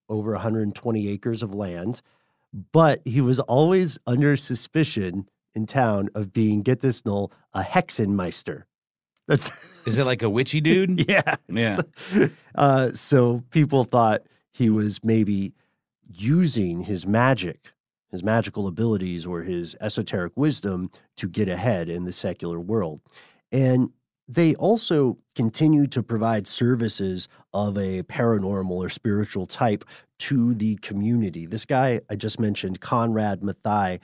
over 0.07 0.31
120 0.33 1.09
acres 1.09 1.41
of 1.41 1.55
land, 1.55 2.01
but 2.71 3.01
he 3.05 3.21
was 3.21 3.39
always 3.39 3.97
under 4.05 4.37
suspicion 4.37 5.27
in 5.55 5.65
town 5.65 6.09
of 6.13 6.31
being, 6.31 6.61
get 6.61 6.81
this, 6.81 7.05
Noel, 7.05 7.31
a 7.53 7.63
Hexenmeister. 7.63 8.63
That's 9.27 9.87
is 9.87 9.97
it 9.97 10.05
like 10.05 10.21
a 10.21 10.29
witchy 10.29 10.61
dude? 10.61 11.09
yeah, 11.09 11.35
yeah. 11.49 11.81
Uh, 12.53 12.89
so 12.91 13.43
people 13.49 13.83
thought 13.83 14.21
he 14.53 14.69
was 14.69 15.03
maybe 15.03 15.53
using 16.13 16.79
his 16.79 17.05
magic 17.05 17.73
his 18.15 18.23
magical 18.23 18.67
abilities 18.67 19.25
or 19.25 19.41
his 19.41 19.75
esoteric 19.81 20.33
wisdom 20.35 20.89
to 21.17 21.27
get 21.27 21.47
ahead 21.47 21.89
in 21.89 22.05
the 22.05 22.11
secular 22.11 22.59
world. 22.59 23.01
And 23.51 23.89
they 24.27 24.55
also 24.55 25.17
continue 25.35 25.85
to 25.87 26.01
provide 26.01 26.47
services 26.47 27.27
of 27.53 27.77
a 27.77 28.01
paranormal 28.03 28.71
or 28.71 28.89
spiritual 28.89 29.45
type 29.45 29.85
to 30.17 30.53
the 30.55 30.77
community. 30.77 31.45
This 31.45 31.65
guy 31.65 32.01
I 32.09 32.15
just 32.15 32.39
mentioned, 32.39 32.79
Conrad 32.79 33.41
Mathai, 33.41 33.99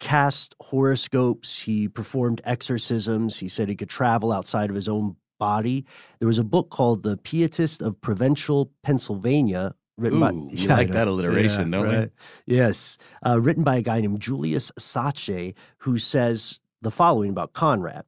cast 0.00 0.56
horoscopes, 0.60 1.62
he 1.62 1.86
performed 1.86 2.40
exorcisms, 2.44 3.38
he 3.38 3.48
said 3.48 3.68
he 3.68 3.76
could 3.76 3.88
travel 3.88 4.32
outside 4.32 4.68
of 4.68 4.74
his 4.74 4.88
own 4.88 5.14
body. 5.38 5.84
There 6.18 6.28
was 6.28 6.38
a 6.38 6.44
book 6.44 6.70
called 6.70 7.02
The 7.02 7.16
Pietist 7.18 7.82
of 7.82 8.00
Provincial 8.00 8.72
Pennsylvania. 8.82 9.74
Written 9.98 10.20
by, 10.20 10.30
Ooh, 10.30 10.48
Yeah, 10.52 10.74
I 10.74 10.76
like 10.78 10.90
that 10.90 11.08
alliteration, 11.08 11.70
don't 11.70 11.88
we? 11.88 12.08
Yes. 12.46 12.98
Uh, 13.24 13.40
written 13.40 13.62
by 13.62 13.76
a 13.76 13.82
guy 13.82 14.00
named 14.00 14.20
Julius 14.20 14.72
Sachse, 14.78 15.54
who 15.78 15.98
says 15.98 16.60
the 16.80 16.90
following 16.90 17.30
about 17.30 17.52
Conrad. 17.52 18.04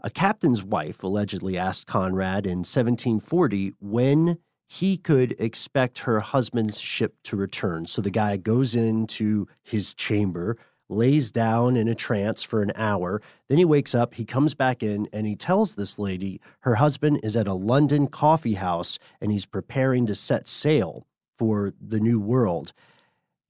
A 0.00 0.10
captain's 0.10 0.62
wife 0.62 1.02
allegedly 1.02 1.56
asked 1.56 1.86
Conrad 1.86 2.44
in 2.46 2.58
1740 2.58 3.72
when 3.80 4.38
he 4.66 4.96
could 4.96 5.34
expect 5.38 6.00
her 6.00 6.20
husband's 6.20 6.78
ship 6.80 7.14
to 7.24 7.36
return. 7.36 7.86
So 7.86 8.02
the 8.02 8.10
guy 8.10 8.36
goes 8.36 8.74
into 8.74 9.46
his 9.62 9.94
chamber, 9.94 10.58
lays 10.88 11.30
down 11.30 11.76
in 11.76 11.88
a 11.88 11.94
trance 11.94 12.42
for 12.42 12.62
an 12.62 12.72
hour. 12.74 13.22
Then 13.48 13.58
he 13.58 13.64
wakes 13.64 13.94
up, 13.94 14.14
he 14.14 14.24
comes 14.24 14.54
back 14.54 14.82
in, 14.82 15.08
and 15.12 15.26
he 15.26 15.36
tells 15.36 15.74
this 15.74 15.98
lady 15.98 16.40
her 16.60 16.76
husband 16.76 17.20
is 17.22 17.36
at 17.36 17.48
a 17.48 17.54
London 17.54 18.06
coffee 18.06 18.54
house 18.54 18.98
and 19.20 19.32
he's 19.32 19.46
preparing 19.46 20.06
to 20.06 20.14
set 20.14 20.46
sail 20.48 21.06
for 21.36 21.72
the 21.80 22.00
new 22.00 22.20
world. 22.20 22.72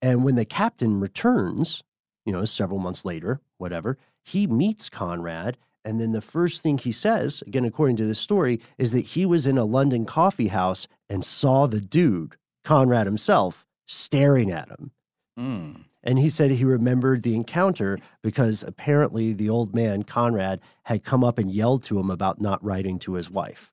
And 0.01 0.25
when 0.25 0.37
the 0.37 0.45
captain 0.45 1.01
returns, 1.01 1.83
you 2.25 2.33
know, 2.33 2.45
several 2.45 2.79
months 2.79 3.05
later, 3.05 3.41
whatever, 3.59 3.99
he 4.23 4.47
meets 4.47 4.89
Conrad. 4.89 5.57
And 5.85 6.01
then 6.01 6.13
the 6.13 6.23
first 6.23 6.63
thing 6.63 6.79
he 6.79 6.93
says, 6.93 7.43
again, 7.47 7.65
according 7.65 7.97
to 7.97 8.07
this 8.07 8.19
story, 8.19 8.61
is 8.79 8.93
that 8.93 9.05
he 9.05 9.27
was 9.27 9.47
in 9.47 9.59
a 9.59 9.65
London 9.65 10.07
coffee 10.07 10.49
house 10.49 10.87
and 11.11 11.25
saw 11.25 11.67
the 11.67 11.81
dude, 11.81 12.37
Conrad 12.65 13.07
himself, 13.07 13.67
staring 13.87 14.51
at 14.51 14.69
him. 14.69 14.93
Mm. 15.39 15.85
And 16.05 16.19
he 16.19 16.29
said 16.29 16.51
he 16.51 16.65
remembered 16.65 17.23
the 17.23 17.35
encounter 17.35 17.99
because 18.23 18.63
apparently 18.63 19.33
the 19.33 19.49
old 19.49 19.75
man, 19.75 20.03
Conrad, 20.03 20.61
had 20.85 21.03
come 21.03 21.25
up 21.25 21.39
and 21.39 21.51
yelled 21.51 21.83
to 21.85 21.99
him 21.99 22.11
about 22.11 22.41
not 22.41 22.63
writing 22.63 22.99
to 23.01 23.15
his 23.15 23.31
wife. 23.31 23.73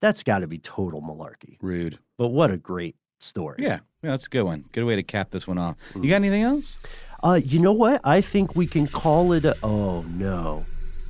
That's 0.00 0.22
got 0.22 0.38
to 0.38 0.46
be 0.46 0.58
total 0.58 1.02
malarkey. 1.02 1.58
Rude. 1.60 1.98
But 2.16 2.28
what 2.28 2.50
a 2.50 2.56
great 2.56 2.96
story. 3.18 3.56
Yeah, 3.58 3.80
yeah, 4.02 4.10
that's 4.10 4.26
a 4.26 4.30
good 4.30 4.44
one. 4.44 4.66
Good 4.72 4.84
way 4.84 4.96
to 4.96 5.02
cap 5.02 5.30
this 5.30 5.46
one 5.46 5.58
off. 5.58 5.76
You 5.94 6.08
got 6.08 6.16
anything 6.16 6.42
else? 6.42 6.76
Uh, 7.22 7.40
you 7.42 7.58
know 7.58 7.72
what? 7.72 8.00
I 8.04 8.20
think 8.20 8.54
we 8.54 8.66
can 8.66 8.86
call 8.86 9.32
it 9.32 9.44
a. 9.44 9.56
Oh, 9.62 10.02
no. 10.02 10.64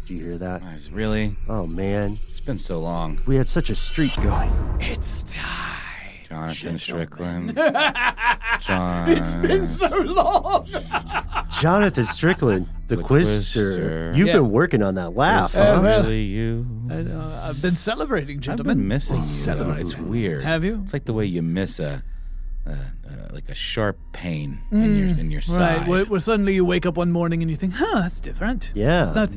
Do 0.06 0.14
you 0.14 0.24
hear 0.24 0.38
that? 0.38 0.62
Really? 0.92 1.36
Oh, 1.48 1.66
man. 1.66 2.12
It's 2.12 2.40
been 2.40 2.58
so 2.58 2.80
long. 2.80 3.20
We 3.26 3.36
had 3.36 3.48
such 3.48 3.68
a 3.70 3.74
streak 3.74 4.14
going. 4.22 4.50
It's 4.80 5.24
time. 5.24 5.83
Jonathan 6.28 6.78
Gentlemen. 6.78 6.78
Strickland. 6.78 7.56
John. 8.60 9.08
It's 9.16 9.34
been 9.34 9.68
so 9.68 9.88
long. 9.88 10.66
Jonathan 11.60 12.04
Strickland, 12.04 12.66
the, 12.88 12.96
The 12.96 13.02
Quister. 13.02 13.76
Quister. 14.12 14.16
You've 14.16 14.28
Yeah. 14.28 14.34
been 14.34 14.50
working 14.50 14.82
on 14.82 14.94
that 14.94 15.10
laugh, 15.10 15.50
Is 15.50 15.56
huh? 15.56 15.62
it 15.78 15.82
well- 15.82 16.02
really 16.02 16.22
you? 16.22 16.66
I 16.90 17.02
know, 17.02 17.40
I've 17.42 17.60
been 17.62 17.76
celebrating, 17.76 18.36
I've 18.38 18.42
gentlemen. 18.42 18.78
been 18.78 18.88
missing 18.88 19.22
you. 19.26 19.44
though. 19.54 19.72
It's 19.72 19.96
weird. 19.98 20.44
Have 20.44 20.64
you? 20.64 20.80
It's 20.82 20.92
like 20.92 21.04
the 21.04 21.12
way 21.12 21.26
you 21.26 21.42
miss 21.42 21.78
a, 21.78 22.02
a, 22.66 22.70
uh 22.72 22.76
like 23.32 23.48
a 23.48 23.54
sharp 23.54 23.98
pain 24.12 24.58
in 24.70 24.96
your 24.96 25.08
in 25.08 25.30
your 25.30 25.40
side. 25.42 25.78
Right. 25.80 25.88
Where, 25.88 26.04
where 26.06 26.20
suddenly 26.20 26.54
you 26.54 26.64
wake 26.64 26.86
up 26.86 26.96
one 26.96 27.10
morning 27.10 27.42
and 27.42 27.50
you 27.50 27.56
think, 27.56 27.72
huh, 27.74 28.00
that's 28.02 28.20
different. 28.20 28.70
Yeah. 28.74 29.02
It's 29.02 29.14
not. 29.14 29.30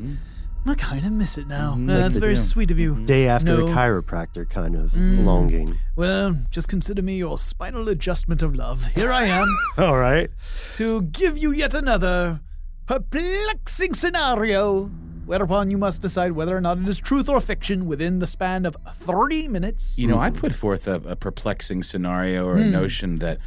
I 0.68 0.74
kind 0.74 1.04
of 1.06 1.12
miss 1.12 1.38
it 1.38 1.46
now. 1.48 1.74
Mhm. 1.76 1.90
Uh, 1.90 1.96
that's 1.96 2.16
very 2.16 2.34
the- 2.34 2.40
sweet 2.40 2.70
of 2.70 2.78
you. 2.78 3.04
Day 3.04 3.28
after 3.28 3.56
No. 3.56 3.66
a 3.68 3.70
chiropractor 3.70 4.48
kind 4.48 4.74
of 4.76 4.94
longing. 4.96 5.78
Well, 5.96 6.36
just 6.50 6.68
consider 6.68 7.02
me 7.02 7.16
your 7.18 7.38
spinal 7.38 7.88
adjustment 7.88 8.42
of 8.42 8.54
love. 8.54 8.86
Here 8.94 9.10
I 9.12 9.24
am 9.24 9.48
All 9.78 9.96
right. 9.96 10.30
to 10.74 11.02
give 11.02 11.38
you 11.38 11.50
yet 11.52 11.74
another 11.74 12.40
perplexing 12.86 13.94
scenario, 13.94 14.84
whereupon 15.26 15.70
you 15.70 15.78
must 15.78 16.00
decide 16.02 16.32
whether 16.32 16.56
or 16.56 16.60
not 16.60 16.78
it 16.78 16.88
is 16.88 16.98
truth 16.98 17.28
or 17.28 17.40
fiction 17.40 17.86
within 17.86 18.18
the 18.18 18.26
span 18.26 18.64
of 18.64 18.76
30 19.00 19.46
minutes. 19.48 19.94
You 19.98 20.06
know, 20.06 20.18
I 20.18 20.30
put 20.30 20.52
forth 20.54 20.86
a, 20.88 20.94
a 21.06 21.16
perplexing 21.16 21.82
scenario 21.82 22.46
or 22.46 22.56
a 22.56 22.62
Hmm. 22.64 22.70
notion 22.70 23.16
that 23.16 23.38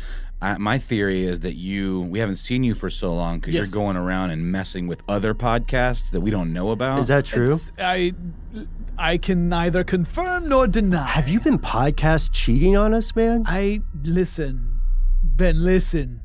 I, 0.41 0.57
my 0.57 0.79
theory 0.79 1.25
is 1.25 1.41
that 1.41 1.55
you, 1.55 2.01
we 2.01 2.17
haven't 2.19 2.37
seen 2.37 2.63
you 2.63 2.73
for 2.73 2.89
so 2.89 3.13
long 3.13 3.39
because 3.39 3.53
Yes. 3.53 3.67
you're 3.71 3.79
going 3.79 3.95
around 3.95 4.31
and 4.31 4.51
messing 4.51 4.87
with 4.87 5.03
other 5.07 5.35
podcasts 5.35 6.09
that 6.11 6.21
we 6.21 6.31
don't 6.31 6.51
know 6.51 6.71
about. 6.71 6.99
Is 6.99 7.07
that 7.07 7.25
true? 7.25 7.43
It's- 7.53 7.71
I, 7.77 8.13
I 8.97 9.17
can 9.17 9.49
neither 9.49 9.83
confirm 9.83 10.49
nor 10.49 10.65
deny. 10.67 11.05
Have 11.07 11.29
you 11.29 11.39
been 11.39 11.59
podcast 11.59 12.31
cheating 12.31 12.75
on 12.75 12.93
us, 12.93 13.15
man? 13.15 13.43
I 13.45 13.81
listen, 14.03 14.79
Ben. 15.23 15.61
Listen, 15.63 16.21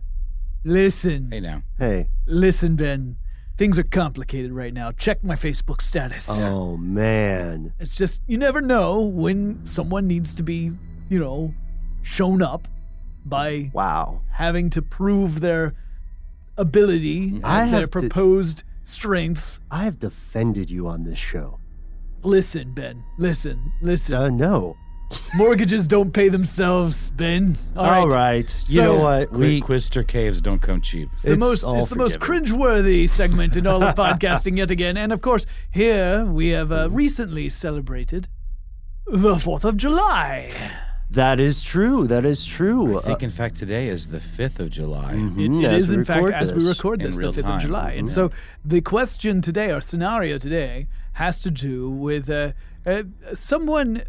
listen, 0.65 1.31
Hey 1.31 1.41
now. 1.41 1.63
Hey. 1.79 2.09
listen, 2.27 2.77
Ben. 2.77 3.17
Things 3.59 3.79
are 3.79 3.83
complicated 3.85 4.53
right 4.53 4.73
now. 4.75 4.93
Check 4.93 5.25
my 5.25 5.35
Facebook 5.35 5.81
status. 5.81 6.29
Oh, 6.31 6.77
man. 6.77 7.73
It's 7.81 7.95
just 7.95 8.21
you 8.27 8.37
never 8.37 8.61
know 8.61 9.01
when 9.01 9.65
someone 9.65 10.07
needs 10.07 10.35
to 10.35 10.43
be, 10.43 10.73
you 11.09 11.19
know, 11.19 11.55
shown 12.03 12.43
up 12.43 12.69
by 13.29 13.71
Wow. 13.75 14.23
having 14.31 14.71
to 14.71 14.83
prove 14.83 15.41
their 15.41 15.75
ability, 16.57 17.41
I 17.45 17.63
and 17.63 17.73
their 17.73 17.81
have 17.81 17.91
to- 17.91 18.01
proposed 18.01 18.63
strengths. 18.83 19.61
I 19.71 19.85
have 19.85 19.99
defended 19.99 20.71
you 20.71 20.87
on 20.89 21.05
this 21.05 21.19
show. 21.19 21.59
Listen, 22.23 22.73
Ben. 22.73 23.03
Listen, 23.19 23.73
listen. 23.83 24.15
Uh, 24.15 24.29
no. 24.29 24.77
Mortgages 25.37 25.87
don't 25.87 26.13
pay 26.13 26.29
themselves, 26.29 27.11
Ben. 27.13 27.57
All 27.77 28.09
right. 28.09 28.45
You 28.67 28.75
So- 28.77 28.83
know 28.83 28.97
what? 28.99 29.31
We, 29.33 29.39
We 29.39 29.61
Quister 29.61 30.03
caves 30.07 30.41
don't 30.43 30.61
come 30.61 30.81
cheap. 30.81 31.09
the 31.23 31.33
It's 31.33 31.39
most 31.41 31.63
all 31.63 31.79
it's 31.79 31.89
the 31.89 31.95
most 31.97 32.19
forgiven. 32.19 32.45
cringeworthy 32.59 33.09
segment 33.09 33.57
in 33.57 33.67
all 33.69 33.83
of 33.85 33.95
podcasting 33.97 34.57
yet 34.59 34.73
again. 34.73 34.97
And 34.97 35.13
of 35.13 35.21
course, 35.21 35.47
here 35.71 36.25
we 36.25 36.49
have 36.49 36.73
uh, 36.73 36.89
recently 36.91 37.49
celebrated 37.49 38.27
the 39.07 39.37
Fourth 39.37 39.65
of 39.65 39.77
July. 39.77 40.51
That 41.11 41.39
is 41.41 41.63
true. 41.63 42.07
That 42.07 42.25
is 42.27 42.45
true. 42.45 42.99
I 42.99 43.03
think, 43.03 43.23
in 43.23 43.31
fact, 43.31 43.57
today 43.57 43.89
is 43.89 44.09
the 44.09 44.19
5th 44.19 44.59
of 44.61 44.71
July. 44.71 45.13
It, 45.13 45.17
Mhm, 45.19 45.63
it 45.63 45.67
as 45.67 45.83
is, 45.85 45.91
we 45.91 45.97
in 45.99 46.05
fact, 46.05 46.25
record 46.25 46.35
as 46.35 46.53
we 46.53 46.67
record 46.69 47.01
this, 47.01 47.17
the 47.17 47.23
5th 47.33 47.43
time. 47.43 47.57
of 47.57 47.63
July. 47.63 47.91
And 47.93 48.09
Mm-hmm. 48.09 48.15
so 48.15 48.31
the 48.65 48.81
question 48.81 49.41
today, 49.41 49.71
our 49.71 49.81
scenario 49.81 50.39
today, 50.39 50.89
has 51.13 51.39
to 51.41 51.51
do 51.51 51.89
with 51.91 52.29
uh, 52.29 52.53
uh, 52.85 53.05
someone 53.35 54.03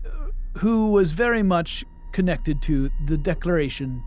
who 0.58 0.88
was 0.92 1.12
very 1.14 1.44
much 1.44 1.86
connected 2.14 2.62
to 2.64 2.90
the 3.08 3.18
Declaration 3.18 4.02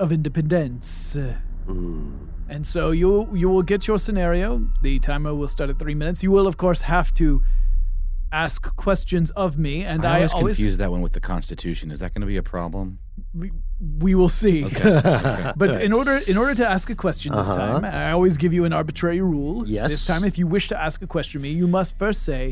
of 0.00 0.12
Independence. 0.12 1.16
Uh, 1.16 1.34
Mm. 1.66 2.28
And 2.50 2.66
so 2.66 2.90
you 2.90 3.26
you 3.32 3.48
will 3.48 3.62
get 3.62 3.86
your 3.88 3.98
scenario. 3.98 4.68
The 4.82 4.98
timer 4.98 5.34
will 5.34 5.48
start 5.48 5.70
at 5.70 5.78
three 5.78 5.94
minutes. 5.94 6.22
You 6.22 6.30
will, 6.30 6.46
of 6.46 6.58
course, 6.58 6.82
have 6.82 7.14
to 7.14 7.40
ask 8.44 8.74
questions 8.76 9.30
of 9.44 9.56
me, 9.66 9.84
and 9.84 10.04
I 10.04 10.08
I 10.08 10.16
always 10.16 10.32
always 10.32 10.56
confuse 10.56 10.76
that 10.78 10.90
one 10.90 11.02
with 11.06 11.12
the 11.12 11.20
Constitution. 11.20 11.90
Is 11.90 11.98
that 12.00 12.12
going 12.14 12.20
to 12.26 12.26
be 12.34 12.36
a 12.36 12.42
problem? 12.42 12.98
we, 13.32 13.48
we 14.06 14.14
will 14.14 14.28
see. 14.42 14.64
Okay. 14.64 15.52
But 15.62 15.70
in 15.82 15.92
order 15.92 16.16
in 16.26 16.36
order 16.36 16.54
to 16.62 16.66
ask 16.74 16.90
a 16.90 16.94
question 17.06 17.32
this 17.34 17.48
Uh-huh. 17.50 17.80
time, 17.80 17.84
I 17.84 18.10
always 18.12 18.36
give 18.36 18.52
you 18.56 18.64
an 18.68 18.72
arbitrary 18.72 19.20
rule. 19.20 19.56
Yes. 19.68 19.90
This 19.90 20.04
time, 20.06 20.22
if 20.24 20.36
you 20.40 20.46
wish 20.56 20.66
to 20.68 20.76
ask 20.86 20.96
a 21.02 21.06
question 21.06 21.40
to 21.40 21.42
me, 21.46 21.50
you 21.62 21.66
must 21.78 21.90
first 21.98 22.20
say, 22.30 22.42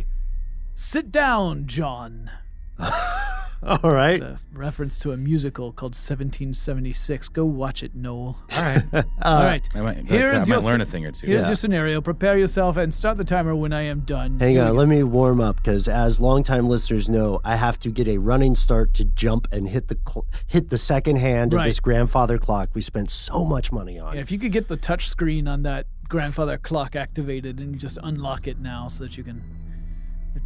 "Sit 0.75 1.07
down, 1.13 1.67
John." 1.67 2.31
All 3.85 3.93
right. 3.93 4.21
It's 4.21 4.43
a 4.55 4.59
reference 4.59 4.99
to 4.99 5.13
a 5.13 5.17
musical 5.17 5.73
called 5.73 5.95
1776. 5.95 7.29
Go 7.29 7.45
watch 7.45 7.83
it, 7.83 7.95
Noel. 7.95 8.37
All 8.57 8.63
right. 8.63 8.83
Uh, 8.93 9.03
All 9.23 9.45
right. 9.45 9.69
I 9.75 9.81
might, 9.81 9.97
Here 10.09 10.31
I 10.33 10.39
might 10.39 10.49
your 10.49 10.61
learn 10.61 10.81
sce- 10.81 10.83
a 10.83 10.87
thing 10.87 11.07
or 11.07 11.13
two. 11.13 11.27
Here's 11.29 11.43
Yeah. 11.45 11.49
your 11.51 11.57
scenario. 11.57 12.01
Prepare 12.01 12.37
yourself 12.39 12.77
and 12.77 12.93
start 12.93 13.19
the 13.19 13.25
timer 13.25 13.55
when 13.55 13.73
I 13.73 13.83
am 13.83 14.01
done. 14.01 14.41
Hang 14.41 14.55
Here 14.55 14.65
on, 14.65 14.77
let 14.77 14.89
me 14.89 15.03
warm 15.05 15.41
up 15.41 15.57
because 15.57 15.87
as 15.87 16.19
longtime 16.21 16.69
listeners 16.69 17.09
know, 17.09 17.41
I 17.45 17.55
have 17.57 17.79
to 17.81 17.91
get 17.91 18.09
a 18.09 18.19
running 18.19 18.57
start 18.57 18.95
to 18.95 19.05
jump 19.05 19.47
and 19.53 19.69
hit 19.69 19.87
the 19.89 19.97
cl- 20.09 20.27
hit 20.49 20.71
the 20.71 20.79
second 20.79 21.17
hand 21.17 21.53
Right. 21.55 21.61
of 21.61 21.67
this 21.67 21.79
grandfather 21.79 22.39
clock 22.39 22.71
we 22.75 22.81
spent 22.81 23.11
so 23.11 23.45
much 23.45 23.71
money 23.71 23.99
on. 24.01 24.15
Yeah, 24.17 24.21
if 24.23 24.33
you 24.33 24.39
could 24.41 24.53
get 24.53 24.67
the 24.69 24.77
touch 24.77 25.09
screen 25.09 25.47
on 25.47 25.63
that 25.63 25.87
grandfather 26.09 26.59
clock 26.59 26.97
activated 26.97 27.61
and 27.61 27.73
you 27.73 27.79
just 27.79 27.99
unlock 28.03 28.47
it 28.49 28.59
now 28.59 28.89
so 28.89 29.05
that 29.05 29.17
you 29.17 29.23
can 29.25 29.41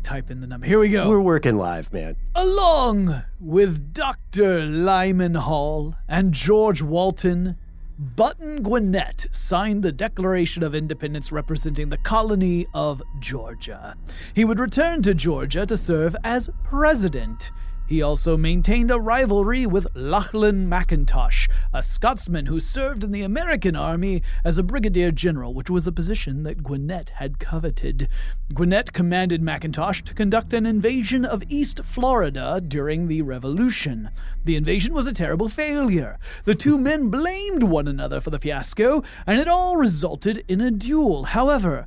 type 0.03 0.31
in 0.31 0.41
the 0.41 0.47
number. 0.47 0.67
Here 0.67 0.79
we 0.79 0.89
go. 0.89 1.09
We're 1.09 1.21
working 1.21 1.57
live, 1.57 1.93
man. 1.93 2.17
Along 2.35 3.23
with 3.41 3.93
Dr. 3.93 4.63
Lyman 4.63 5.35
Hall 5.35 5.95
and 6.09 6.33
George 6.33 6.83
Walton, 6.83 7.57
Button 7.99 8.63
Gwinnett 8.63 9.27
signed 9.31 9.83
the 9.83 9.93
Declaration 9.93 10.63
of 10.63 10.75
Independence 10.75 11.33
representing 11.33 11.89
the 11.89 11.97
colony 11.99 12.67
of 12.75 13.03
Georgia. 13.21 13.97
He 14.35 14.45
would 14.45 14.59
return 14.59 15.01
to 15.03 15.15
Georgia 15.15 15.65
to 15.65 15.79
serve 15.79 16.15
as 16.23 16.51
president 16.63 17.53
He 17.89 18.03
also 18.03 18.37
maintained 18.37 18.91
a 18.91 18.99
rivalry 18.99 19.65
with 19.65 19.87
Lachlan 19.95 20.69
McIntosh, 20.69 21.49
a 21.73 21.85
Scotsman 21.85 22.47
who 22.47 22.59
served 22.59 23.05
in 23.05 23.13
the 23.13 23.23
American 23.23 23.77
Army 23.77 24.25
as 24.45 24.59
a 24.59 24.65
brigadier 24.65 25.13
general, 25.13 25.55
which 25.55 25.71
was 25.71 25.87
a 25.87 25.93
position 25.93 26.43
that 26.43 26.65
Gwinnett 26.65 27.11
had 27.11 27.39
coveted. 27.39 28.09
Gwinnett 28.53 28.93
commanded 28.93 29.41
McIntosh 29.41 30.03
to 30.03 30.15
conduct 30.15 30.53
an 30.53 30.67
invasion 30.67 31.25
of 31.25 31.45
East 31.49 31.85
Florida 31.85 32.61
during 32.61 33.07
the 33.07 33.23
Revolution. 33.23 34.11
The 34.45 34.57
invasion 34.57 34.93
was 34.93 35.07
a 35.07 35.15
terrible 35.15 35.49
failure. 35.49 36.19
The 36.45 36.57
two 36.57 36.79
men 36.79 37.09
blamed 37.09 37.63
one 37.63 37.87
another 37.87 38.21
for 38.21 38.31
the 38.31 38.41
fiasco, 38.41 39.05
and 39.29 39.39
it 39.39 39.47
all 39.47 39.77
resulted 39.77 40.45
in 40.49 40.61
a 40.61 40.73
duel. 40.73 41.23
However, 41.23 41.87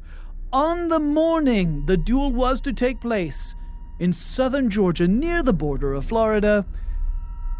on 0.54 0.88
the 0.88 1.00
morning 1.00 1.86
the 1.88 1.97
duel 1.97 2.32
was 2.32 2.62
to 2.62 2.72
take 2.72 3.02
place, 3.02 3.54
in 4.00 4.14
southern 4.14 4.70
Georgia 4.70 5.08
near 5.08 5.43
the 5.43 5.54
border 5.54 5.93
of 5.93 6.06
Florida. 6.06 6.66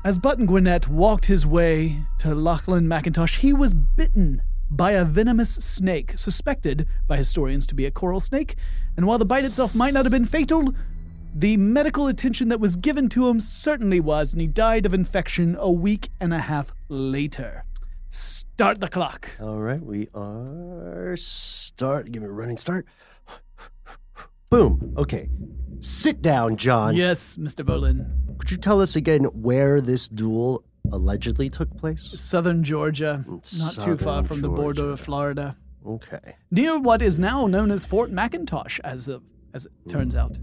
As 0.06 0.18
Button 0.18 0.46
Gwinnett 0.46 0.88
walked 0.88 1.26
his 1.26 1.46
way 1.46 2.02
to 2.20 2.34
Lachlan 2.34 2.88
McIntosh, 2.88 3.40
he 3.40 3.52
was 3.52 3.74
bitten 3.74 4.42
by 4.72 4.92
a 4.92 5.04
venomous 5.04 5.56
snake, 5.56 6.14
suspected 6.18 6.88
by 7.08 7.18
historians 7.18 7.68
to 7.68 7.76
be 7.76 7.86
a 7.86 7.92
coral 7.92 8.20
snake. 8.20 8.56
And 8.96 9.06
while 9.06 9.18
the 9.18 9.26
bite 9.26 9.46
itself 9.46 9.76
might 9.76 9.94
not 9.94 10.06
have 10.06 10.12
been 10.12 10.26
fatal, 10.26 10.74
the 11.36 11.58
medical 11.58 12.08
attention 12.08 12.50
that 12.50 12.60
was 12.60 12.76
given 12.76 13.10
to 13.10 13.28
him 13.28 13.40
certainly 13.40 14.00
was, 14.00 14.32
and 14.32 14.42
he 14.42 14.48
died 14.48 14.86
of 14.86 14.94
infection 14.94 15.58
a 15.60 15.70
week 15.70 16.10
and 16.20 16.34
a 16.34 16.40
half 16.40 16.72
later. 16.88 17.66
Start 18.10 18.80
the 18.80 18.88
clock. 18.88 19.30
All 19.40 19.60
right, 19.60 19.82
we 19.82 20.08
are 20.16 21.16
start. 21.18 22.12
Give 22.12 22.24
me 22.24 22.30
a 22.30 22.32
running 22.32 22.58
start. 22.58 22.86
Boom. 24.50 24.96
Okay. 24.98 25.30
Sit 25.82 26.22
down, 26.22 26.58
John. 26.58 26.96
Yes, 26.96 27.38
Mr. 27.38 27.66
Berlin. 27.66 28.06
Could 28.38 28.52
you 28.52 28.58
tell 28.58 28.82
us 28.82 28.96
again 28.96 29.24
where 29.26 29.82
this 29.82 30.08
duel 30.08 30.64
allegedly 30.92 31.50
took 31.50 31.76
place? 31.78 32.12
Southern 32.20 32.64
Georgia, 32.64 33.24
not 33.58 33.74
too 33.76 33.98
far 33.98 33.98
Southern 33.98 34.26
from 34.26 34.42
the 34.42 34.50
border 34.50 34.90
of 34.90 35.00
Florida. 35.00 35.56
Okay. 35.86 36.36
near 36.52 36.78
what 36.78 37.02
is 37.02 37.18
now 37.18 37.48
known 37.48 37.72
as 37.72 37.86
Fort 37.86 38.12
McIntosh, 38.12 38.80
as 38.84 39.08
uh, 39.08 39.20
as 39.54 39.66
it 39.66 39.72
turns 39.90 40.16
out. 40.16 40.38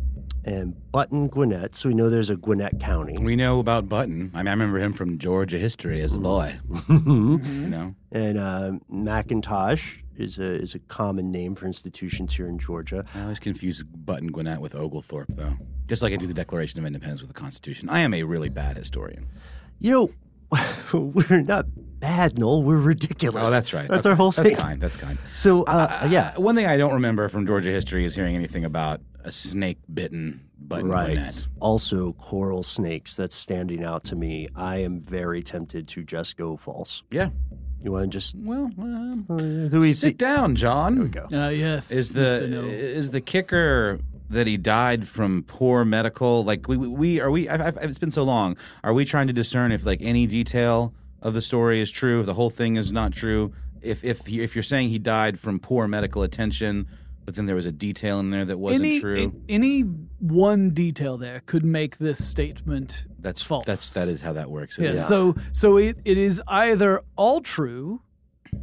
And 0.45 0.74
Button 0.93 1.28
Gwinnett. 1.28 1.74
So 1.74 1.89
we 1.89 1.95
know 1.95 2.09
there's 2.09 2.30
a 2.30 2.37
Gwinnett 2.37 2.80
County. 2.80 3.18
We 3.18 3.37
know 3.37 3.59
about 3.59 3.89
Button. 3.89 4.30
I, 4.32 4.39
mean, 4.39 4.49
I 4.49 4.51
remember 4.53 4.78
him 4.78 4.93
from 4.93 5.18
Georgia 5.18 5.59
history 5.59 6.01
as 6.03 6.14
a 6.14 6.18
boy. 6.18 6.59
Mm-hmm. 6.87 7.62
You 7.62 7.68
know, 7.68 7.95
And 8.12 8.39
uh, 8.39 8.72
McIntosh 8.91 9.99
is 10.18 10.38
a 10.38 10.52
is 10.54 10.74
a 10.74 10.78
common 10.80 11.30
name 11.30 11.54
for 11.54 11.66
institutions 11.66 12.34
here 12.34 12.46
in 12.48 12.58
Georgia. 12.58 13.04
I 13.14 13.22
always 13.22 13.38
confuse 13.38 13.82
Button 13.82 14.28
Gwinnett 14.28 14.60
with 14.60 14.74
Oglethorpe, 14.74 15.28
though. 15.30 15.54
Just 15.86 16.02
like 16.02 16.12
I 16.12 16.16
do 16.16 16.26
the 16.26 16.34
Declaration 16.34 16.78
of 16.80 16.86
Independence 16.86 17.20
with 17.20 17.28
the 17.28 17.34
Constitution. 17.40 17.88
I 17.88 18.00
am 18.00 18.12
a 18.14 18.22
really 18.24 18.48
bad 18.48 18.76
historian. 18.76 19.26
You 19.78 19.90
know, 19.90 20.10
we're 20.92 21.42
not 21.42 21.66
bad, 22.00 22.38
Noel. 22.38 22.62
We're 22.62 22.76
ridiculous. 22.78 23.46
Oh, 23.46 23.50
that's 23.50 23.72
right. 23.72 23.88
That's 23.88 24.06
Okay. 24.06 24.10
our 24.10 24.16
whole 24.16 24.32
thing. 24.32 24.44
That's 24.44 24.56
kind. 24.60 24.80
That's 24.80 24.96
kind. 24.96 25.18
So, 25.32 25.64
uh, 25.64 26.08
yeah, 26.10 26.32
Uh, 26.36 26.40
one 26.40 26.54
thing 26.56 26.66
I 26.66 26.76
don't 26.76 26.94
remember 26.94 27.28
from 27.28 27.46
Georgia 27.46 27.70
history 27.70 28.04
is 28.04 28.14
hearing 28.14 28.34
anything 28.36 28.64
about 28.64 29.00
a 29.24 29.32
snake 29.32 29.78
bitten 29.92 30.40
Button 30.58 30.88
right. 30.88 31.06
Gwinnett. 31.14 31.46
Also, 31.60 32.12
coral 32.14 32.62
snakes. 32.62 33.16
That's 33.16 33.34
standing 33.36 33.84
out 33.84 34.04
to 34.04 34.16
me. 34.16 34.48
I 34.56 34.78
am 34.78 35.00
very 35.02 35.42
tempted 35.42 35.88
to 35.88 36.02
just 36.04 36.36
go 36.36 36.56
false. 36.56 37.02
Yeah. 37.10 37.28
You 37.83 37.93
want 37.93 38.05
to 38.05 38.09
just 38.09 38.35
Well, 38.35 38.70
um, 38.79 39.27
uh, 39.31 39.37
do 39.37 39.81
we 39.81 39.93
sit 39.93 40.18
down, 40.18 40.57
John. 40.57 40.95
There 40.97 41.05
we 41.05 41.11
go. 41.11 41.29
Uh, 41.33 41.49
yes, 41.51 41.91
Is 41.91 42.11
the 42.12 42.43
is 42.68 43.11
the 43.11 43.20
kicker 43.20 44.01
that 44.31 44.47
he 44.47 44.57
died 44.57 45.07
from 45.07 45.45
poor 45.45 45.85
medical? 45.85 46.43
Like 46.43 46.66
we 46.68 46.77
we- 46.77 46.89
we 46.89 47.20
are 47.20 47.31
we? 47.31 47.49
I've, 47.49 47.61
I've, 47.61 47.77
it's 47.79 47.99
been 47.99 48.11
so 48.11 48.24
long. 48.24 48.57
Are 48.83 48.93
we 48.93 49.05
trying 49.05 49.27
to 49.29 49.33
discern 49.33 49.70
if 49.72 49.85
like 49.87 50.01
any 50.03 50.27
detail 50.27 50.95
of 51.22 51.35
the 51.35 51.43
story 51.43 51.81
is 51.81 51.91
true, 51.91 52.20
if 52.20 52.27
the 52.27 52.35
whole 52.35 52.51
thing 52.51 52.77
is 52.77 52.93
not 52.93 53.12
true? 53.12 53.53
If 53.83 54.03
if 54.03 54.29
if 54.29 54.57
you're 54.57 54.62
saying 54.64 54.89
he 54.89 54.99
died 54.99 55.39
from 55.39 55.61
poor 55.61 55.87
medical 55.87 56.22
attention, 56.22 56.89
but 57.27 57.35
then 57.35 57.45
there 57.47 57.57
was 57.57 57.66
a 57.66 57.72
detail 57.72 58.18
in 58.20 58.31
there 58.31 58.45
that 58.47 58.59
wasn't 58.59 58.85
any 58.87 59.01
true. 59.01 59.33
a- 59.49 59.53
any 59.53 59.81
one 60.20 60.70
detail 60.70 61.18
there 61.18 61.43
could 61.45 61.64
make 61.64 61.99
this 61.99 62.24
statement 62.24 63.05
that's 63.18 63.43
false. 63.43 63.66
That's 63.66 63.93
that 63.95 64.09
is 64.09 64.20
how 64.22 64.33
that 64.33 64.49
works. 64.51 64.79
Yeah. 64.79 64.91
isn't 64.93 65.05
it? 65.05 65.09
So 65.09 65.35
so 65.53 65.77
it, 65.77 65.99
it 66.05 66.16
is 66.16 66.41
either 66.49 67.03
all 67.16 67.41
true 67.41 68.01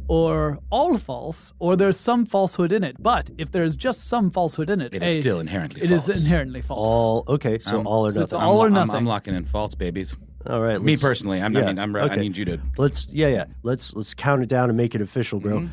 or 0.08 0.58
all 0.70 0.98
false, 0.98 1.52
or 1.60 1.76
there's 1.76 1.98
some 2.00 2.26
falsehood 2.26 2.72
in 2.72 2.82
it. 2.82 2.96
But 3.00 3.30
if 3.38 3.52
there's 3.52 3.76
just 3.76 4.08
some 4.08 4.30
falsehood 4.30 4.68
in 4.68 4.80
it, 4.80 4.92
It 4.92 5.02
is 5.02 5.18
A, 5.18 5.20
still 5.20 5.38
inherently 5.40 5.82
it 5.82 5.90
is 5.90 6.02
false. 6.06 6.08
It 6.08 6.16
is 6.16 6.24
inherently 6.24 6.62
false. 6.62 6.88
all 6.88 7.24
okay? 7.28 7.60
So 7.60 7.78
Um, 7.80 7.86
all 7.86 8.04
or 8.06 8.10
so 8.10 8.22
it's 8.22 8.32
nothing. 8.32 8.44
all 8.48 8.58
or 8.58 8.66
I'm, 8.66 8.74
I'm- 8.74 8.86
nothing. 8.88 8.98
I'm 9.00 9.06
locking 9.06 9.34
in 9.34 9.44
false 9.44 9.74
babies. 9.74 10.16
all 10.46 10.60
right. 10.60 10.80
Me 10.82 10.96
personally, 10.96 11.40
I'm, 11.40 11.56
I 11.56 11.60
mean, 11.66 11.78
I'm, 11.78 11.94
I 11.94 12.00
okay. 12.02 12.16
need 12.20 12.36
you 12.36 12.44
to. 12.46 12.58
Let's 12.76 13.06
yeah 13.10 13.28
yeah. 13.28 13.44
Let's 13.62 13.94
let's 13.94 14.14
count 14.14 14.42
it 14.42 14.48
down 14.48 14.68
and 14.68 14.76
make 14.76 14.94
it 14.94 15.00
official, 15.02 15.38
bro. 15.38 15.60
Mhm. 15.60 15.70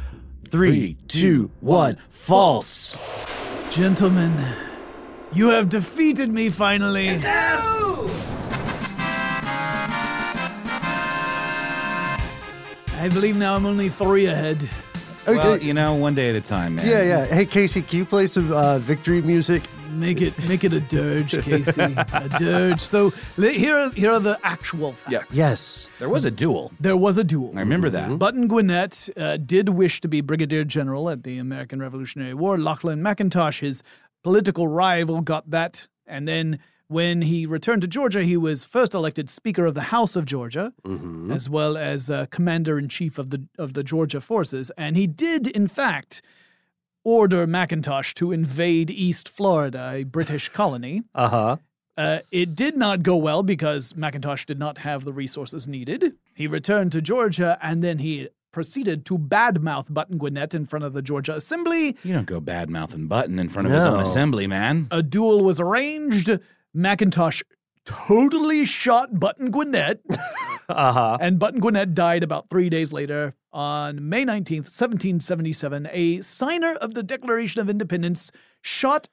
Three, 0.52 0.98
two, 1.08 1.50
one. 1.62 1.96
False. 2.10 2.98
Gentlemen, 3.72 4.38
you 5.32 5.48
have 5.48 5.70
defeated 5.70 6.30
me 6.30 6.50
finally. 6.50 7.08
I 12.98 13.10
believe 13.14 13.38
now 13.38 13.56
I'm 13.56 13.66
only 13.66 13.88
three 13.88 14.26
ahead. 14.26 14.70
Okay. 15.26 15.38
Well, 15.38 15.58
you 15.58 15.74
know, 15.74 15.96
one 15.96 16.16
day 16.16 16.30
at 16.30 16.36
a 16.36 16.42
time, 16.42 16.76
man. 16.76 16.86
Yeah 16.86 17.02
yeah. 17.02 17.26
Hey 17.26 17.46
Casey, 17.46 17.82
can 17.82 18.00
you 18.00 18.06
play 18.06 18.28
some 18.28 18.52
uh, 18.52 18.78
victory 18.80 19.22
music? 19.22 19.64
Make 19.92 20.22
it 20.22 20.34
make 20.48 20.64
it 20.64 20.74
a 20.74 20.80
dirge, 20.80 21.32
Casey. 21.42 21.82
a 21.82 22.30
dirge. 22.40 22.80
So 22.80 23.10
here 23.38 23.76
are, 23.78 23.90
here 23.92 24.12
are 24.12 24.20
the 24.20 24.40
actual 24.44 24.94
facts. 24.94 25.36
Yes. 25.36 25.90
There 26.00 26.10
was 26.10 26.26
a 26.26 26.32
duel. 26.32 26.72
There 26.80 26.98
was 26.98 27.18
a 27.18 27.24
duel. 27.24 27.52
I 27.56 27.60
remember 27.60 27.90
that. 27.92 28.18
Button 28.18 28.48
Gwinnett 28.48 29.10
uh, 29.18 29.38
did 29.38 29.70
wish 29.70 30.02
to 30.02 30.08
be 30.08 30.22
brigadier 30.22 30.64
general 30.64 31.10
at 31.10 31.24
the 31.24 31.38
American 31.38 31.80
Revolutionary 31.80 32.34
War. 32.34 32.58
Lachlan 32.58 33.02
McIntosh, 33.02 33.60
his 33.60 33.84
political 34.24 34.68
rival, 34.68 35.22
got 35.22 35.50
that. 35.50 35.88
And 36.08 36.28
then 36.28 36.60
when 36.88 37.22
he 37.22 37.46
returned 37.46 37.82
to 37.84 37.88
Georgia, 37.88 38.24
he 38.24 38.36
was 38.36 38.66
first 38.66 38.94
elected 38.94 39.30
Speaker 39.30 39.66
of 39.66 39.76
the 39.76 39.82
House 39.82 40.16
of 40.16 40.26
Georgia, 40.26 40.74
Mm-hmm. 40.86 41.32
as 41.32 41.50
well 41.50 41.78
as 41.78 42.10
uh, 42.10 42.26
Commander 42.32 42.78
in 42.78 42.90
Chief 42.90 43.18
of 43.18 43.30
the 43.30 43.46
of 43.58 43.74
the 43.74 43.84
Georgia 43.84 44.20
forces. 44.22 44.72
And 44.78 44.98
he 44.98 45.08
did, 45.08 45.48
in 45.48 45.68
fact, 45.68 46.22
order 47.04 47.48
McIntosh 47.48 48.14
to 48.16 48.32
invade 48.32 48.90
East 48.90 49.28
Florida, 49.30 49.92
a 49.94 50.04
British 50.04 50.50
colony. 50.60 51.04
Uh 51.16 51.30
huh. 51.30 51.58
Uh, 51.98 52.20
it 52.32 52.56
did 52.56 52.78
not 52.78 53.04
go 53.04 53.16
well 53.18 53.44
because 53.44 53.94
McIntosh 53.94 54.46
did 54.46 54.58
not 54.58 54.78
have 54.80 55.04
the 55.04 55.14
resources 55.14 55.68
needed. 55.68 56.16
He 56.34 56.48
returned 56.48 56.92
to 56.94 57.02
Georgia 57.02 57.60
and 57.62 57.84
then 57.84 58.00
he 58.00 58.30
proceeded 58.52 59.06
to 59.06 59.18
badmouth 59.18 59.94
Button 59.94 60.18
Gwinnett 60.18 60.54
in 60.54 60.66
front 60.66 60.84
of 60.86 60.94
the 60.94 61.02
Georgia 61.02 61.36
Assembly. 61.36 61.96
You 62.04 62.14
don't 62.14 62.26
go 62.26 62.40
bad 62.40 62.70
mouthing 62.70 63.08
Button 63.08 63.40
in 63.40 63.50
front 63.50 63.68
of 63.68 63.74
his 63.74 63.84
own 63.84 64.00
assembly, 64.00 64.48
man. 64.48 64.88
A 64.92 65.04
duel 65.04 65.44
was 65.44 65.60
arranged. 65.60 66.30
McIntosh 66.76 67.44
totally 67.86 68.66
shot 68.66 69.20
Button 69.20 69.52
Gwinnett, 69.52 70.02
Uh 70.70 70.94
huh. 70.94 71.18
and 71.20 71.40
Button 71.40 71.60
Gwinnett 71.60 71.94
died 71.94 72.24
about 72.24 72.50
three 72.50 72.70
days 72.70 72.94
later 72.94 73.34
on 73.54 74.08
May 74.08 74.24
19th, 74.26 74.68
1777. 74.70 75.88
A 75.92 76.22
signer 76.22 76.74
of 76.74 76.94
the 76.94 77.04
Declaration 77.04 77.62
of 77.62 77.70
Independence 77.70 78.32
shot 78.62 79.08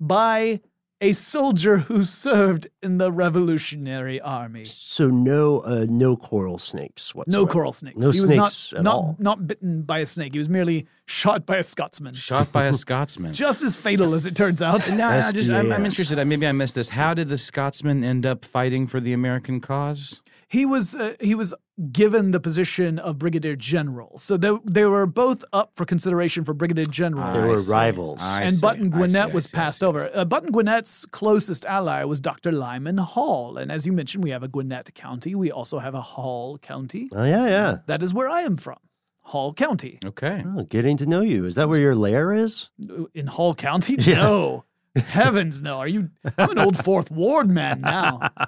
by 0.00 0.60
a 1.00 1.12
soldier 1.12 1.78
who 1.78 2.04
served 2.04 2.68
in 2.80 2.98
the 2.98 3.10
Revolutionary 3.10 4.20
Army. 4.20 4.64
So 4.64 5.08
no 5.08 5.58
uh, 5.58 5.84
no 5.88 6.16
coral 6.16 6.58
snakes 6.58 7.12
whatsoever. 7.12 7.44
No 7.44 7.52
coral 7.52 7.72
snakes. 7.72 7.96
No 7.98 8.12
he 8.12 8.20
was 8.20 8.30
snakes 8.30 8.72
not 8.72 8.78
at 8.78 8.84
not, 8.84 8.94
all. 8.94 9.16
not 9.18 9.46
bitten 9.48 9.82
by 9.82 9.98
a 9.98 10.06
snake. 10.06 10.32
He 10.32 10.38
was 10.38 10.48
merely 10.48 10.86
shot 11.06 11.44
by 11.44 11.56
a 11.56 11.64
Scotsman. 11.64 12.14
Shot 12.14 12.52
by 12.52 12.66
a 12.66 12.72
Scotsman. 12.84 13.32
Just 13.32 13.62
as 13.62 13.74
fatal 13.74 14.14
as 14.14 14.26
it 14.26 14.36
turns 14.36 14.62
out. 14.62 14.88
no, 14.92 15.08
I 15.08 15.32
just, 15.32 15.50
I'm, 15.50 15.72
I'm 15.72 15.84
interested. 15.84 16.20
I- 16.20 16.24
Maybe 16.24 16.46
I 16.46 16.52
missed 16.52 16.76
this. 16.76 16.90
How 16.90 17.14
did 17.14 17.28
the 17.28 17.38
Scotsman 17.38 18.04
end 18.04 18.24
up 18.24 18.44
fighting 18.44 18.86
for 18.86 19.00
the 19.00 19.12
American 19.12 19.60
cause? 19.60 20.21
He 20.52 20.66
was 20.66 20.94
uh, 20.94 21.14
he 21.18 21.34
was 21.34 21.54
given 21.92 22.32
the 22.32 22.38
position 22.38 22.98
of 22.98 23.18
brigadier 23.18 23.56
general. 23.56 24.18
So 24.18 24.36
they, 24.36 24.54
they 24.66 24.84
were 24.84 25.06
both 25.06 25.42
up 25.54 25.72
for 25.76 25.86
consideration 25.86 26.44
for 26.44 26.52
brigadier 26.52 26.84
general. 26.84 27.32
They 27.32 27.48
were 27.48 27.58
see. 27.58 27.72
rivals. 27.72 28.20
I 28.22 28.42
and 28.42 28.56
see. 28.56 28.60
Button 28.60 28.90
Gwinnett 28.90 29.28
see, 29.28 29.32
was 29.32 29.46
passed 29.46 29.82
over. 29.82 30.10
Uh, 30.12 30.26
Button 30.26 30.52
Gwinnett's 30.52 31.06
closest 31.06 31.64
ally 31.64 32.04
was 32.04 32.20
Dr. 32.20 32.52
Lyman 32.52 32.98
Hall. 32.98 33.56
And 33.56 33.72
as 33.72 33.86
you 33.86 33.94
mentioned, 33.94 34.22
we 34.22 34.28
have 34.28 34.42
a 34.42 34.48
Gwinnett 34.48 34.92
County. 34.94 35.34
We 35.34 35.50
also 35.50 35.78
have 35.78 35.94
a 35.94 36.02
Hall 36.02 36.58
County. 36.58 37.08
Oh 37.14 37.24
yeah 37.24 37.46
yeah. 37.46 37.78
That 37.86 38.02
is 38.02 38.12
where 38.12 38.28
I 38.28 38.42
am 38.42 38.58
from, 38.58 38.78
Hall 39.22 39.54
County. 39.54 40.00
Okay. 40.04 40.44
Oh, 40.46 40.64
getting 40.64 40.98
to 40.98 41.06
know 41.06 41.22
you. 41.22 41.46
Is 41.46 41.54
that 41.54 41.70
where 41.70 41.80
your 41.80 41.94
lair 41.94 42.30
is? 42.34 42.68
In 43.14 43.26
Hall 43.26 43.54
County? 43.54 43.96
Yeah. 44.00 44.16
No. 44.16 44.64
Heavens, 44.96 45.62
no. 45.62 45.78
Are 45.78 45.88
you? 45.88 46.10
I'm 46.36 46.50
an 46.50 46.58
old 46.58 46.84
Fourth 46.84 47.10
Ward 47.10 47.48
man 47.48 47.80
now. 47.80 48.28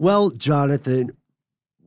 Well, 0.00 0.30
Jonathan, 0.30 1.10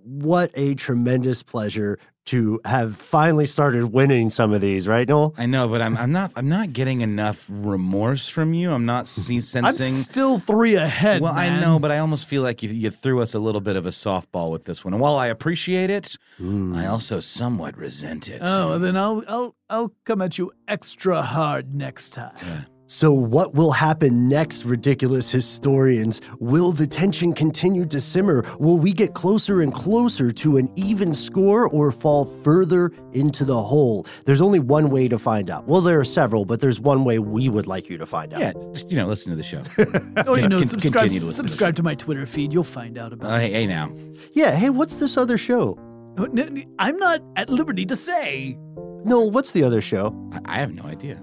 what 0.03 0.51
a 0.53 0.75
tremendous 0.75 1.41
pleasure 1.41 1.97
to 2.25 2.61
have 2.63 2.95
finally 2.95 3.47
started 3.47 3.91
winning 3.91 4.29
some 4.29 4.53
of 4.53 4.61
these, 4.61 4.87
right, 4.87 5.09
Noel? 5.09 5.33
I 5.35 5.47
know, 5.47 5.67
but 5.67 5.81
I'm 5.81 5.97
I'm 5.97 6.11
not 6.11 6.31
I'm 6.35 6.47
not 6.47 6.73
getting 6.73 7.01
enough 7.01 7.43
remorse 7.49 8.29
from 8.29 8.53
you. 8.53 8.71
I'm 8.71 8.85
not 8.85 9.07
see, 9.07 9.35
I'm 9.37 9.41
sensing. 9.41 9.95
still 9.95 10.37
three 10.37 10.75
ahead. 10.75 11.23
well, 11.23 11.33
I 11.33 11.59
know, 11.59 11.79
but 11.79 11.89
I 11.89 11.97
almost 11.97 12.27
feel 12.27 12.43
like 12.43 12.61
you, 12.61 12.69
you 12.69 12.91
threw 12.91 13.19
us 13.19 13.33
a 13.33 13.39
little 13.39 13.61
bit 13.61 13.75
of 13.75 13.87
a 13.87 13.91
softball 13.91 14.51
with 14.51 14.65
this 14.65 14.85
one. 14.85 14.93
And 14.93 15.01
while 15.01 15.15
I 15.15 15.25
appreciate 15.25 15.89
it, 15.89 16.15
mm. 16.39 16.77
I 16.77 16.85
also 16.85 17.19
somewhat 17.19 17.75
resent 17.75 18.29
it. 18.29 18.43
Oh, 18.45 18.77
then 18.77 18.95
I'll 18.95 19.23
I'll 19.27 19.55
I'll 19.71 19.91
come 20.05 20.21
at 20.21 20.37
you 20.37 20.51
extra 20.67 21.23
hard 21.23 21.73
next 21.73 22.11
time. 22.11 22.67
So, 22.87 23.13
what 23.13 23.55
will 23.55 23.71
happen 23.71 24.27
next, 24.27 24.65
ridiculous 24.65 25.31
historians? 25.31 26.19
Will 26.39 26.73
the 26.73 26.85
tension 26.85 27.33
continue 27.33 27.85
to 27.87 27.99
simmer? 28.01 28.45
Will 28.59 28.77
we 28.77 28.91
get 28.91 29.13
closer 29.15 29.61
and 29.61 29.73
closer 29.73 30.31
to 30.33 30.57
an 30.57 30.69
even 30.75 31.13
score 31.13 31.67
or 31.69 31.91
fall 31.93 32.25
further 32.25 32.91
into 33.13 33.45
the 33.45 33.61
hole? 33.63 34.05
There's 34.25 34.41
only 34.41 34.59
one 34.59 34.89
way 34.89 35.07
to 35.07 35.17
find 35.17 35.49
out. 35.49 35.65
Well, 35.65 35.79
there 35.81 35.97
are 35.99 36.05
several, 36.05 36.43
but 36.45 36.59
there's 36.59 36.79
one 36.79 37.03
way 37.05 37.19
we 37.19 37.47
would 37.49 37.67
like 37.67 37.89
you 37.89 37.97
to 37.97 38.05
find 38.05 38.33
out. 38.33 38.41
Yeah, 38.41 38.53
just, 38.73 38.91
you 38.91 38.97
know, 38.97 39.05
listen 39.05 39.31
to 39.31 39.37
the 39.37 39.43
show. 39.43 39.63
Oh, 40.27 40.35
you 40.35 40.47
know, 40.47 40.59
Con- 40.59 40.67
subscribe 40.67 40.93
continue 40.93 41.19
to 41.21 41.25
listen 41.25 41.45
to 41.45 41.49
subscribe 41.49 41.75
to 41.77 41.83
my 41.83 41.95
Twitter 41.95 42.25
feed. 42.25 42.53
You'll 42.53 42.63
find 42.63 42.97
out 42.97 43.13
about 43.13 43.31
Uh, 43.31 43.35
it. 43.35 43.41
hey, 43.43 43.51
hey, 43.53 43.67
now. 43.67 43.91
Yeah, 44.33 44.51
hey, 44.55 44.69
what's 44.69 44.95
this 44.97 45.17
other 45.17 45.37
show? 45.37 45.77
Oh, 46.17 46.25
n- 46.25 46.37
n- 46.39 46.75
I'm 46.79 46.97
not 46.97 47.21
at 47.37 47.49
liberty 47.49 47.85
to 47.87 47.95
say. 47.95 48.57
No, 49.05 49.21
what's 49.21 49.53
the 49.53 49.63
other 49.63 49.81
show? 49.81 50.13
I, 50.33 50.55
I 50.55 50.57
have 50.59 50.73
no 50.73 50.83
idea. 50.83 51.21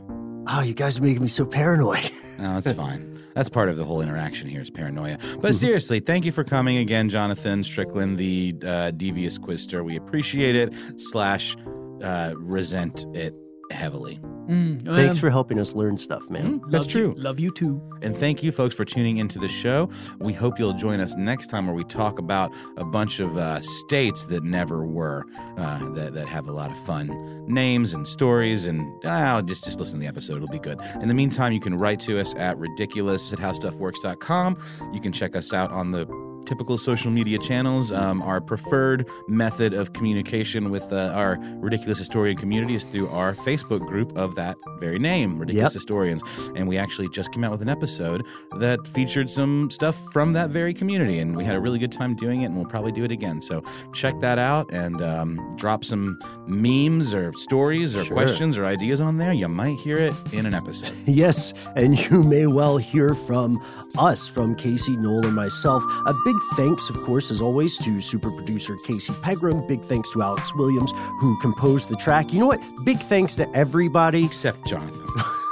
Oh, 0.52 0.62
you 0.62 0.74
guys 0.74 0.98
are 0.98 1.02
making 1.02 1.22
me 1.22 1.28
so 1.28 1.46
paranoid. 1.46 2.10
No, 2.40 2.56
it's 2.56 2.72
fine. 2.72 3.22
That's 3.34 3.50
part 3.50 3.68
of 3.68 3.76
the 3.76 3.84
whole 3.84 4.00
interaction 4.00 4.48
here 4.48 4.62
is 4.62 4.70
paranoia. 4.70 5.18
But 5.42 5.54
seriously, 5.54 6.00
thank 6.00 6.24
you 6.24 6.32
for 6.32 6.42
coming 6.42 6.78
again, 6.78 7.10
Jonathan 7.10 7.62
Strickland, 7.64 8.16
the 8.16 8.56
uh, 8.66 8.92
devious 8.92 9.36
quizster. 9.36 9.84
We 9.84 9.94
appreciate 9.94 10.56
it. 10.56 10.72
Slash, 10.96 11.54
uh, 12.02 12.32
resent 12.38 13.04
it 13.12 13.34
heavily. 13.70 14.18
Mm, 14.48 14.84
Thanks 14.84 15.14
um, 15.16 15.20
for 15.20 15.30
helping 15.30 15.60
us 15.60 15.74
learn 15.74 15.96
stuff, 15.96 16.28
man. 16.28 16.58
Mm, 16.60 16.70
That's 16.72 16.86
love 16.86 16.94
you- 16.94 17.12
true. 17.12 17.14
love 17.16 17.38
you 17.38 17.52
too. 17.52 17.80
And 18.02 18.16
thank 18.16 18.42
you, 18.42 18.50
folks, 18.50 18.74
for 18.74 18.84
tuning 18.84 19.18
into 19.18 19.38
the 19.38 19.46
show. 19.46 19.88
We 20.18 20.32
hope 20.32 20.58
you'll 20.58 20.72
join 20.74 20.98
us 21.00 21.14
next 21.14 21.46
time 21.48 21.66
where 21.66 21.74
we 21.76 21.84
talk 21.84 22.18
about 22.18 22.52
a 22.76 22.84
bunch 22.84 23.20
of 23.20 23.36
uh, 23.36 23.60
states 23.60 24.26
that 24.26 24.42
never 24.42 24.84
were, 24.84 25.24
uh, 25.56 25.90
that, 25.92 26.14
that 26.14 26.28
have 26.28 26.48
a 26.48 26.52
lot 26.52 26.70
of 26.70 26.78
fun 26.84 27.44
names 27.46 27.92
and 27.92 28.06
stories. 28.08 28.66
And 28.66 28.90
uh, 29.04 29.40
just, 29.42 29.64
just 29.64 29.78
listen 29.78 29.94
to 29.96 30.00
the 30.00 30.08
episode, 30.08 30.36
it'll 30.42 30.48
be 30.48 30.58
good. 30.58 30.80
In 31.00 31.06
the 31.08 31.14
meantime, 31.14 31.52
you 31.52 31.60
can 31.60 31.76
write 31.76 32.00
to 32.00 32.18
us 32.18 32.34
at 32.34 32.58
ridiculous 32.58 33.32
at 33.32 33.38
howstuffworks.com. 33.38 34.58
You 34.92 35.00
can 35.00 35.12
check 35.12 35.36
us 35.36 35.52
out 35.52 35.70
on 35.70 35.92
the 35.92 36.06
typical 36.46 36.78
social 36.78 37.10
media 37.10 37.38
channels. 37.38 37.90
Um, 37.92 38.22
our 38.22 38.40
preferred 38.40 39.06
method 39.28 39.72
of 39.74 39.92
communication 39.92 40.70
with 40.70 40.92
uh, 40.92 41.12
our 41.14 41.38
ridiculous 41.56 41.98
historian 41.98 42.36
community 42.36 42.74
is 42.74 42.84
through 42.84 43.08
our 43.08 43.34
Facebook 43.34 43.86
group 43.86 44.16
of 44.16 44.34
that 44.36 44.56
very 44.78 44.98
name, 44.98 45.38
Ridiculous 45.38 45.72
Yep. 45.72 45.80
Historians. 45.80 46.22
And 46.56 46.68
we 46.68 46.78
actually 46.78 47.08
just 47.10 47.32
came 47.32 47.44
out 47.44 47.50
with 47.52 47.62
an 47.62 47.68
episode 47.68 48.24
that 48.58 48.78
featured 48.88 49.30
some 49.30 49.70
stuff 49.70 49.96
from 50.12 50.32
that 50.34 50.50
very 50.50 50.74
community, 50.74 51.18
and 51.18 51.36
we 51.36 51.44
had 51.44 51.54
a 51.56 51.60
really 51.60 51.78
good 51.78 51.92
time 51.92 52.14
doing 52.16 52.42
it, 52.42 52.46
and 52.46 52.56
we'll 52.56 52.64
probably 52.66 52.92
do 52.92 53.04
it 53.04 53.10
again. 53.12 53.40
So 53.42 53.62
check 53.92 54.18
that 54.20 54.38
out 54.38 54.70
and 54.72 55.00
um, 55.02 55.54
drop 55.56 55.84
some 55.84 56.18
memes 56.46 57.12
or 57.14 57.32
stories 57.34 57.94
or 57.94 58.04
Sure. 58.04 58.14
questions 58.16 58.56
or 58.58 58.64
ideas 58.66 59.00
on 59.00 59.18
there. 59.18 59.32
You 59.32 59.48
might 59.48 59.76
hear 59.78 59.98
it 59.98 60.14
in 60.32 60.46
an 60.46 60.54
episode. 60.54 60.92
Yes, 61.06 61.52
and 61.76 61.98
you 62.10 62.22
may 62.22 62.46
well 62.46 62.76
hear 62.78 63.14
from 63.14 63.60
us, 63.98 64.28
from 64.28 64.54
Casey, 64.54 64.96
Noel, 64.96 65.26
and 65.26 65.34
myself. 65.34 65.82
A 66.06 66.14
big 66.24 66.36
thanks, 66.54 66.88
of 66.90 66.96
course, 67.02 67.30
as 67.30 67.40
always, 67.40 67.76
to 67.78 68.00
super 68.00 68.30
producer 68.30 68.76
Casey 68.86 69.12
Pegram. 69.22 69.66
Big 69.66 69.82
thanks 69.84 70.10
to 70.12 70.22
Alex 70.22 70.54
Williams, 70.54 70.92
who 71.20 71.38
composed 71.40 71.88
the 71.88 71.96
track. 71.96 72.32
You 72.32 72.40
know 72.40 72.46
what? 72.46 72.60
Big 72.84 72.98
thanks 72.98 73.36
to 73.36 73.50
everybody. 73.56 74.24
Except 74.24 74.66
Jonathan. 74.66 75.06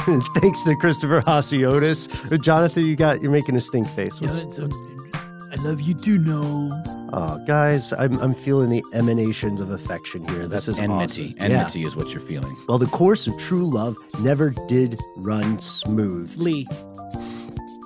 thanks 0.37 0.63
to 0.65 0.75
Christopher 0.77 1.21
Hasiotis. 1.23 2.09
Jonathan, 2.43 2.87
you 2.87 2.97
got 2.97 3.21
you're 3.23 3.33
making 3.33 3.57
a 3.57 3.61
stink 3.61 3.89
face. 3.89 4.21
Yeah, 4.21 4.29
What's- 4.31 4.59
it's, 4.59 4.75
I 5.51 5.55
love 5.63 5.81
you 5.81 5.95
too, 5.95 6.19
Noel. 6.19 6.71
oh, 7.15 7.43
guys, 7.47 7.93
I'm 7.95 8.19
I'm 8.19 8.35
feeling 8.35 8.69
the 8.69 8.83
emanations 8.93 9.61
of 9.63 9.71
affection 9.71 10.23
here. 10.29 10.47
This 10.47 10.67
That's 10.67 10.69
is 10.69 10.79
enmity. 10.79 11.35
awesome. 11.39 11.51
Yeah. 11.51 11.59
Enmity 11.61 11.85
is 11.85 11.97
what 11.97 12.09
you're 12.11 12.21
feeling. 12.21 12.55
Well, 12.69 12.77
the 12.79 12.87
course 12.87 13.27
of 13.27 13.37
true 13.39 13.65
love 13.65 13.97
never 14.21 14.51
did 14.67 14.99
run 15.17 15.59
smooth. 15.59 16.37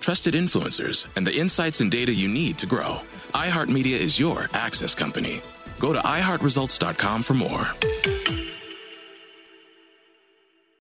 trusted 0.00 0.34
influencers, 0.34 1.06
and 1.16 1.26
the 1.26 1.34
insights 1.36 1.80
and 1.80 1.90
data 1.90 2.12
you 2.12 2.28
need 2.28 2.58
to 2.58 2.66
grow. 2.66 3.00
iHeartMedia 3.34 3.98
is 3.98 4.20
your 4.20 4.48
access 4.52 4.94
company. 4.94 5.40
Go 5.78 5.92
to 5.92 6.00
iHeartResults.com 6.00 7.22
for 7.22 7.34
more. 7.34 8.43